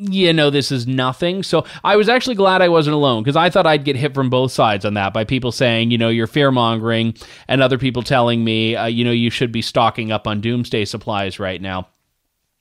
you 0.00 0.32
know 0.32 0.48
this 0.48 0.72
is 0.72 0.86
nothing 0.86 1.42
so 1.42 1.64
i 1.84 1.94
was 1.94 2.08
actually 2.08 2.34
glad 2.34 2.62
i 2.62 2.68
wasn't 2.68 2.94
alone 2.94 3.22
because 3.22 3.36
i 3.36 3.50
thought 3.50 3.66
i'd 3.66 3.84
get 3.84 3.96
hit 3.96 4.14
from 4.14 4.30
both 4.30 4.50
sides 4.50 4.86
on 4.86 4.94
that 4.94 5.12
by 5.12 5.24
people 5.24 5.52
saying 5.52 5.90
you 5.90 5.98
know 5.98 6.08
you're 6.08 6.26
fear 6.26 6.50
mongering 6.50 7.14
and 7.48 7.62
other 7.62 7.76
people 7.76 8.02
telling 8.02 8.42
me 8.42 8.74
uh, 8.74 8.86
you 8.86 9.04
know 9.04 9.10
you 9.10 9.28
should 9.28 9.52
be 9.52 9.60
stocking 9.60 10.10
up 10.10 10.26
on 10.26 10.40
doomsday 10.40 10.86
supplies 10.86 11.38
right 11.38 11.60
now 11.60 11.86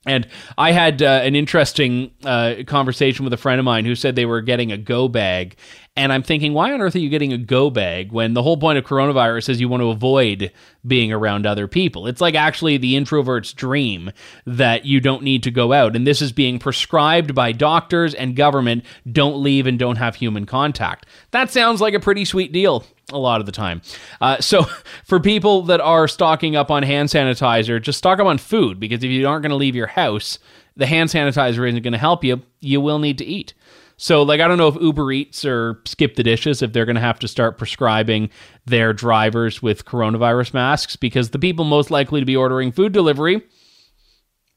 and 0.05 0.27
I 0.57 0.71
had 0.71 1.01
uh, 1.01 1.21
an 1.23 1.35
interesting 1.35 2.11
uh, 2.23 2.55
conversation 2.65 3.25
with 3.25 3.33
a 3.33 3.37
friend 3.37 3.59
of 3.59 3.65
mine 3.65 3.83
who 3.83 3.95
said 3.95 4.15
they 4.15 4.25
were 4.25 4.41
getting 4.41 4.71
a 4.71 4.77
go 4.77 5.09
bag. 5.09 5.57
And 5.95 6.13
I'm 6.13 6.23
thinking, 6.23 6.53
why 6.53 6.71
on 6.71 6.81
earth 6.81 6.95
are 6.95 6.99
you 6.99 7.09
getting 7.09 7.33
a 7.33 7.37
go 7.37 7.69
bag 7.69 8.11
when 8.11 8.33
the 8.33 8.43
whole 8.43 8.55
point 8.55 8.77
of 8.77 8.85
coronavirus 8.85 9.49
is 9.49 9.59
you 9.59 9.67
want 9.67 9.81
to 9.81 9.89
avoid 9.89 10.51
being 10.87 11.11
around 11.11 11.45
other 11.45 11.67
people? 11.67 12.07
It's 12.07 12.21
like 12.21 12.35
actually 12.35 12.77
the 12.77 12.95
introvert's 12.95 13.51
dream 13.51 14.11
that 14.45 14.85
you 14.85 15.01
don't 15.01 15.23
need 15.23 15.43
to 15.43 15.51
go 15.51 15.73
out. 15.73 15.95
And 15.95 16.07
this 16.07 16.21
is 16.21 16.31
being 16.31 16.57
prescribed 16.57 17.35
by 17.35 17.51
doctors 17.51 18.13
and 18.13 18.35
government 18.35 18.85
don't 19.11 19.43
leave 19.43 19.67
and 19.67 19.77
don't 19.77 19.97
have 19.97 20.15
human 20.15 20.45
contact. 20.45 21.05
That 21.31 21.51
sounds 21.51 21.81
like 21.81 21.93
a 21.93 21.99
pretty 21.99 22.23
sweet 22.23 22.53
deal 22.53 22.85
a 23.11 23.17
lot 23.17 23.39
of 23.39 23.45
the 23.45 23.51
time. 23.51 23.81
Uh, 24.21 24.39
so, 24.39 24.63
for 25.03 25.19
people 25.19 25.63
that 25.63 25.81
are 25.81 26.07
stocking 26.07 26.55
up 26.55 26.71
on 26.71 26.83
hand 26.83 27.09
sanitizer, 27.09 27.81
just 27.81 27.97
stock 27.97 28.19
up 28.19 28.27
on 28.27 28.37
food 28.37 28.79
because 28.79 29.03
if 29.03 29.09
you 29.09 29.27
aren't 29.27 29.43
going 29.43 29.49
to 29.49 29.55
leave 29.55 29.75
your 29.75 29.87
house, 29.87 30.39
the 30.75 30.85
hand 30.85 31.09
sanitizer 31.09 31.67
isn't 31.67 31.83
going 31.83 31.93
to 31.93 31.99
help 31.99 32.23
you. 32.23 32.41
You 32.61 32.79
will 32.79 32.99
need 32.99 33.17
to 33.17 33.25
eat. 33.25 33.53
So, 34.02 34.24
like, 34.24 34.39
I 34.39 34.47
don't 34.47 34.58
know 34.58 34.70
if 34.70 34.82
Uber 34.82 35.12
Eats 35.12 35.43
or 35.43 35.82
Skip 35.84 36.16
the 36.16 36.24
Dishes, 36.24 36.62
if 36.62 36.72
they're 36.72 36.86
going 36.86 36.95
to 36.95 37.02
have 37.02 37.20
to 37.20 37.28
start 37.28 37.58
prescribing 37.58 38.30
their 38.66 38.93
drivers 38.93 39.62
with 39.62 39.84
coronavirus 39.84 40.54
masks 40.54 40.95
because 40.95 41.32
the 41.32 41.38
people 41.38 41.66
most 41.66 41.91
likely 41.91 42.22
to 42.22 42.26
be 42.26 42.38
ordering 42.38 42.72
food 42.72 42.93
delivery, 42.93 43.41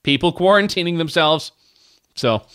people 0.04 0.32
quarantining 0.32 0.98
themselves. 0.98 1.50
So, 2.14 2.46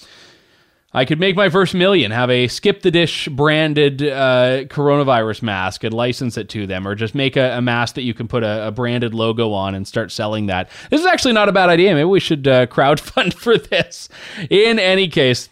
I 0.93 1.03
could 1.03 1.19
make 1.19 1.35
my 1.35 1.49
first 1.49 1.75
million, 1.75 2.11
have 2.11 2.29
a 2.29 2.47
skip 2.47 2.83
the 2.83 2.89
dish 2.89 3.27
branded 3.27 4.01
uh, 4.01 4.63
coronavirus 4.69 5.41
mask 5.41 5.83
and 5.83 5.93
license 5.93 6.37
it 6.37 6.47
to 6.49 6.65
them, 6.65 6.87
or 6.87 6.95
just 6.95 7.13
make 7.13 7.35
a, 7.35 7.57
a 7.57 7.61
mask 7.61 7.95
that 7.95 8.03
you 8.03 8.13
can 8.13 8.29
put 8.29 8.43
a, 8.43 8.67
a, 8.67 8.71
branded 8.71 9.13
logo 9.13 9.51
on 9.51 9.75
and 9.75 9.85
start 9.85 10.09
selling 10.09 10.45
that. 10.45 10.69
This 10.89 11.01
is 11.01 11.05
actually 11.05 11.33
not 11.33 11.49
a 11.49 11.51
bad 11.51 11.67
idea. 11.67 11.93
Maybe 11.93 12.05
we 12.05 12.21
should 12.21 12.47
uh, 12.47 12.65
crowdfund 12.67 13.33
for 13.33 13.57
this. 13.57 14.07
In 14.49 14.79
any 14.79 15.09
case, 15.09 15.49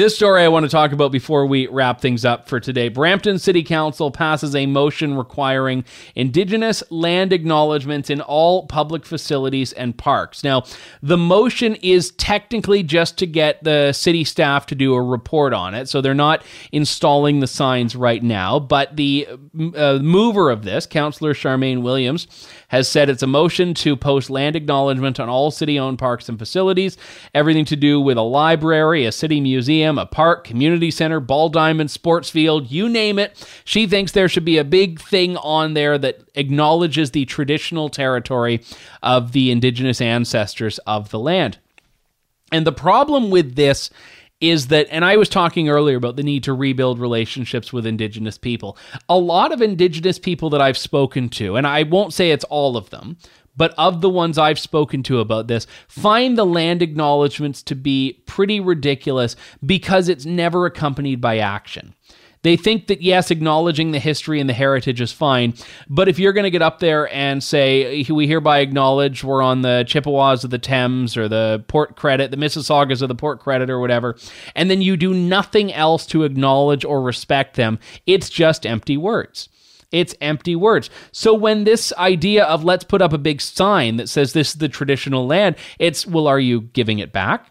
this 0.00 0.16
story 0.16 0.42
I 0.42 0.48
want 0.48 0.64
to 0.64 0.70
talk 0.70 0.92
about 0.92 1.12
before 1.12 1.44
we 1.44 1.66
wrap 1.66 2.00
things 2.00 2.24
up 2.24 2.48
for 2.48 2.58
today. 2.58 2.88
Brampton 2.88 3.38
City 3.38 3.62
Council 3.62 4.10
passes 4.10 4.56
a 4.56 4.64
motion 4.64 5.18
requiring 5.18 5.84
Indigenous 6.14 6.82
land 6.90 7.30
acknowledgements 7.30 8.08
in 8.08 8.22
all 8.22 8.66
public 8.66 9.04
facilities 9.04 9.74
and 9.74 9.96
parks. 9.96 10.42
Now, 10.42 10.64
the 11.02 11.18
motion 11.18 11.74
is 11.82 12.12
technically 12.12 12.82
just 12.82 13.18
to 13.18 13.26
get 13.26 13.62
the 13.64 13.92
city 13.92 14.24
staff 14.24 14.64
to 14.66 14.74
do 14.74 14.94
a 14.94 15.02
report 15.02 15.52
on 15.52 15.74
it, 15.74 15.90
so 15.90 16.00
they're 16.00 16.14
not 16.14 16.42
installing 16.72 17.40
the 17.40 17.46
signs 17.46 17.94
right 17.94 18.22
now. 18.22 18.58
But 18.58 18.96
the 18.96 19.28
uh, 19.76 19.98
mover 20.00 20.50
of 20.50 20.62
this, 20.62 20.86
Councillor 20.86 21.34
Charmaine 21.34 21.82
Williams, 21.82 22.26
has 22.68 22.88
said 22.88 23.10
it's 23.10 23.22
a 23.22 23.26
motion 23.26 23.74
to 23.74 23.94
post 23.94 24.30
land 24.30 24.56
acknowledgement 24.56 25.20
on 25.20 25.28
all 25.28 25.50
city 25.50 25.78
owned 25.78 25.98
parks 25.98 26.30
and 26.30 26.38
facilities, 26.38 26.96
everything 27.34 27.66
to 27.66 27.76
do 27.76 28.00
with 28.00 28.16
a 28.16 28.22
library, 28.22 29.04
a 29.04 29.12
city 29.12 29.38
museum, 29.38 29.81
a 29.82 30.06
park, 30.06 30.44
community 30.44 30.90
center, 30.90 31.20
ball 31.20 31.48
diamond, 31.48 31.90
sports 31.90 32.30
field, 32.30 32.70
you 32.70 32.88
name 32.88 33.18
it. 33.18 33.46
She 33.64 33.86
thinks 33.86 34.12
there 34.12 34.28
should 34.28 34.44
be 34.44 34.58
a 34.58 34.64
big 34.64 35.00
thing 35.00 35.36
on 35.38 35.74
there 35.74 35.98
that 35.98 36.20
acknowledges 36.34 37.10
the 37.10 37.24
traditional 37.24 37.88
territory 37.88 38.62
of 39.02 39.32
the 39.32 39.50
indigenous 39.50 40.00
ancestors 40.00 40.78
of 40.86 41.10
the 41.10 41.18
land. 41.18 41.58
And 42.50 42.66
the 42.66 42.72
problem 42.72 43.30
with 43.30 43.56
this 43.56 43.90
is 44.42 44.66
that, 44.66 44.88
and 44.90 45.04
I 45.04 45.16
was 45.16 45.28
talking 45.28 45.68
earlier 45.68 45.96
about 45.96 46.16
the 46.16 46.24
need 46.24 46.42
to 46.44 46.52
rebuild 46.52 46.98
relationships 46.98 47.72
with 47.72 47.86
Indigenous 47.86 48.36
people. 48.36 48.76
A 49.08 49.16
lot 49.16 49.52
of 49.52 49.62
Indigenous 49.62 50.18
people 50.18 50.50
that 50.50 50.60
I've 50.60 50.76
spoken 50.76 51.28
to, 51.30 51.56
and 51.56 51.64
I 51.64 51.84
won't 51.84 52.12
say 52.12 52.32
it's 52.32 52.44
all 52.44 52.76
of 52.76 52.90
them, 52.90 53.16
but 53.56 53.74
of 53.76 54.00
the 54.00 54.10
ones 54.10 54.38
I've 54.38 54.58
spoken 54.58 55.02
to 55.04 55.20
about 55.20 55.46
this, 55.46 55.66
find 55.88 56.36
the 56.36 56.46
land 56.46 56.82
acknowledgments 56.82 57.62
to 57.64 57.74
be 57.74 58.22
pretty 58.26 58.60
ridiculous 58.60 59.36
because 59.64 60.08
it's 60.08 60.24
never 60.24 60.66
accompanied 60.66 61.20
by 61.20 61.38
action. 61.38 61.94
They 62.42 62.56
think 62.56 62.88
that, 62.88 63.02
yes, 63.02 63.30
acknowledging 63.30 63.92
the 63.92 64.00
history 64.00 64.40
and 64.40 64.50
the 64.50 64.54
heritage 64.54 65.00
is 65.00 65.12
fine. 65.12 65.54
But 65.88 66.08
if 66.08 66.18
you're 66.18 66.32
going 66.32 66.42
to 66.44 66.50
get 66.50 66.60
up 66.60 66.80
there 66.80 67.12
and 67.14 67.42
say, 67.42 68.04
we 68.10 68.26
hereby 68.26 68.58
acknowledge 68.58 69.22
we're 69.22 69.42
on 69.42 69.62
the 69.62 69.84
Chippewas 69.86 70.42
of 70.42 70.50
the 70.50 70.58
Thames 70.58 71.16
or 71.16 71.28
the 71.28 71.64
Port 71.68 71.94
Credit, 71.94 72.32
the 72.32 72.36
Mississaugas 72.36 73.00
of 73.00 73.08
the 73.08 73.14
Port 73.14 73.38
Credit 73.38 73.70
or 73.70 73.78
whatever, 73.78 74.16
and 74.56 74.68
then 74.68 74.82
you 74.82 74.96
do 74.96 75.14
nothing 75.14 75.72
else 75.72 76.04
to 76.06 76.24
acknowledge 76.24 76.84
or 76.84 77.00
respect 77.00 77.54
them, 77.54 77.78
it's 78.06 78.28
just 78.28 78.66
empty 78.66 78.96
words. 78.96 79.48
It's 79.92 80.14
empty 80.20 80.56
words. 80.56 80.90
So 81.12 81.34
when 81.34 81.64
this 81.64 81.92
idea 81.98 82.44
of 82.44 82.64
let's 82.64 82.84
put 82.84 83.02
up 83.02 83.12
a 83.12 83.18
big 83.18 83.40
sign 83.40 83.96
that 83.96 84.08
says 84.08 84.32
this 84.32 84.50
is 84.50 84.54
the 84.54 84.68
traditional 84.68 85.26
land, 85.26 85.56
it's, 85.78 86.06
well, 86.06 86.26
are 86.26 86.40
you 86.40 86.62
giving 86.62 86.98
it 86.98 87.12
back? 87.12 87.50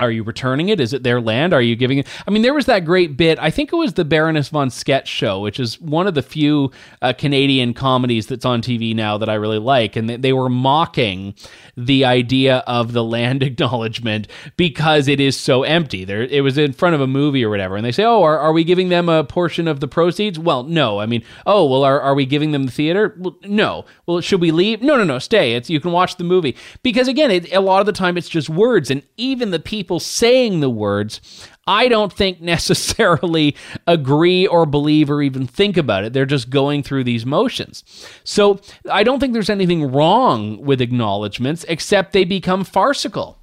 Are 0.00 0.12
you 0.12 0.22
returning 0.22 0.68
it? 0.68 0.80
Is 0.80 0.92
it 0.92 1.02
their 1.02 1.20
land? 1.20 1.52
Are 1.52 1.60
you 1.60 1.74
giving 1.74 1.98
it? 1.98 2.06
I 2.26 2.30
mean, 2.30 2.42
there 2.42 2.54
was 2.54 2.66
that 2.66 2.84
great 2.84 3.16
bit. 3.16 3.36
I 3.40 3.50
think 3.50 3.72
it 3.72 3.76
was 3.76 3.94
the 3.94 4.04
Baroness 4.04 4.48
von 4.48 4.70
Sketch 4.70 5.08
show, 5.08 5.40
which 5.40 5.58
is 5.58 5.80
one 5.80 6.06
of 6.06 6.14
the 6.14 6.22
few 6.22 6.70
uh, 7.02 7.12
Canadian 7.12 7.74
comedies 7.74 8.28
that's 8.28 8.44
on 8.44 8.62
TV 8.62 8.94
now 8.94 9.18
that 9.18 9.28
I 9.28 9.34
really 9.34 9.58
like. 9.58 9.96
And 9.96 10.08
they, 10.08 10.32
were 10.32 10.48
mocking 10.48 11.34
the 11.76 12.04
idea 12.04 12.58
of 12.58 12.92
the 12.92 13.02
land 13.02 13.42
acknowledgement 13.42 14.28
because 14.56 15.08
it 15.08 15.18
is 15.18 15.36
so 15.36 15.64
empty. 15.64 16.04
There, 16.04 16.22
it 16.22 16.42
was 16.42 16.58
in 16.58 16.74
front 16.74 16.94
of 16.94 17.00
a 17.00 17.08
movie 17.08 17.44
or 17.44 17.50
whatever, 17.50 17.74
and 17.74 17.84
they 17.84 17.90
say, 17.90 18.04
"Oh, 18.04 18.22
are, 18.22 18.38
are 18.38 18.52
we 18.52 18.62
giving 18.62 18.90
them 18.90 19.08
a 19.08 19.24
portion 19.24 19.66
of 19.66 19.80
the 19.80 19.88
proceeds?" 19.88 20.38
Well, 20.38 20.62
no. 20.62 21.00
I 21.00 21.06
mean, 21.06 21.24
oh, 21.44 21.66
well, 21.66 21.82
are, 21.82 22.00
are 22.00 22.14
we 22.14 22.24
giving 22.24 22.52
them 22.52 22.66
the 22.66 22.70
theater? 22.70 23.16
Well, 23.18 23.36
no. 23.42 23.84
Well, 24.06 24.20
should 24.20 24.40
we 24.40 24.52
leave? 24.52 24.80
No, 24.80 24.96
no, 24.96 25.02
no. 25.02 25.18
Stay. 25.18 25.54
It's 25.54 25.68
you 25.68 25.80
can 25.80 25.90
watch 25.90 26.18
the 26.18 26.24
movie 26.24 26.54
because 26.84 27.08
again, 27.08 27.32
it, 27.32 27.52
a 27.52 27.60
lot 27.60 27.80
of 27.80 27.86
the 27.86 27.92
time 27.92 28.16
it's 28.16 28.28
just 28.28 28.48
words, 28.48 28.92
and 28.92 29.02
even 29.16 29.50
the 29.50 29.58
people 29.58 29.87
people 29.88 30.00
saying 30.00 30.60
the 30.60 30.68
words, 30.68 31.48
I 31.66 31.88
don't 31.88 32.12
think 32.12 32.40
necessarily 32.42 33.56
agree 33.86 34.46
or 34.46 34.66
believe 34.66 35.10
or 35.10 35.22
even 35.22 35.46
think 35.46 35.78
about 35.78 36.04
it. 36.04 36.12
They're 36.12 36.26
just 36.26 36.50
going 36.50 36.82
through 36.82 37.04
these 37.04 37.24
motions. 37.24 37.84
So 38.22 38.60
I 38.90 39.02
don't 39.02 39.18
think 39.18 39.32
there's 39.32 39.48
anything 39.48 39.90
wrong 39.90 40.60
with 40.60 40.82
acknowledgments, 40.82 41.64
except 41.68 42.12
they 42.12 42.24
become 42.24 42.64
farcical. 42.64 43.38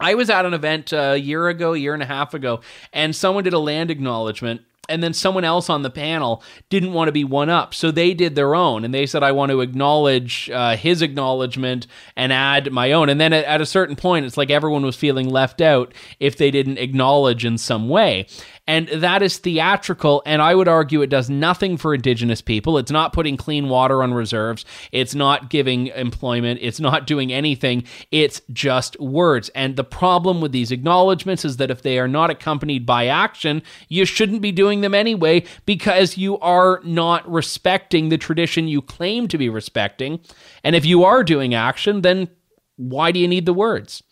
I 0.00 0.14
was 0.14 0.28
at 0.28 0.44
an 0.44 0.54
event 0.54 0.92
uh, 0.92 1.12
a 1.14 1.16
year 1.16 1.48
ago, 1.48 1.74
a 1.74 1.78
year 1.78 1.94
and 1.94 2.02
a 2.02 2.06
half 2.06 2.34
ago, 2.34 2.62
and 2.92 3.14
someone 3.14 3.44
did 3.44 3.52
a 3.52 3.58
land 3.58 3.92
acknowledgement 3.92 4.62
and 4.90 5.02
then 5.02 5.14
someone 5.14 5.44
else 5.44 5.70
on 5.70 5.82
the 5.82 5.90
panel 5.90 6.42
didn't 6.68 6.92
want 6.92 7.08
to 7.08 7.12
be 7.12 7.24
one 7.24 7.48
up. 7.48 7.72
So 7.74 7.90
they 7.90 8.12
did 8.12 8.34
their 8.34 8.54
own 8.54 8.84
and 8.84 8.92
they 8.92 9.06
said 9.06 9.22
i 9.22 9.32
want 9.32 9.50
to 9.50 9.60
acknowledge 9.60 10.50
uh, 10.50 10.76
his 10.76 11.00
acknowledgement 11.00 11.86
and 12.16 12.32
add 12.32 12.72
my 12.72 12.92
own. 12.92 13.08
And 13.08 13.20
then 13.20 13.32
at, 13.32 13.44
at 13.44 13.60
a 13.60 13.66
certain 13.66 13.96
point 13.96 14.26
it's 14.26 14.36
like 14.36 14.50
everyone 14.50 14.84
was 14.84 14.96
feeling 14.96 15.28
left 15.28 15.60
out 15.60 15.94
if 16.18 16.36
they 16.36 16.50
didn't 16.50 16.78
acknowledge 16.78 17.44
in 17.44 17.56
some 17.56 17.88
way 17.88 18.26
And 18.70 18.86
that 18.86 19.20
is 19.20 19.38
theatrical. 19.38 20.22
And 20.24 20.40
I 20.40 20.54
would 20.54 20.68
argue 20.68 21.02
it 21.02 21.10
does 21.10 21.28
nothing 21.28 21.76
for 21.76 21.92
Indigenous 21.92 22.40
people. 22.40 22.78
It's 22.78 22.92
not 22.92 23.12
putting 23.12 23.36
clean 23.36 23.68
water 23.68 24.00
on 24.00 24.14
reserves, 24.14 24.64
it's 24.92 25.12
not 25.12 25.50
giving 25.50 25.88
employment, 25.88 26.60
it's 26.62 26.78
not 26.78 27.04
doing 27.04 27.32
anything. 27.32 27.82
It's 28.12 28.40
just 28.52 28.98
words. 29.00 29.48
And 29.56 29.74
the 29.74 29.82
problem 29.82 30.40
with 30.40 30.52
these 30.52 30.70
acknowledgments 30.70 31.44
is 31.44 31.56
that 31.56 31.72
if 31.72 31.82
they 31.82 31.98
are 31.98 32.06
not 32.06 32.30
accompanied 32.30 32.86
by 32.86 33.08
action, 33.08 33.64
you 33.88 34.04
shouldn't 34.04 34.40
be 34.40 34.52
doing 34.52 34.82
them 34.82 34.94
anyway 34.94 35.42
because 35.66 36.16
you 36.16 36.38
are 36.38 36.80
not 36.84 37.28
respecting 37.28 38.08
the 38.08 38.18
tradition 38.18 38.68
you 38.68 38.82
claim 38.82 39.26
to 39.26 39.36
be 39.36 39.48
respecting. 39.48 40.20
And 40.62 40.76
if 40.76 40.86
you 40.86 41.02
are 41.02 41.24
doing 41.24 41.54
action, 41.54 42.02
then 42.02 42.28
why 42.76 43.10
do 43.10 43.18
you 43.18 43.26
need 43.26 43.46
the 43.46 43.52
words? 43.52 44.04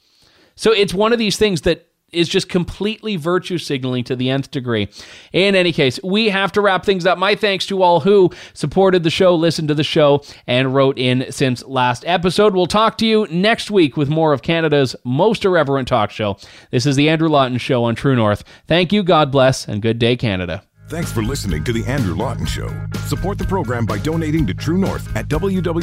So 0.57 0.73
it's 0.73 0.93
one 0.93 1.13
of 1.13 1.21
these 1.21 1.37
things 1.37 1.61
that 1.61 1.88
is 2.13 2.29
just 2.29 2.49
completely 2.49 3.17
virtue 3.17 3.59
signaling 3.59 4.05
to 4.05 4.17
the 4.17 4.31
nth 4.31 4.51
degree. 4.51 4.89
In 5.33 5.55
any 5.55 5.73
case, 5.73 6.01
we 6.03 6.31
have 6.31 6.53
to 6.53 6.61
wrap 6.61 6.85
things 6.85 7.07
up. 7.07 7.19
My 7.19 7.35
thanks 7.35 7.67
to 7.67 7.83
all 7.83 8.01
who 8.01 8.31
supported 8.55 9.03
the 9.03 9.11
show, 9.11 9.35
listened 9.35 9.69
to 9.69 9.75
the 9.75 9.85
show, 9.85 10.23
and 10.47 10.75
wrote 10.75 10.99
in 10.99 11.31
since 11.31 11.65
last 11.65 12.05
episode. 12.07 12.55
We'll 12.55 12.67
talk 12.67 12.99
to 12.99 13.07
you 13.07 13.27
next 13.31 13.71
week 13.71 13.97
with 13.97 14.09
more 14.09 14.33
of 14.33 14.43
Canada's 14.43 14.97
most 15.05 15.45
irreverent 15.45 15.89
talk 15.89 16.11
show. 16.11 16.37
This 16.71 16.87
is 16.87 16.97
the 16.97 17.09
Andrew 17.09 17.29
Lawton 17.29 17.59
Show 17.59 17.85
on 17.85 17.95
True 17.95 18.17
North. 18.17 18.45
Thank 18.67 18.93
you, 18.93 19.03
God 19.03 19.31
bless, 19.31 19.69
and 19.69 19.83
good 19.83 19.99
day, 19.99 20.17
Canada. 20.17 20.63
Thanks 20.89 21.13
for 21.13 21.23
listening 21.23 21.65
to 21.65 21.73
The 21.73 21.85
Andrew 21.85 22.15
Lawton 22.15 22.47
Show. 22.47 22.69
Support 23.09 23.37
the 23.37 23.45
program 23.45 23.85
by 23.85 23.99
donating 23.99 24.47
to 24.47 24.55
True 24.55 24.79
North 24.79 25.15
at 25.15 25.29
www.tnc.news. 25.29 25.79